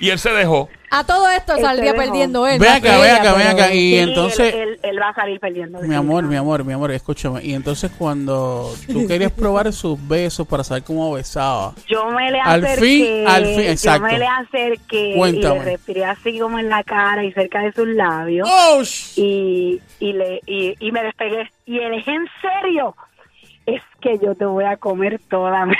Y 0.00 0.10
él 0.10 0.18
se 0.18 0.30
dejó. 0.30 0.68
A 0.90 1.04
todo 1.04 1.28
esto 1.28 1.54
Él 1.54 1.60
saldría 1.62 1.92
dejó. 1.92 2.04
perdiendo 2.04 2.46
él. 2.46 2.58
Ve 2.58 2.66
más 2.66 2.78
acá, 2.78 2.90
que 2.94 2.96
ve 3.00 3.04
ella, 3.08 3.16
acá, 3.16 3.32
ve 3.34 3.38
pero- 3.44 3.50
acá. 3.50 3.74
Y 3.74 3.78
Sí, 3.78 3.98
entonces, 3.98 4.54
él, 4.54 4.60
él- 4.60 4.80
él 4.82 4.98
va 5.00 5.08
a 5.10 5.14
salir 5.14 5.38
perdiendo. 5.40 5.80
mi 5.80 5.94
amor, 5.94 6.24
mi 6.24 6.36
amor, 6.36 6.64
mi 6.64 6.72
amor, 6.72 6.90
escúchame. 6.92 7.44
Y 7.44 7.54
entonces 7.54 7.90
cuando 7.98 8.72
tú 8.90 9.06
querías 9.06 9.32
probar 9.32 9.72
sus 9.72 9.98
besos 10.08 10.46
para 10.46 10.64
saber 10.64 10.82
cómo 10.84 11.12
besaba, 11.12 11.74
Yo 11.86 12.06
me 12.10 12.30
le 12.30 12.40
Al 12.40 12.64
acerqué, 12.64 12.86
fin, 12.86 13.28
al 13.28 13.44
fin, 13.46 13.60
exacto. 13.60 14.06
yo 14.06 14.12
me 14.12 14.18
le 14.18 14.26
acerqué 14.26 15.14
Cuéntame. 15.16 15.54
y 15.56 15.58
le 15.58 15.64
respiré 15.64 16.04
así 16.04 16.38
como 16.38 16.58
en 16.58 16.68
la 16.68 16.82
cara 16.84 17.22
y 17.24 17.32
cerca 17.32 17.60
de 17.60 17.72
sus 17.72 17.86
labios 17.88 18.48
¡Oh! 18.50 18.78
sh- 18.80 19.12
y, 19.16 19.80
y 20.00 20.12
le 20.12 20.40
y, 20.46 20.74
y 20.80 20.92
me 20.92 21.02
despegué 21.02 21.50
y 21.66 21.72
le 21.78 21.90
dije 21.90 22.12
en 22.12 22.26
serio 22.40 22.94
es 22.98 23.07
que 24.00 24.18
yo 24.18 24.34
te 24.34 24.44
voy 24.44 24.64
a 24.64 24.76
comer 24.76 25.20
toda 25.28 25.66
mi 25.66 25.74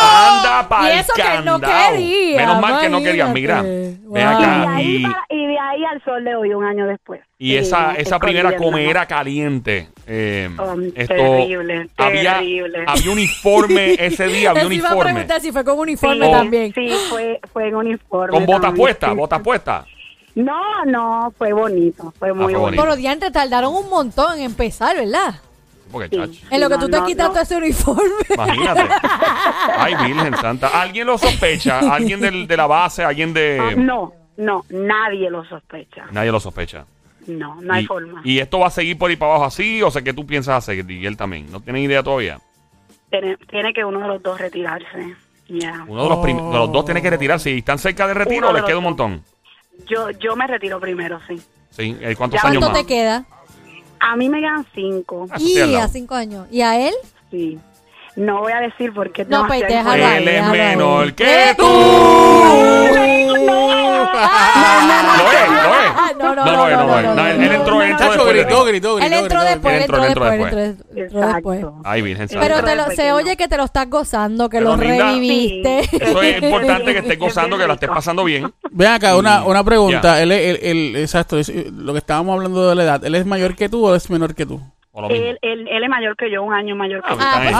Anda 0.00 0.68
Y 0.84 0.98
eso 0.98 1.12
que 1.14 1.42
no 1.44 1.60
quería, 1.60 2.36
Menos 2.36 2.60
mal 2.60 2.80
que 2.80 2.88
no 2.88 2.98
quería. 3.00 3.26
Mira, 3.26 3.58
imagínate. 3.58 3.98
ven 4.02 4.08
Wow. 4.08 4.16
y 4.16 4.18
de, 4.18 4.22
acá. 4.24 4.74
ahí 4.76 4.96
Y, 4.96 5.02
para- 5.02 5.26
y 5.28 5.46
de 5.46 5.58
ahí 5.58 5.84
al 5.84 6.04
sol 6.04 6.24
de 6.24 6.34
hoy 6.34 6.54
un 6.54 6.64
año 6.64 6.86
después 6.86 7.20
y 7.38 7.56
esa, 7.56 7.92
Sí, 7.94 8.02
esa 8.02 8.18
primera 8.18 8.48
escondiéndonos. 8.50 8.80
comera 8.86 9.06
caliente. 9.06 9.88
eh, 10.06 10.48
Oh, 10.58 10.74
esto, 10.94 11.14
terrible, 11.14 11.88
había, 11.96 12.34
terrible. 12.34 12.84
había 12.86 13.10
uniforme 13.10 13.92
ese 13.98 14.26
día, 14.28 14.50
había 14.50 14.64
Les 14.64 14.72
iba 14.72 14.88
a 14.88 14.92
uniforme. 14.92 15.12
preguntar 15.12 15.40
si 15.40 15.52
fue 15.52 15.64
con 15.64 15.78
uniforme 15.78 16.26
Sí, 16.26 16.32
también. 16.32 16.72
Sí, 16.74 16.90
fue, 17.10 17.40
fue 17.52 17.68
en 17.68 17.74
uniforme. 17.76 18.30
Con 18.32 18.46
botas 18.46 18.62
también, 18.62 18.82
puestas, 18.82 19.10
sí. 19.10 19.16
botas 19.16 19.40
puestas. 19.44 19.86
No, 20.34 20.84
no, 20.86 21.32
fue 21.36 21.52
bonito, 21.52 22.12
fue 22.18 22.32
muy 22.32 22.44
Ah, 22.44 22.46
fue 22.46 22.52
bonito. 22.54 22.60
bonito. 22.60 22.82
Pero 22.82 22.96
diantre 22.96 23.30
tardaron 23.30 23.74
un 23.74 23.88
montón 23.90 24.38
en 24.38 24.44
empezar, 24.44 24.96
¿verdad? 24.96 25.34
Porque, 25.90 26.08
Sí. 26.08 26.16
chacho, 26.16 26.46
En 26.54 26.60
lo 26.60 26.68
que 26.68 26.74
No, 26.76 26.80
tú 26.82 26.88
te 26.90 26.98
no, 27.00 27.06
quitas 27.06 27.28
todo 27.28 27.40
ese 27.40 27.56
uniforme. 27.56 28.02
imagínate. 28.34 28.82
Ay, 29.78 29.94
Virgen 30.06 30.36
Santa. 30.36 30.68
¿Alguien 30.80 31.06
lo 31.06 31.16
sospecha? 31.18 31.78
¿Alguien 31.80 32.20
del- 32.20 32.46
de 32.46 32.56
la 32.56 32.66
base? 32.66 33.04
¿Alguien 33.04 33.32
de...? 33.32 33.58
Ah, 33.60 33.74
no, 33.76 34.12
no, 34.36 34.64
nadie 34.70 35.30
lo 35.30 35.44
sospecha. 35.44 36.06
Nadie 36.12 36.30
lo 36.32 36.40
sospecha. 36.40 36.84
No, 37.26 37.60
no 37.60 37.74
hay 37.74 37.84
y, 37.84 37.86
forma. 37.86 38.20
¿Y 38.24 38.38
esto 38.38 38.58
va 38.60 38.68
a 38.68 38.70
seguir 38.70 38.96
por 38.98 39.10
ahí 39.10 39.16
para 39.16 39.32
abajo 39.32 39.44
así? 39.46 39.82
¿O 39.82 39.90
sea, 39.90 40.02
qué 40.02 40.12
tú 40.14 40.26
piensas 40.26 40.56
hacer? 40.56 40.90
Y 40.90 41.04
él 41.06 41.16
también. 41.16 41.50
¿No 41.50 41.60
tienen 41.60 41.82
idea 41.82 42.02
todavía? 42.02 42.38
Tiene, 43.10 43.36
tiene 43.50 43.72
que 43.72 43.84
uno 43.84 44.00
de 44.00 44.08
los 44.08 44.22
dos 44.22 44.38
retirarse. 44.40 45.14
Ya. 45.48 45.84
Uno 45.86 46.02
de 46.04 46.08
los, 46.10 46.18
prim- 46.18 46.50
de 46.50 46.56
los 46.58 46.72
dos 46.72 46.84
tiene 46.84 47.00
que 47.02 47.10
retirarse. 47.10 47.50
¿Y 47.50 47.58
están 47.58 47.78
cerca 47.78 48.06
de 48.06 48.14
retiro 48.14 48.38
Uno 48.38 48.48
o 48.48 48.50
de 48.50 48.54
les 48.54 48.60
los 48.62 48.68
queda 48.68 48.78
un 48.78 48.84
dos. 48.84 48.90
montón? 48.90 49.22
Yo, 49.86 50.10
yo 50.10 50.36
me 50.36 50.46
retiro 50.46 50.78
primero, 50.80 51.20
sí. 51.28 51.40
Sí. 51.70 51.96
eh, 52.00 52.14
¿Cuántos 52.16 52.40
Ya, 52.42 52.48
años 52.48 52.60
¿Cuánto 52.60 52.78
más? 52.78 52.86
te 52.86 52.86
queda? 52.86 53.24
A 54.00 54.16
mí 54.16 54.28
me 54.28 54.40
quedan 54.40 54.66
cinco, 54.74 55.26
Ah, 55.30 55.36
Y 55.40 55.74
a 55.76 55.88
cinco 55.88 56.14
años. 56.14 56.46
¿Y 56.50 56.60
a 56.62 56.88
él? 56.88 56.94
sí. 57.30 57.58
No 58.16 58.40
voy 58.40 58.50
a 58.52 58.58
decir 58.60 58.92
porque 58.92 59.24
No, 59.26 59.46
pues 59.46 59.60
demasiada 59.60 59.92
déjalo 59.94 60.06
ahí, 60.08 60.16
Él 60.22 60.28
es 60.28 60.34
déjalo 60.34 60.52
ahí. 60.52 60.58
menor 60.76 61.14
que 61.14 61.24
¿Qué? 61.24 61.54
tú. 61.56 61.66
No, 63.46 63.87
no, 66.18 66.34
No, 66.34 66.34
no, 66.34 66.44
no, 66.44 66.44
no, 66.44 66.86
no, 66.86 67.02
no, 67.02 67.14
no, 67.14 67.26
él- 67.26 67.42
entró, 67.42 67.78
gritó, 67.78 68.10
ti. 68.12 68.32
gritó, 68.32 68.64
gritó. 68.64 68.98
Él 68.98 69.12
entró 69.12 69.42
después, 69.42 69.74
él 69.74 69.80
entró, 69.82 70.02
después, 70.02 70.76
entró 70.94 71.20
después. 71.32 71.64
Ay, 71.84 72.02
Virgen. 72.02 72.28
Pero 72.40 72.62
te 72.64 72.74
lo, 72.76 72.90
se 72.90 73.12
oye 73.12 73.36
que 73.36 73.48
te 73.48 73.56
lo 73.56 73.64
estás 73.64 73.88
gozando, 73.88 74.48
que 74.48 74.60
lo 74.60 74.76
reviviste. 74.76 75.80
Eso 75.80 76.22
es 76.22 76.42
importante 76.42 76.92
que 76.92 76.98
estés 76.98 77.18
gozando, 77.18 77.58
que 77.58 77.66
la 77.66 77.74
estés 77.74 77.88
pasando 77.88 78.24
bien. 78.24 78.52
Ven 78.70 78.88
acá, 78.88 79.16
una, 79.16 79.44
una 79.44 79.62
pregunta. 79.64 80.20
Él, 80.22 80.32
es- 80.32 80.58
él- 80.62 80.96
exacto, 80.96 81.36
lo 81.76 81.92
que 81.92 81.98
estábamos 81.98 82.34
hablando 82.34 82.68
de 82.68 82.74
la 82.74 82.82
edad. 82.84 83.04
¿Él 83.04 83.14
es 83.14 83.26
mayor 83.26 83.54
que 83.54 83.68
tú 83.68 83.86
o 83.86 83.94
es 83.94 84.08
menor 84.10 84.34
que 84.34 84.46
tú? 84.46 84.60
O 84.98 85.02
lo 85.02 85.08
mismo. 85.08 85.26
Él, 85.26 85.38
él, 85.42 85.68
él 85.70 85.84
es 85.84 85.88
mayor 85.88 86.16
que 86.16 86.28
yo, 86.28 86.42
un 86.42 86.52
año 86.52 86.74
mayor 86.74 87.02
que 87.04 87.12
Ah, 87.12 87.14
yo. 87.14 87.20
Ah, 87.22 87.32
pues 87.36 87.54
Ah, 87.54 87.58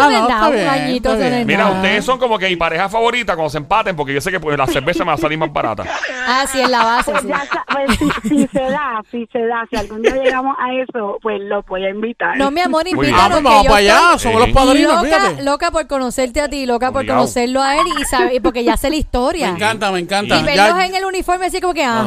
no 0.51 0.55
es 0.55 0.63
un 0.63 0.69
añito, 0.69 1.15
es. 1.15 1.47
Mira, 1.47 1.67
ustedes 1.71 2.05
son 2.05 2.19
como 2.19 2.37
que 2.37 2.49
mi 2.49 2.57
pareja 2.57 2.89
favorita 2.89 3.35
cuando 3.37 3.51
se 3.51 3.59
empaten, 3.59 3.95
porque 3.95 4.13
yo 4.13 4.21
sé 4.21 4.33
que 4.33 4.41
pues, 4.41 4.59
la 4.59 4.67
cerveza 4.67 5.05
me 5.05 5.11
va 5.11 5.15
a 5.15 5.19
salir 5.19 5.39
más 5.39 5.53
barata. 5.53 5.85
Ah, 6.31 6.45
sí, 6.47 6.61
en 6.61 6.71
la 6.71 6.85
base, 6.85 7.11
Pues 7.11 7.23
sí. 7.23 7.29
ya 7.29 7.47
sa- 7.47 7.65
pues, 7.73 7.97
si, 7.99 8.29
si 8.29 8.47
se 8.49 8.61
da, 8.61 9.01
si 9.11 9.27
se 9.33 9.47
da, 9.47 9.65
si 9.71 9.77
algún 9.77 10.03
día 10.03 10.15
llegamos 10.17 10.55
a 10.61 10.75
eso, 10.75 11.19
pues 11.23 11.41
lo 11.41 11.63
voy 11.63 11.87
a 11.87 11.91
invitar. 11.91 12.37
No, 12.37 12.51
mi 12.51 12.61
amor, 12.61 12.87
invítanos 12.89 13.23
Ah, 13.23 13.29
pues 13.31 13.43
vamos 13.45 13.63
yo 13.65 13.69
para 13.71 13.79
allá, 13.81 14.01
estoy 14.15 14.19
somos 14.33 14.41
los 14.41 14.51
padrinos, 14.51 14.95
loca, 15.05 15.17
fíjate. 15.21 15.43
loca 15.43 15.71
por 15.71 15.87
conocerte 15.87 16.41
a 16.43 16.49
ti, 16.49 16.67
loca 16.67 16.89
por 16.93 16.99
Obligado. 17.01 17.21
conocerlo 17.21 17.63
a 17.63 17.77
él 17.77 17.87
y 17.99 18.05
saber, 18.05 18.43
porque 18.43 18.63
ya 18.63 18.77
sé 18.77 18.91
la 18.91 18.97
historia. 18.97 19.47
Me 19.49 19.55
encanta, 19.57 19.91
me 19.91 20.01
Y 20.01 20.03
encanta. 20.03 20.35
verlos 20.43 20.55
Ya- 20.57 20.87
en 20.87 20.95
el 20.97 21.05
uniforme 21.07 21.47
así 21.47 21.61
como 21.63 21.73
que, 21.73 21.85
ajá. 21.85 22.03
Y 22.03 22.07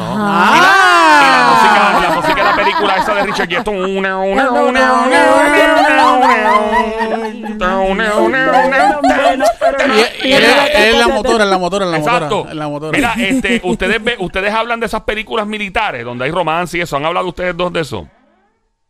la 0.60 1.40
Ah. 1.40 1.50
música, 1.50 2.08
la 2.08 2.14
música 2.20 2.34
de 2.36 2.44
la 2.50 2.54
película 2.56 2.96
esa 2.98 3.14
de 3.14 3.22
Richard. 3.24 3.50
Y, 3.50 3.54
y 3.54 3.56
él, 3.56 3.64
es- 3.64 3.64
él 3.64 5.21
es 10.02 10.96
la 10.98 11.08
motora, 11.08 11.44
en 11.44 11.50
la 11.50 11.58
motora, 11.58 11.84
en 11.86 11.90
la 11.92 11.98
Exacto. 11.98 12.36
motora. 12.36 12.52
En 12.52 12.58
la 12.58 12.68
motora. 12.68 12.92
Mira, 12.96 13.14
este, 13.16 13.60
ustedes 13.64 14.02
ve- 14.02 14.16
ustedes 14.18 14.52
hablan 14.52 14.80
de 14.80 14.86
esas 14.86 15.02
películas 15.02 15.46
militares 15.46 16.04
donde 16.04 16.24
hay 16.24 16.30
romance 16.30 16.78
y 16.78 16.80
eso. 16.80 16.96
¿Han 16.96 17.04
hablado 17.04 17.28
ustedes 17.28 17.56
dos 17.56 17.72
de 17.72 17.80
eso? 17.80 18.08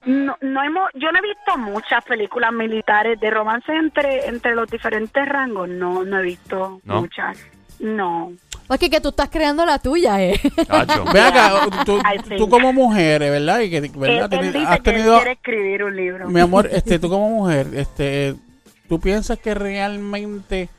No, 0.04 0.36
no 0.40 0.64
hemos, 0.64 0.88
yo 0.94 1.12
no 1.12 1.18
he 1.18 1.22
visto 1.22 1.56
muchas 1.58 2.04
películas 2.04 2.52
militares 2.52 3.20
de 3.20 3.30
romance 3.30 3.72
entre 3.72 4.26
entre 4.26 4.54
los 4.54 4.68
diferentes 4.68 5.28
rangos. 5.28 5.68
No, 5.68 6.02
no 6.04 6.18
he 6.18 6.22
visto 6.22 6.80
¿No? 6.84 7.02
muchas. 7.02 7.38
No. 7.78 8.32
Porque 8.72 8.88
que 8.88 9.02
tú 9.02 9.10
estás 9.10 9.28
creando 9.28 9.66
la 9.66 9.78
tuya, 9.78 10.22
eh. 10.22 10.40
Cacho. 10.66 11.04
Ven 11.12 11.22
acá, 11.24 11.68
tú, 11.84 11.98
Ay, 12.02 12.18
sí. 12.26 12.36
tú 12.38 12.48
como 12.48 12.72
mujer, 12.72 13.20
¿verdad? 13.20 13.60
Y 13.60 13.68
que, 13.68 13.80
¿verdad? 13.82 14.32
él 14.32 14.40
Teni- 14.40 14.52
dice 14.52 14.58
has 14.66 14.80
que 14.80 14.90
él 14.90 14.96
tenido, 14.96 15.16
quiere 15.16 15.32
escribir 15.32 15.84
un 15.84 15.94
libro. 15.94 16.28
mi 16.30 16.40
amor, 16.40 16.66
este, 16.72 16.98
tú 16.98 17.10
como 17.10 17.28
mujer, 17.28 17.66
este, 17.74 18.34
¿tú 18.88 18.98
piensas 18.98 19.38
que 19.38 19.52
realmente 19.52 20.70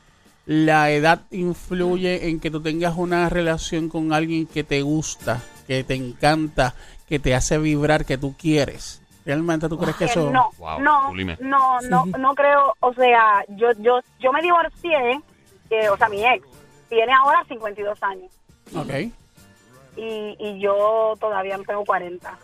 la 0.46 0.90
edad 0.90 1.20
influye 1.30 2.28
en 2.28 2.40
que 2.40 2.50
tú 2.50 2.60
tengas 2.60 2.96
una 2.96 3.28
relación 3.28 3.88
con 3.88 4.12
alguien 4.12 4.46
que 4.48 4.64
te 4.64 4.82
gusta, 4.82 5.40
que 5.68 5.84
te 5.84 5.94
encanta, 5.94 6.74
que 7.08 7.20
te 7.20 7.32
hace 7.32 7.58
vibrar, 7.58 8.04
que 8.04 8.18
tú 8.18 8.34
quieres? 8.36 9.00
¿Realmente 9.24 9.68
tú 9.68 9.78
crees 9.78 9.94
que 9.96 10.04
Eh, 10.06 10.10
eso? 10.10 10.30
no, 10.32 10.50
Wow, 10.58 10.80
no, 10.80 11.08
sublime. 11.10 11.36
no, 11.40 11.80
no, 11.82 12.06
no 12.18 12.34
creo, 12.34 12.74
o 12.80 12.92
sea, 12.92 13.44
yo, 13.50 13.68
yo, 13.78 14.00
yo 14.18 14.32
me 14.32 14.42
divorcié, 14.42 15.20
o 15.92 15.96
sea, 15.96 16.08
mi 16.08 16.24
ex 16.26 16.44
tiene 16.94 17.12
ahora 17.12 17.44
52 17.48 18.02
años 18.02 18.30
Ok. 18.76 18.90
y, 19.96 20.36
y 20.38 20.60
yo 20.60 21.14
todavía 21.18 21.56
no 21.56 21.64
tengo 21.64 21.84
40. 21.84 22.38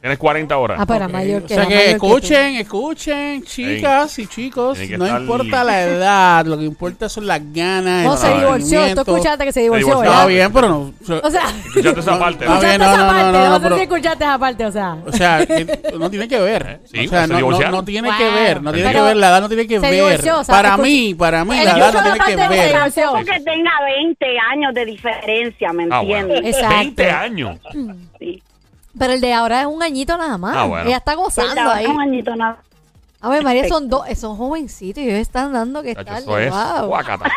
Tienes 0.00 0.16
40 0.18 0.56
horas. 0.56 0.78
Ah, 0.80 0.86
para 0.86 1.06
Ok, 1.06 1.12
mayor 1.12 1.42
o 1.42 1.46
que 1.46 1.54
sea 1.54 1.58
más 1.64 1.68
que 1.68 1.74
mayor 1.74 2.00
tú. 2.00 2.06
escuchen, 2.06 2.54
escuchen, 2.56 3.42
chicas 3.44 4.18
y 4.18 4.26
chicos, 4.26 4.78
que 4.78 4.96
no 4.96 5.06
importa 5.06 5.62
la 5.62 5.82
edad, 5.84 6.46
lo 6.46 6.56
que 6.56 6.64
importa 6.64 7.06
son 7.10 7.26
las 7.26 7.40
ganas. 7.52 8.04
No, 8.06 8.14
el 8.14 8.18
se 8.18 8.34
divorció. 8.34 8.94
Tú 8.94 9.00
escuchaste 9.02 9.44
que 9.44 9.52
se 9.52 9.60
divorció. 9.60 10.02
Está 10.02 10.24
bien, 10.24 10.50
pero 10.54 10.68
no. 10.70 10.92
O 11.22 11.30
sea, 11.30 11.42
Escuchaste 11.66 12.00
esa 12.00 12.18
parte. 12.18 12.46
¿no? 12.46 12.58
bien, 12.60 12.72
escuchaste 12.72 12.78
no, 12.78 12.84
esa 12.84 12.96
no, 12.96 13.02
no, 13.04 13.12
parte. 13.12 13.32
no, 13.38 13.58
No, 13.58 13.68
no, 13.68 13.76
escuchaste 13.76 14.24
esa 14.24 14.38
parte, 14.38 14.64
o 14.66 14.72
sea. 14.72 14.96
O 15.06 15.12
sea, 15.12 15.44
que 15.46 15.92
no 15.98 16.08
tiene 16.10 16.26
que 16.28 16.38
ver. 16.40 16.80
Sí, 16.90 17.06
o 17.06 17.10
sea, 17.10 17.26
se 17.26 17.32
no, 17.34 17.50
no, 17.70 17.84
tiene 17.84 18.08
Wow. 18.08 18.16
que 18.16 18.30
ver, 18.30 18.62
no 18.62 18.72
tiene 18.72 18.88
Pero 18.88 19.00
que 19.02 19.08
ver, 19.08 19.16
la 19.18 19.28
edad 19.28 19.40
no 19.42 19.48
tiene 19.48 19.66
que 19.66 19.74
se 19.74 19.80
ver. 19.80 19.92
divorció, 19.94 20.38
o 20.40 20.44
sea, 20.44 20.54
para 20.54 20.76
mí, 20.78 21.14
para 21.14 21.44
mí, 21.44 21.56
la 21.62 21.76
edad 21.76 21.92
no 21.92 22.02
tiene 22.02 22.18
que 22.24 22.48
ver. 22.48 22.72
divorció. 22.74 23.12
que 23.16 23.40
tenga 23.40 23.70
20 23.98 24.26
años 24.50 24.72
de 24.74 24.84
diferencia, 24.86 25.72
¿me 25.74 25.86
Ah, 25.90 26.00
entiendes? 26.00 26.40
Exacto. 26.42 26.74
20 26.76 27.10
años. 27.10 27.58
Sí. 28.18 28.42
Pero 29.00 29.14
el 29.14 29.20
de 29.22 29.32
ahora 29.32 29.62
es 29.62 29.66
un 29.66 29.82
añito 29.82 30.16
nada 30.18 30.36
más. 30.36 30.54
Ah, 30.56 30.64
bueno. 30.66 30.86
Ella 30.86 30.98
está 30.98 31.14
gozando 31.14 31.58
ahí. 31.70 31.86
Un 31.86 32.00
añito 32.00 32.36
nada. 32.36 32.58
A 33.22 33.28
ver, 33.28 33.42
María, 33.42 33.66
son 33.68 33.88
dos, 33.88 34.02
son 34.18 34.36
jovencitos 34.36 35.02
y 35.02 35.06
ellos 35.08 35.18
están 35.20 35.52
dando 35.52 35.82
que 35.82 35.94
tal. 35.94 36.18
Eso 36.22 36.38
es 36.38 36.50
Wow. 36.50 36.86
guacata. 36.86 37.30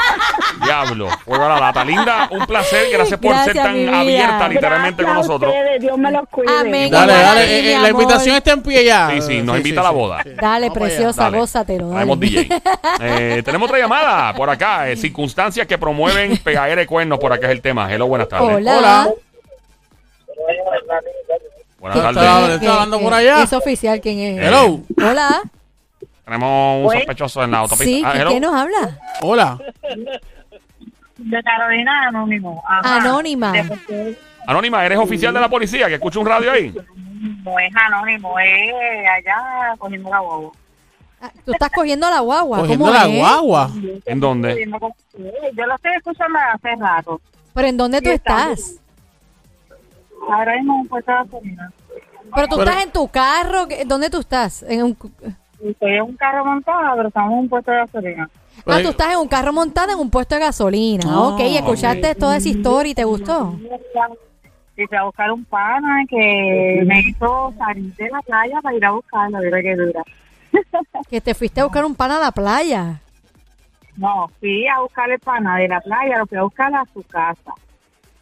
Diablo. 0.64 1.08
Fuego 1.24 1.44
a 1.44 1.48
la 1.48 1.60
lata. 1.60 1.84
Linda, 1.84 2.28
un 2.30 2.44
placer. 2.46 2.86
Gracias 2.92 3.18
por 3.20 3.34
ser 3.44 3.54
tan 3.54 3.74
vida. 3.74 4.00
abierta 4.00 4.48
literalmente 4.48 5.02
con 5.02 5.12
Gracias 5.12 5.26
nosotros. 5.28 5.52
ustedes, 5.54 5.80
Dios 5.80 5.98
me 5.98 6.10
los 6.10 6.28
cuide. 6.30 6.58
Amén. 6.60 6.90
Dale, 6.90 7.12
dale, 7.14 7.44
eh, 7.44 7.74
eh, 7.74 7.78
la 7.78 7.88
invitación 7.90 8.36
está 8.36 8.52
en 8.52 8.62
pie 8.62 8.84
ya. 8.84 9.10
Sí, 9.10 9.20
sí, 9.22 9.42
nos 9.42 9.56
invita 9.56 9.80
a 9.80 9.84
la 9.84 9.90
boda. 9.90 10.22
Dale, 10.40 10.68
Vamos 10.68 10.82
preciosa, 10.82 11.22
Dale. 11.24 11.38
gózatelo. 11.38 11.88
dale. 11.88 11.98
Tenemos 12.00 12.20
DJ. 12.20 12.48
Eh, 13.00 13.42
tenemos 13.44 13.68
otra 13.68 13.78
llamada 13.80 14.34
por 14.34 14.48
acá. 14.50 14.88
eh, 14.90 14.96
circunstancias 14.96 15.66
que 15.66 15.78
promueven 15.78 16.36
pegadera 16.38 16.80
de 16.80 16.86
cuernos. 16.86 17.18
Por 17.18 17.32
acá 17.32 17.46
es 17.46 17.52
el 17.52 17.60
tema. 17.62 17.92
Hello, 17.92 18.06
buenas 18.06 18.28
tardes. 18.28 18.56
Hola. 18.56 18.78
Hola. 18.78 19.08
Buenas 21.82 21.98
¿Está- 21.98 22.12
tardes. 22.14 22.54
está 22.60 22.72
hablando 22.74 23.00
por 23.00 23.12
allá? 23.12 23.42
Es 23.42 23.52
oficial 23.52 24.00
quién 24.00 24.18
es. 24.20 24.46
Hello. 24.46 24.80
Hola. 24.98 25.42
Tenemos 26.24 26.86
un 26.86 26.92
sospechoso 26.98 27.42
en 27.42 27.50
la 27.50 27.58
autopista. 27.58 27.84
Sí, 27.84 28.02
Ah, 28.06 28.12
¿y 28.14 28.18
hello. 28.20 28.30
quién 28.30 28.42
nos 28.42 28.54
habla? 28.54 28.98
Hola. 29.20 29.58
De 31.18 31.42
Carolina 31.42 32.06
Anónimo. 32.06 32.62
Ajá. 32.68 32.96
Anónima. 32.98 33.52
Anónima, 34.46 34.86
¿eres 34.86 34.98
oficial 34.98 35.34
de 35.34 35.40
la 35.40 35.48
policía? 35.48 35.88
Que 35.88 35.94
escucha 35.94 36.20
un 36.20 36.26
radio 36.26 36.52
ahí. 36.52 36.72
No 37.44 37.58
es 37.58 37.72
anónimo, 37.74 38.38
es 38.38 38.72
allá 39.18 39.74
cogiendo 39.78 40.08
la 40.08 40.20
bobo. 40.20 40.52
Ah, 41.20 41.30
Tú 41.44 41.52
estás 41.52 41.70
cogiendo 41.70 42.08
la 42.08 42.20
guagua. 42.20 42.58
Cogiendo 42.60 42.84
¿Cómo 42.86 42.96
la 42.96 43.06
es? 43.08 43.16
guagua. 43.16 43.70
¿En 44.06 44.20
dónde? 44.20 44.64
Yo 44.68 45.66
lo 45.66 45.74
estoy 45.74 45.92
escuchando 45.96 46.38
hace 46.54 46.76
rato. 46.76 47.20
¿Pero 47.54 47.66
en 47.68 47.76
dónde 47.76 48.00
tú 48.00 48.10
estás? 48.10 48.76
Ahora 50.30 50.54
mismo 50.56 50.76
un 50.80 50.88
puesto 50.88 51.10
de 51.12 51.18
gasolina. 51.18 51.72
Pero 52.34 52.48
tú 52.48 52.56
Pero- 52.56 52.70
estás 52.70 52.84
en 52.84 52.92
tu 52.92 53.08
carro. 53.08 53.66
¿qué- 53.68 53.84
¿Dónde 53.84 54.10
tú 54.10 54.20
estás? 54.20 54.62
En 54.62 54.82
un... 54.84 54.96
Estoy 55.64 55.94
en 55.94 56.02
un 56.02 56.16
carro 56.16 56.44
montado, 56.44 56.96
pero 56.96 57.08
estamos 57.08 57.32
en 57.32 57.38
un 57.38 57.48
puesto 57.48 57.70
de 57.70 57.76
gasolina. 57.78 58.30
Ah, 58.66 58.78
tú 58.82 58.88
estás 58.90 59.12
en 59.12 59.18
un 59.18 59.28
carro 59.28 59.52
montado 59.52 59.92
en 59.92 59.98
un 59.98 60.10
puesto 60.10 60.34
de 60.34 60.40
gasolina. 60.40 61.04
Ah, 61.08 61.20
ok, 61.28 61.40
escuchaste 61.40 62.14
toda 62.14 62.36
esa 62.36 62.48
historia 62.48 62.90
y 62.92 62.94
te 62.94 63.04
gustó. 63.04 63.56
Y 64.76 64.86
fui 64.86 64.96
a 64.96 65.04
buscar 65.04 65.30
un 65.30 65.44
pana 65.44 66.02
que 66.08 66.82
me 66.86 67.00
hizo 67.00 67.52
salir 67.58 67.94
de 67.94 68.08
la 68.10 68.20
playa 68.22 68.60
para 68.62 68.74
ir 68.76 68.84
a 68.84 68.90
buscarlo, 68.92 69.38
mira 69.38 69.60
qué 69.62 69.76
dura. 69.76 70.02
Que 71.08 71.20
te 71.20 71.34
fuiste 71.34 71.60
a 71.60 71.64
buscar 71.64 71.84
un 71.84 71.94
pan 71.94 72.10
a 72.10 72.18
la 72.18 72.32
playa. 72.32 73.00
No, 73.96 74.28
fui 74.40 74.66
a 74.66 74.80
buscar 74.80 75.10
el 75.10 75.18
pana 75.20 75.56
de 75.58 75.68
la 75.68 75.80
playa, 75.80 76.18
lo 76.18 76.26
fui 76.26 76.38
a 76.38 76.42
buscar 76.42 76.74
a 76.74 76.84
su 76.92 77.02
casa. 77.04 77.52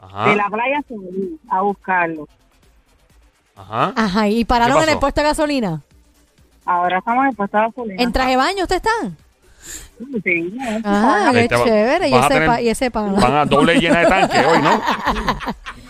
Ajá. 0.00 0.30
De 0.30 0.36
la 0.36 0.48
playa 0.48 0.82
subí 0.88 1.38
a 1.50 1.60
buscarlo. 1.62 2.28
Ajá. 3.56 3.92
Ajá, 3.96 4.28
y 4.28 4.44
pararon 4.44 4.78
¿Qué 4.78 4.82
en 4.84 4.88
el 4.88 4.94
pasó? 4.94 5.00
puesto 5.00 5.20
de 5.20 5.26
gasolina. 5.26 5.82
Ahora 6.64 6.98
estamos 6.98 7.22
en 7.24 7.30
el 7.30 7.36
puesto 7.36 7.56
de 7.58 7.62
gasolina. 7.64 8.02
¿En 8.02 8.12
traje 8.12 8.30
de 8.30 8.36
baño 8.36 8.62
ustedes 8.62 8.82
están? 8.84 9.16
Sí, 10.24 10.50
no, 10.54 10.80
Ah, 10.84 11.30
qué 11.34 11.46
te 11.46 11.54
va- 11.56 11.64
chévere. 11.64 12.08
Y 12.08 12.12
vas 12.12 12.22
a 12.22 12.26
ese, 12.26 12.34
tener- 12.34 12.48
pa- 12.48 12.60
y 12.62 12.68
ese 12.70 12.90
pan. 12.90 13.14
Van 13.16 13.34
a 13.34 13.44
doble 13.44 13.78
llena 13.78 14.00
de 14.00 14.06
tanque 14.06 14.38
hoy, 14.46 14.62
¿no? 14.62 14.80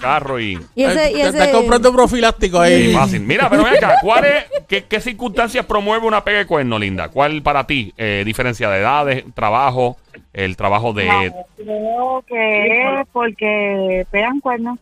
Carro 0.01 0.41
y... 0.41 0.59
Y 0.75 0.83
ese, 0.83 1.13
y 1.13 1.15
Te 1.15 1.29
ese... 1.29 1.53
comprando 1.53 1.93
profiláctico 1.93 2.59
ahí. 2.61 2.89
Sí, 2.89 2.95
fácil. 2.97 3.21
Mira, 3.21 3.49
pero 3.49 3.63
ven 3.63 3.77
acá, 3.77 3.97
¿cuál 4.03 4.25
es, 4.25 4.45
qué, 4.67 4.85
qué 4.87 5.01
circunstancias 5.01 5.65
promueve 5.67 6.05
una 6.07 6.25
pega 6.25 6.39
de 6.39 6.47
cuerno, 6.47 6.77
Linda? 6.79 7.09
¿Cuál 7.11 7.43
para 7.43 7.65
ti? 7.69 7.95
Eh, 7.97 8.23
diferencia 8.27 8.69
de 8.71 8.81
edades, 8.81 9.25
trabajo, 9.35 9.97
el 10.33 10.57
trabajo 10.57 10.93
de... 10.93 11.07
No, 11.07 11.45
creo 11.57 12.23
que 12.27 13.01
es 13.01 13.09
porque 13.13 14.07
pegan 14.11 14.41
cuernos. 14.41 14.79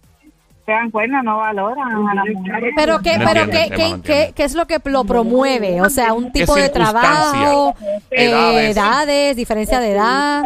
Pegan 0.65 0.91
cuernos, 0.91 1.25
no 1.25 1.39
valoran 1.39 2.09
a 2.09 2.15
las 2.15 2.27
mujeres. 2.27 2.75
Pero 2.77 3.01
qué, 3.01 3.17
No 3.17 3.25
pero 3.25 3.47
qué, 3.47 3.71
qué, 3.75 3.89
no 3.89 4.03
qué, 4.03 4.33
qué 4.37 4.45
es 4.45 4.55
lo 4.55 4.67
que 4.67 4.79
lo 4.85 5.03
promueve? 5.05 5.81
O 5.81 5.89
sea, 5.89 6.13
un 6.13 6.31
tipo 6.31 6.55
de 6.57 6.69
trabajo, 6.69 7.75
eh, 8.11 8.27
Edades. 8.27 8.77
edades, 8.77 9.37
diferencia 9.37 9.81
de 9.81 9.93
edad. 9.93 10.43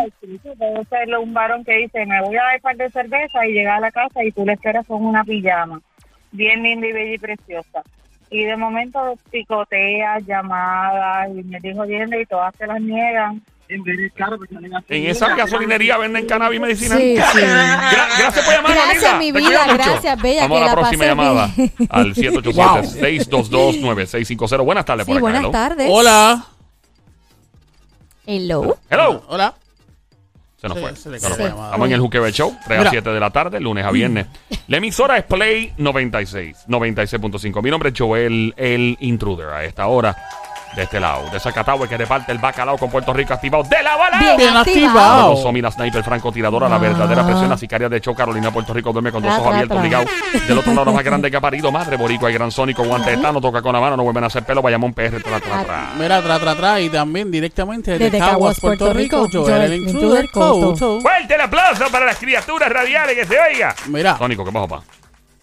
Puede 0.56 0.84
ser 0.84 1.18
un 1.18 1.34
varón 1.34 1.64
que 1.64 1.76
dice, 1.76 2.06
me 2.06 2.22
voy 2.22 2.36
a 2.36 2.42
dar 2.42 2.54
un 2.54 2.60
par 2.60 2.76
de 2.76 2.90
cerveza 2.90 3.44
y 3.48 3.52
llega 3.52 3.74
a 3.74 3.80
la 3.80 3.90
casa 3.90 4.22
y 4.22 4.30
tú 4.30 4.46
le 4.46 4.52
esperas 4.52 4.86
con 4.86 5.04
una 5.04 5.24
pijama. 5.24 5.80
Bien 6.30 6.62
linda 6.62 6.86
y 6.86 6.92
bella 6.92 7.14
y 7.14 7.18
preciosa. 7.18 7.82
Y 8.30 8.44
de 8.44 8.56
momento 8.56 9.18
picoteas, 9.32 10.24
llamadas, 10.24 11.30
y 11.30 11.42
me 11.42 11.58
dijo 11.58 11.82
bien 11.82 12.10
y 12.14 12.24
todas 12.26 12.54
se 12.54 12.68
las 12.68 12.80
niegan. 12.80 13.42
En 13.68 15.06
esa 15.06 15.34
gasolinería 15.34 15.96
venden 15.96 16.26
cannabis 16.26 16.60
medicinal. 16.60 16.98
Sí, 16.98 17.16
sí. 17.16 17.22
Gra- 17.40 18.18
gracias 18.18 18.44
por 18.44 18.54
llamarnos, 18.54 18.84
Gracias, 18.84 19.18
mi 19.18 19.32
vida, 19.32 19.66
gracias, 19.72 20.20
bella, 20.22 20.42
Vamos 20.42 20.58
que 20.58 20.62
a 20.62 20.66
la 20.66 20.72
la 20.74 20.80
próxima 20.80 21.04
llamada. 21.06 21.50
bien. 21.56 21.72
Al 21.90 22.14
787-622-9650. 22.14 24.64
Buenas 24.64 24.84
tardes 24.84 25.06
por 25.06 25.14
acá. 25.16 25.20
buenas 25.20 25.40
hello. 25.40 25.50
tardes. 25.50 25.88
Hola. 25.90 26.44
Hello. 28.26 28.76
Hello. 28.90 29.24
Hola. 29.28 29.54
Se 30.60 30.68
nos 30.68 30.78
fue. 30.78 30.94
se 30.94 31.08
nos 31.10 31.22
fue. 31.36 31.46
Estamos 31.46 31.86
en 31.88 31.92
el 31.94 32.00
Juquebe 32.00 32.30
Show, 32.30 32.56
3 32.66 32.78
a 32.78 32.82
Mira. 32.82 32.90
7 32.92 33.10
de 33.10 33.18
la 33.20 33.30
tarde, 33.30 33.58
lunes 33.58 33.84
a 33.84 33.90
viernes. 33.90 34.26
La 34.68 34.76
emisora 34.76 35.16
es 35.18 35.24
Play 35.24 35.72
96, 35.76 36.66
96.5. 36.68 37.62
Mi 37.62 37.70
nombre 37.70 37.88
es 37.88 37.94
Joel, 37.98 38.54
el 38.56 38.96
intruder, 39.00 39.48
a 39.48 39.64
esta 39.64 39.88
hora. 39.88 40.16
De 40.76 40.82
este 40.84 40.98
lado. 41.00 41.28
De 41.30 41.38
Zacatau 41.38 41.86
que 41.86 41.96
reparte 41.96 42.32
el 42.32 42.38
bacalao 42.38 42.78
con 42.78 42.90
Puerto 42.90 43.12
Rico 43.12 43.34
activado. 43.34 43.62
¡De 43.64 43.82
la 43.82 43.96
bala! 43.96 44.18
Bien 44.18 44.36
Bien 44.36 44.56
activado. 44.56 45.36
Somi, 45.36 45.60
la 45.60 45.70
sniper 45.70 46.02
francotiradora, 46.02 46.68
la 46.68 46.76
Ah. 46.76 46.78
verdadera 46.78 47.24
presión, 47.26 47.48
la 47.50 47.58
sicaria 47.58 47.88
de 47.88 48.00
Cho, 48.00 48.14
Carolina, 48.14 48.50
Puerto 48.50 48.72
Rico, 48.72 48.92
duerme 48.92 49.12
con 49.12 49.22
los 49.22 49.30
Tra, 49.32 49.40
ojos 49.40 49.52
abiertos, 49.52 49.76
tra. 49.76 49.84
ligados. 49.84 50.08
Del 50.48 50.58
otro 50.58 50.72
lado, 50.72 50.84
la 50.86 50.92
más 50.92 51.04
grande 51.04 51.30
que 51.30 51.36
ha 51.36 51.40
parido, 51.42 51.70
madre 51.70 51.96
boricua 51.96 52.30
y 52.30 52.34
gran 52.34 52.50
sónico, 52.50 52.84
guante 52.84 53.10
de 53.10 53.16
tano, 53.18 53.40
toca 53.40 53.60
con 53.62 53.72
la 53.72 53.80
mano, 53.80 53.96
no 53.96 54.02
vuelven 54.04 54.24
a 54.24 54.26
hacer 54.28 54.44
pelo, 54.44 54.62
vayamos 54.62 54.92
PR, 54.94 55.20
tra, 55.22 55.40
tra, 55.40 55.64
tra. 55.64 55.90
Mira, 55.98 56.22
tra, 56.22 56.38
tra, 56.38 56.54
tra. 56.54 56.80
Y 56.80 56.88
también 56.88 57.30
directamente 57.30 57.92
desde, 57.92 58.04
Desde 58.04 58.18
Caguas, 58.18 58.32
Caguas, 58.32 58.60
Puerto, 58.60 58.84
Puerto 58.86 58.98
Rico, 58.98 59.26
Rico, 59.26 59.42
Joel, 59.44 59.62
el 59.62 59.74
Intruder. 59.88 60.28
Fuerte 60.28 61.34
el 61.34 61.40
aplauso 61.40 61.84
para 61.90 62.06
las 62.06 62.16
criaturas 62.18 62.68
radiales 62.70 63.14
que 63.16 63.24
se 63.26 63.38
oiga. 63.38 63.74
Mira, 63.88 64.16
Sónico, 64.16 64.44
¿qué 64.44 64.50
bajo, 64.50 64.68
pa? 64.68 64.82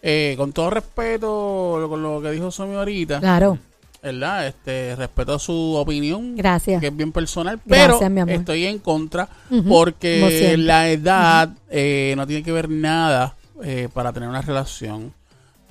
eh, 0.02 0.34
con 0.38 0.54
todo 0.54 0.70
respeto 0.70 1.86
con 1.90 2.02
lo 2.02 2.22
que 2.22 2.32
dijo 2.32 2.50
Somi 2.52 2.76
ahorita, 2.76 3.20
Claro. 3.20 3.58
¿Verdad? 4.02 4.48
Este, 4.48 4.96
respeto 4.96 5.38
su 5.40 5.76
opinión. 5.76 6.36
Gracias. 6.36 6.80
Que 6.82 6.88
es 6.88 6.96
bien 6.96 7.12
personal, 7.12 7.60
Gracias, 7.66 7.98
pero 8.00 8.10
mi 8.10 8.22
amor. 8.22 8.34
estoy 8.36 8.66
en 8.66 8.80
contra 8.80 9.28
Ujú, 9.50 9.64
como 9.64 9.70
porque 9.76 10.56
la 10.58 10.90
edad 10.90 11.50
eh, 11.70 12.14
no 12.18 12.26
tiene 12.28 12.44
que 12.44 12.52
ver 12.52 12.70
nada 12.70 13.36
eh, 13.64 13.90
para 13.94 14.14
tener 14.14 14.30
una 14.30 14.42
relación. 14.42 15.14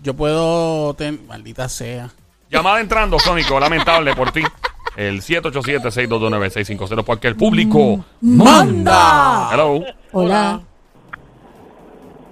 Yo 0.02 0.14
puedo 0.14 0.94
tener, 0.94 1.20
maldita 1.26 1.68
sea. 1.68 2.10
Llamada 2.50 2.80
entrando, 2.80 3.18
Sónico, 3.18 3.58
lamentable 3.58 4.14
por 4.14 4.30
ti. 4.32 4.42
El 4.96 5.20
787-622-9650, 5.22 7.04
porque 7.04 7.28
el 7.28 7.36
público 7.36 8.04
¡Manda! 8.20 9.48
Hello. 9.52 9.82
Hola. 10.12 10.60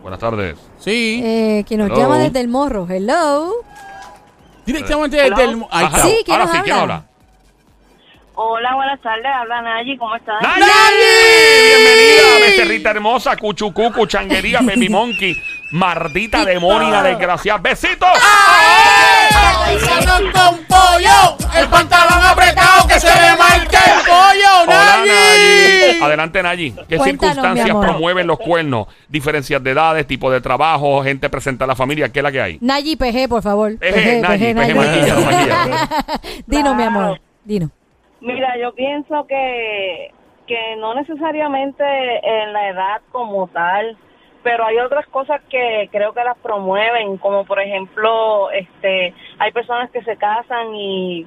Buenas 0.02 0.20
tardes. 0.20 0.56
Sí, 0.78 1.20
Eh, 1.24 1.64
que 1.66 1.76
nos 1.76 1.88
Hello. 1.88 1.98
llama 1.98 2.18
desde 2.18 2.40
el 2.40 2.48
morro. 2.48 2.86
Hello. 2.88 3.52
Directamente 4.66 5.16
desde 5.16 5.44
el... 5.44 5.64
Ahí 5.70 5.86
está. 5.86 5.98
Sí, 5.98 6.18
¿quién 6.24 6.34
Ahora 6.34 6.44
nos 6.44 6.54
sí, 6.56 6.62
¿quién 6.62 6.76
habla? 6.76 6.94
habla? 6.96 7.06
Hola, 8.38 8.74
buenas 8.74 9.00
tardes. 9.00 9.26
Habla 9.34 9.62
Nayi, 9.62 9.96
¿cómo 9.96 10.14
estás? 10.14 10.42
¡Nayi! 10.42 10.60
Bienvenida, 11.68 12.46
becerrita 12.46 12.90
hermosa, 12.90 13.34
cuchucucu, 13.36 14.06
changuería, 14.06 14.60
baby 14.62 14.90
monkey, 14.90 15.34
mardita 15.72 16.44
demonia, 16.44 17.02
desgraciada. 17.02 17.58
¡Besitos! 17.60 18.10
Avisando 19.66 20.32
con 20.32 20.64
pollo, 20.64 21.36
el 21.54 21.66
pantalón 21.68 22.22
apretado 22.24 22.86
que 22.86 23.00
se 23.00 23.06
le 23.06 23.36
marca 23.38 23.78
el 23.86 24.00
pollo. 24.04 24.45
Adelante, 26.26 26.42
Nayi. 26.42 26.72
¿Qué 26.88 26.96
Cuéntanos, 26.96 27.34
circunstancias 27.34 27.76
promueven 27.76 28.26
los 28.26 28.38
cuernos? 28.38 28.88
Diferencias 29.08 29.62
de 29.62 29.70
edades, 29.70 30.06
tipo 30.06 30.30
de 30.30 30.40
trabajo, 30.40 31.02
gente 31.02 31.28
presente 31.30 31.64
a 31.64 31.66
la 31.66 31.74
familia, 31.74 32.10
¿qué 32.10 32.20
es 32.20 32.22
la 32.22 32.32
que 32.32 32.40
hay? 32.40 32.58
Nayi 32.60 32.96
PG, 32.96 33.28
por 33.28 33.42
favor. 33.42 33.78
Peje, 33.78 34.20
Nayi, 34.20 34.54
peje, 34.54 34.74
maquilla, 34.74 35.14
maquilla. 35.14 35.88
Dino, 36.46 36.74
mi 36.74 36.82
amor. 36.82 37.20
Dino. 37.44 37.70
Mira, 38.20 38.56
yo 38.60 38.74
pienso 38.74 39.26
que, 39.26 40.10
que 40.46 40.76
no 40.78 40.94
necesariamente 40.94 41.84
en 41.84 42.52
la 42.52 42.68
edad 42.70 43.00
como 43.12 43.46
tal, 43.48 43.96
pero 44.42 44.64
hay 44.64 44.78
otras 44.78 45.06
cosas 45.08 45.40
que 45.50 45.88
creo 45.92 46.12
que 46.12 46.24
las 46.24 46.38
promueven, 46.38 47.18
como 47.18 47.44
por 47.44 47.60
ejemplo, 47.60 48.50
este, 48.50 49.14
hay 49.38 49.52
personas 49.52 49.90
que 49.90 50.02
se 50.02 50.16
casan 50.16 50.74
y, 50.74 51.26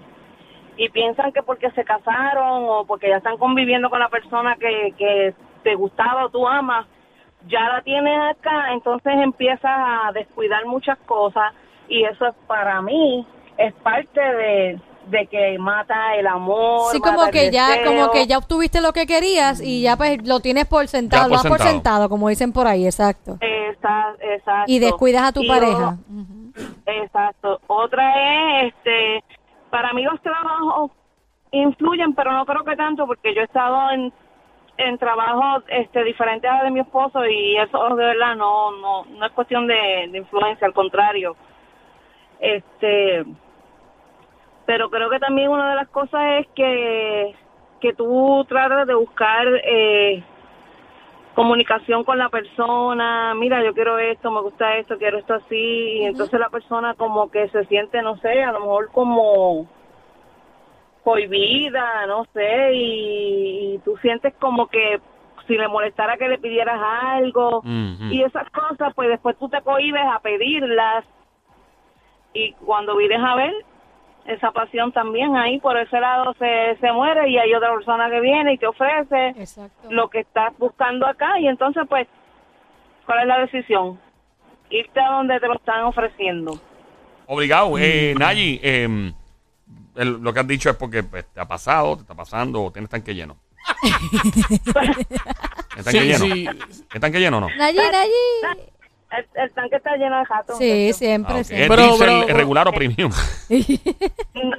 y 0.81 0.87
piensan 0.89 1.33
que 1.33 1.43
porque 1.43 1.69
se 1.71 1.83
casaron 1.83 2.63
o 2.69 2.85
porque 2.85 3.09
ya 3.09 3.17
están 3.17 3.35
conviviendo 3.37 3.89
con 3.89 3.99
la 3.99 4.07
persona 4.07 4.55
que, 4.55 4.93
que 4.97 5.33
te 5.61 5.75
gustaba 5.75 6.25
o 6.25 6.29
tú 6.29 6.47
amas, 6.47 6.87
ya 7.47 7.67
la 7.67 7.81
tienes 7.81 8.17
acá, 8.31 8.71
entonces 8.71 9.11
empiezas 9.21 9.65
a 9.65 10.11
descuidar 10.13 10.65
muchas 10.65 10.97
cosas 10.99 11.53
y 11.89 12.05
eso 12.05 12.27
es 12.27 12.35
para 12.47 12.81
mí 12.81 13.27
es 13.57 13.73
parte 13.73 14.21
de, 14.21 14.79
de 15.07 15.27
que 15.27 15.57
mata 15.59 16.15
el 16.15 16.27
amor. 16.27 16.93
Sí, 16.93 17.01
como 17.01 17.29
que 17.29 17.51
ya, 17.51 17.71
deseo. 17.71 17.85
como 17.87 18.11
que 18.11 18.25
ya 18.25 18.37
obtuviste 18.37 18.79
lo 18.79 18.93
que 18.93 19.05
querías 19.05 19.59
y 19.61 19.81
ya 19.81 19.97
pues 19.97 20.25
lo 20.25 20.39
tienes 20.39 20.65
por 20.65 20.87
sentado, 20.87 21.23
Ya 21.23 21.27
por 21.27 21.37
lo 21.43 21.43
das 21.43 21.57
por 21.57 21.67
sentado. 21.67 22.07
como 22.07 22.29
dicen 22.29 22.53
por 22.53 22.67
ahí, 22.67 22.85
exacto. 22.85 23.37
Esa- 23.41 24.15
exacto. 24.21 24.71
Y 24.71 24.79
descuidas 24.79 25.23
a 25.23 25.33
tu 25.33 25.43
Y 25.43 25.47
pareja. 25.49 25.97
Exacto. 26.85 27.59
Otra 27.67 28.61
es, 28.63 28.73
este, 28.73 29.23
para 29.69 29.93
mí 29.93 30.03
los 30.03 30.21
trabajos 30.21 30.91
influyen, 31.51 32.13
pero 32.13 32.31
no 32.31 32.45
creo 32.45 32.63
que 32.63 32.75
tanto, 32.75 33.07
porque 33.07 33.33
yo 33.33 33.41
he 33.41 33.45
estado 33.45 33.91
en, 33.91 34.13
trabajos 34.97 35.63
este, 35.67 36.03
diferentes 36.05 36.49
a 36.49 36.63
de 36.63 36.71
mi 36.71 36.79
esposo 36.79 37.25
y 37.25 37.57
eso 37.57 37.95
de 37.95 38.05
verdad 38.05 38.35
no, 38.37 38.71
no, 38.79 39.03
no 39.05 39.25
es 39.25 39.31
cuestión 39.33 39.67
de, 39.67 40.07
de 40.09 40.17
influencia, 40.17 40.65
al 40.65 40.73
contrario. 40.73 41.35
Este, 42.39 43.25
pero 44.65 44.89
creo 44.89 45.09
que 45.09 45.19
también 45.19 45.49
una 45.49 45.71
de 45.71 45.75
las 45.75 45.89
cosas 45.89 46.21
es 46.39 46.47
que, 46.55 47.35
que 47.81 47.93
tú 47.93 48.45
tratas 48.47 48.87
de 48.87 48.93
buscar 48.93 49.47
eh, 49.65 50.23
comunicación 51.35 52.03
con 52.03 52.17
la 52.17 52.29
persona, 52.29 53.33
mira, 53.35 53.63
yo 53.63 53.73
quiero 53.73 53.97
esto, 53.97 54.31
me 54.31 54.41
gusta 54.41 54.77
esto, 54.77 54.97
quiero 54.97 55.17
esto 55.17 55.35
así, 55.35 55.55
y 55.55 56.05
entonces 56.05 56.39
la 56.39 56.49
persona 56.49 56.95
como 56.95 57.31
que 57.31 57.47
se 57.49 57.65
siente, 57.65 58.01
no 58.01 58.17
sé, 58.17 58.43
a 58.43 58.51
lo 58.51 58.59
mejor 58.59 58.91
como 58.91 59.67
cohibida, 61.03 62.05
no 62.07 62.25
sé, 62.33 62.73
y, 62.73 63.75
y 63.75 63.77
tú 63.85 63.95
sientes 63.97 64.33
como 64.39 64.67
que 64.67 64.99
si 65.47 65.57
le 65.57 65.67
molestara 65.67 66.17
que 66.17 66.27
le 66.27 66.37
pidieras 66.37 66.79
algo, 66.81 67.61
y 68.11 68.21
esas 68.21 68.49
cosas, 68.51 68.93
pues 68.93 69.09
después 69.09 69.37
tú 69.37 69.49
te 69.49 69.61
cohibes 69.61 70.05
a 70.05 70.19
pedirlas, 70.19 71.05
y 72.33 72.51
cuando 72.53 72.95
vienes 72.97 73.21
a 73.23 73.35
ver, 73.35 73.53
esa 74.29 74.51
pasión 74.51 74.91
también 74.91 75.35
ahí 75.35 75.59
por 75.59 75.77
ese 75.77 75.99
lado 75.99 76.33
se, 76.39 76.77
se 76.79 76.91
muere 76.91 77.29
y 77.29 77.37
hay 77.37 77.53
otra 77.53 77.73
persona 77.73 78.09
que 78.09 78.19
viene 78.21 78.53
y 78.53 78.57
te 78.57 78.67
ofrece 78.67 79.29
Exacto. 79.37 79.87
lo 79.91 80.09
que 80.09 80.19
estás 80.19 80.57
buscando 80.57 81.07
acá 81.07 81.39
y 81.39 81.47
entonces 81.47 81.83
pues 81.89 82.07
¿cuál 83.05 83.21
es 83.21 83.27
la 83.27 83.39
decisión? 83.39 83.99
irte 84.69 84.99
a 85.01 85.09
donde 85.11 85.39
te 85.39 85.47
lo 85.47 85.55
están 85.55 85.83
ofreciendo 85.83 86.59
Obligado. 87.31 87.77
Eh, 87.77 88.15
Nayi, 88.17 88.59
eh, 88.63 89.11
el- 89.95 90.13
lo 90.23 90.33
que 90.33 90.39
has 90.39 90.47
dicho 90.47 90.69
es 90.71 90.75
porque 90.75 91.03
pues, 91.03 91.25
te 91.31 91.39
ha 91.39 91.45
pasado, 91.47 91.95
te 91.95 92.01
está 92.01 92.15
pasando, 92.15 92.63
o 92.63 92.71
tienes 92.71 92.89
tanque 92.89 93.13
lleno. 93.13 93.35
¿El 95.77 95.83
tanque 95.83 95.91
Sí, 95.91 95.99
lleno? 96.07 96.25
sí. 96.35 96.47
¿El 96.93 96.99
tanque 97.01 97.19
lleno 97.19 97.37
o 97.37 97.41
no? 97.41 97.49
Nayi, 97.55 97.77
Nayi. 97.77 98.11
El, 99.11 99.25
el 99.43 99.51
tanque 99.53 99.75
está 99.77 99.95
lleno 99.97 100.19
de 100.19 100.25
jatos 100.25 100.57
Sí, 100.57 100.93
siempre, 100.93 101.33
Ah, 101.35 101.39
ok. 101.39 101.43
siempre. 101.45 101.63
¿Es 101.63 101.69
Pero- 101.69 101.83
diésel 101.97 102.23
pero- 102.25 102.37
regular 102.37 102.67
o 102.67 102.71
premium? 102.73 103.11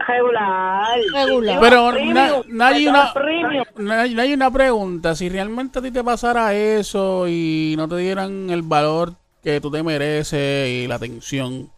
regular 0.09 0.99
Regular. 1.15 1.61
Pero 1.61 1.93
na- 2.13 2.33
no 2.49 2.65
hay 2.65 2.87
una, 2.87 3.13
premium. 3.13 3.65
no 3.77 3.93
hay- 3.93 4.15
no 4.15 4.23
hay 4.23 4.33
una 4.33 4.51
pregunta. 4.51 5.15
Si 5.15 5.29
realmente 5.29 5.79
a 5.79 5.83
ti 5.83 5.91
te 5.91 6.03
pasara 6.05 6.55
eso 6.55 7.27
y 7.29 7.75
no 7.77 7.89
te 7.89 7.97
dieran 7.97 8.51
el 8.51 8.63
valor 8.63 9.15
que 9.43 9.61
tú 9.61 9.71
te 9.71 9.83
mereces 9.83 10.69
y 10.69 10.87
la 10.87 10.97
atención 10.97 11.71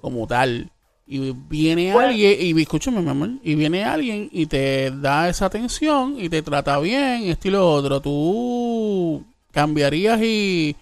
como 0.00 0.26
tal, 0.26 0.70
y 1.06 1.32
viene 1.48 1.92
alguien, 1.92 2.36
y 2.40 2.60
escúchame, 2.60 3.00
mi 3.00 3.08
amor, 3.08 3.30
y 3.42 3.54
viene 3.54 3.84
alguien 3.84 4.28
y 4.32 4.46
te 4.46 4.90
da 4.90 5.28
esa 5.28 5.46
atención 5.46 6.16
y 6.18 6.28
te 6.28 6.42
trata 6.42 6.78
bien, 6.80 7.24
esto 7.24 7.48
y 7.48 7.52
lo 7.52 7.70
otro, 7.72 8.00
¿tú 8.00 9.24
cambiarías 9.52 10.20
y 10.20 10.76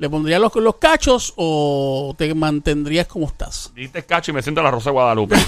le 0.00 0.08
pondrías 0.08 0.40
los, 0.40 0.54
los 0.56 0.76
cachos 0.76 1.34
o 1.36 2.14
te 2.16 2.34
mantendrías 2.34 3.06
como 3.06 3.26
estás? 3.26 3.70
Diste 3.74 4.02
cacho 4.04 4.30
y 4.30 4.34
me 4.34 4.40
siento 4.42 4.60
en 4.62 4.64
la 4.64 4.70
Rosa 4.70 4.88
de 4.90 4.94
Guadalupe. 4.94 5.36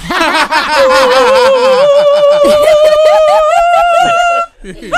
Este 4.62 4.90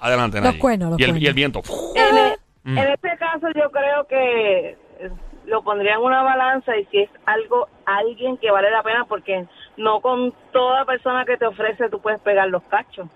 Adelante, 0.00 0.38
Los 0.38 0.44
Nayi. 0.46 0.58
cuernos, 0.58 0.90
los 0.90 0.98
y, 1.00 1.02
el, 1.04 1.10
cuernos. 1.10 1.22
y 1.22 1.26
el 1.28 1.34
viento. 1.34 1.62
en, 1.94 2.16
e- 2.18 2.38
Mm. 2.64 2.78
en 2.78 2.88
este 2.92 3.16
caso 3.18 3.48
yo 3.56 3.72
creo 3.72 4.06
que 4.06 4.68
eh, 5.00 5.10
lo 5.46 5.62
pondría 5.64 5.94
en 5.94 6.00
una 6.00 6.22
balanza 6.22 6.76
y 6.76 6.84
si 6.92 6.98
es 7.00 7.10
algo 7.26 7.66
alguien 7.86 8.36
que 8.36 8.52
vale 8.52 8.70
la 8.70 8.84
pena 8.84 9.04
porque 9.08 9.46
no 9.76 10.00
con 10.00 10.32
toda 10.52 10.84
persona 10.84 11.24
que 11.24 11.36
te 11.36 11.44
ofrece 11.44 11.88
tú 11.90 12.00
puedes 12.00 12.20
pegar 12.20 12.46
los 12.50 12.62
cachos 12.64 13.08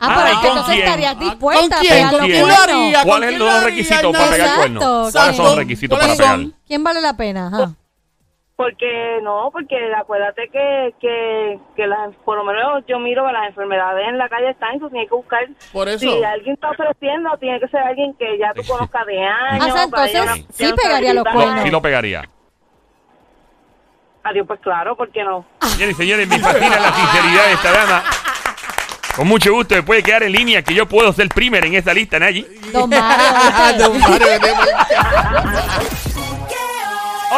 Ah, 0.00 0.06
Ah, 0.10 0.14
pero 0.16 0.28
¿y 0.28 0.32
es 0.32 0.36
que 0.38 0.48
con 0.48 0.48
entonces 0.58 0.74
quién? 0.74 0.86
estarías 0.86 1.16
Ah, 1.16 1.20
dispuesta 1.20 1.62
¿con 1.62 1.72
a 1.72 1.80
quién? 1.80 1.92
pegar 1.94 2.10
¿Con 2.10 2.18
los 2.20 2.26
quién? 2.28 2.42
¿Cuáles 3.04 3.30
son 3.30 3.38
lo 3.38 3.44
los 3.46 3.64
requisitos 3.64 4.12
para 4.16 4.30
pegar 4.30 4.56
cuernos? 4.56 4.84
¿Con 4.84 5.12
¿Cuáles 5.12 5.36
son 5.36 5.44
los 5.44 5.54
quién? 5.54 5.58
requisitos 5.64 5.98
¿Cuáles 5.98 6.16
para 6.18 6.36
pegar? 6.36 6.50
¿Quién 6.66 6.84
vale 6.84 7.00
la 7.00 7.16
pena? 7.16 7.46
Ajá. 7.48 7.72
Porque 8.56 9.18
no, 9.22 9.50
porque 9.52 9.74
acuérdate 9.98 10.48
que, 10.52 10.94
que, 11.00 11.58
que 11.74 11.86
las, 11.88 12.14
por 12.24 12.36
lo 12.36 12.44
menos 12.44 12.84
yo 12.86 13.00
miro 13.00 13.26
que 13.26 13.32
las 13.32 13.48
enfermedades 13.48 14.06
en 14.08 14.16
la 14.16 14.28
calle 14.28 14.50
están 14.50 14.76
y 14.76 14.78
tú 14.78 14.88
tienes 14.90 15.08
que 15.08 15.14
buscar. 15.16 15.40
Por 15.72 15.88
eso. 15.88 15.98
Si 15.98 16.22
alguien 16.22 16.54
está 16.54 16.70
ofreciendo, 16.70 17.30
tiene 17.40 17.58
que 17.58 17.66
ser 17.66 17.80
alguien 17.80 18.14
que 18.14 18.38
ya 18.38 18.52
tú 18.54 18.62
conozcas 18.68 19.06
de 19.06 19.20
años. 19.20 19.74
Ah, 19.76 19.82
entonces 19.84 20.46
sí 20.52 20.66
no 20.68 20.76
pegaría 20.76 21.14
los 21.14 21.24
cuernos. 21.24 21.62
Sí 21.64 21.70
lo 21.70 21.82
pegaría. 21.82 22.22
Adiós, 24.22 24.46
pues 24.46 24.60
claro, 24.60 24.96
¿por 24.96 25.10
qué 25.10 25.22
no? 25.24 25.44
Señores 25.60 25.94
y 25.96 25.98
señores, 26.02 26.28
me 26.28 26.38
fascina 26.38 26.80
la 26.80 26.92
sinceridad 26.92 27.46
de 27.46 27.52
esta 27.54 27.72
dama. 27.72 28.02
Con 29.16 29.28
mucho 29.28 29.52
gusto 29.52 29.74
me 29.76 29.82
puede 29.82 30.02
quedar 30.02 30.22
en 30.24 30.32
línea 30.32 30.62
que 30.62 30.74
yo 30.74 30.86
puedo 30.86 31.12
ser 31.12 31.28
primer 31.28 31.64
en 31.64 31.74
esta 31.74 31.94
lista, 31.94 32.18
Nayi. 32.18 32.44
Don 32.72 32.90
Mario, 32.90 33.24
¿viste? 33.72 33.82
Don 33.82 34.00
Mario, 34.00 34.26
vete 34.26 34.52
pa'l- 34.52 35.88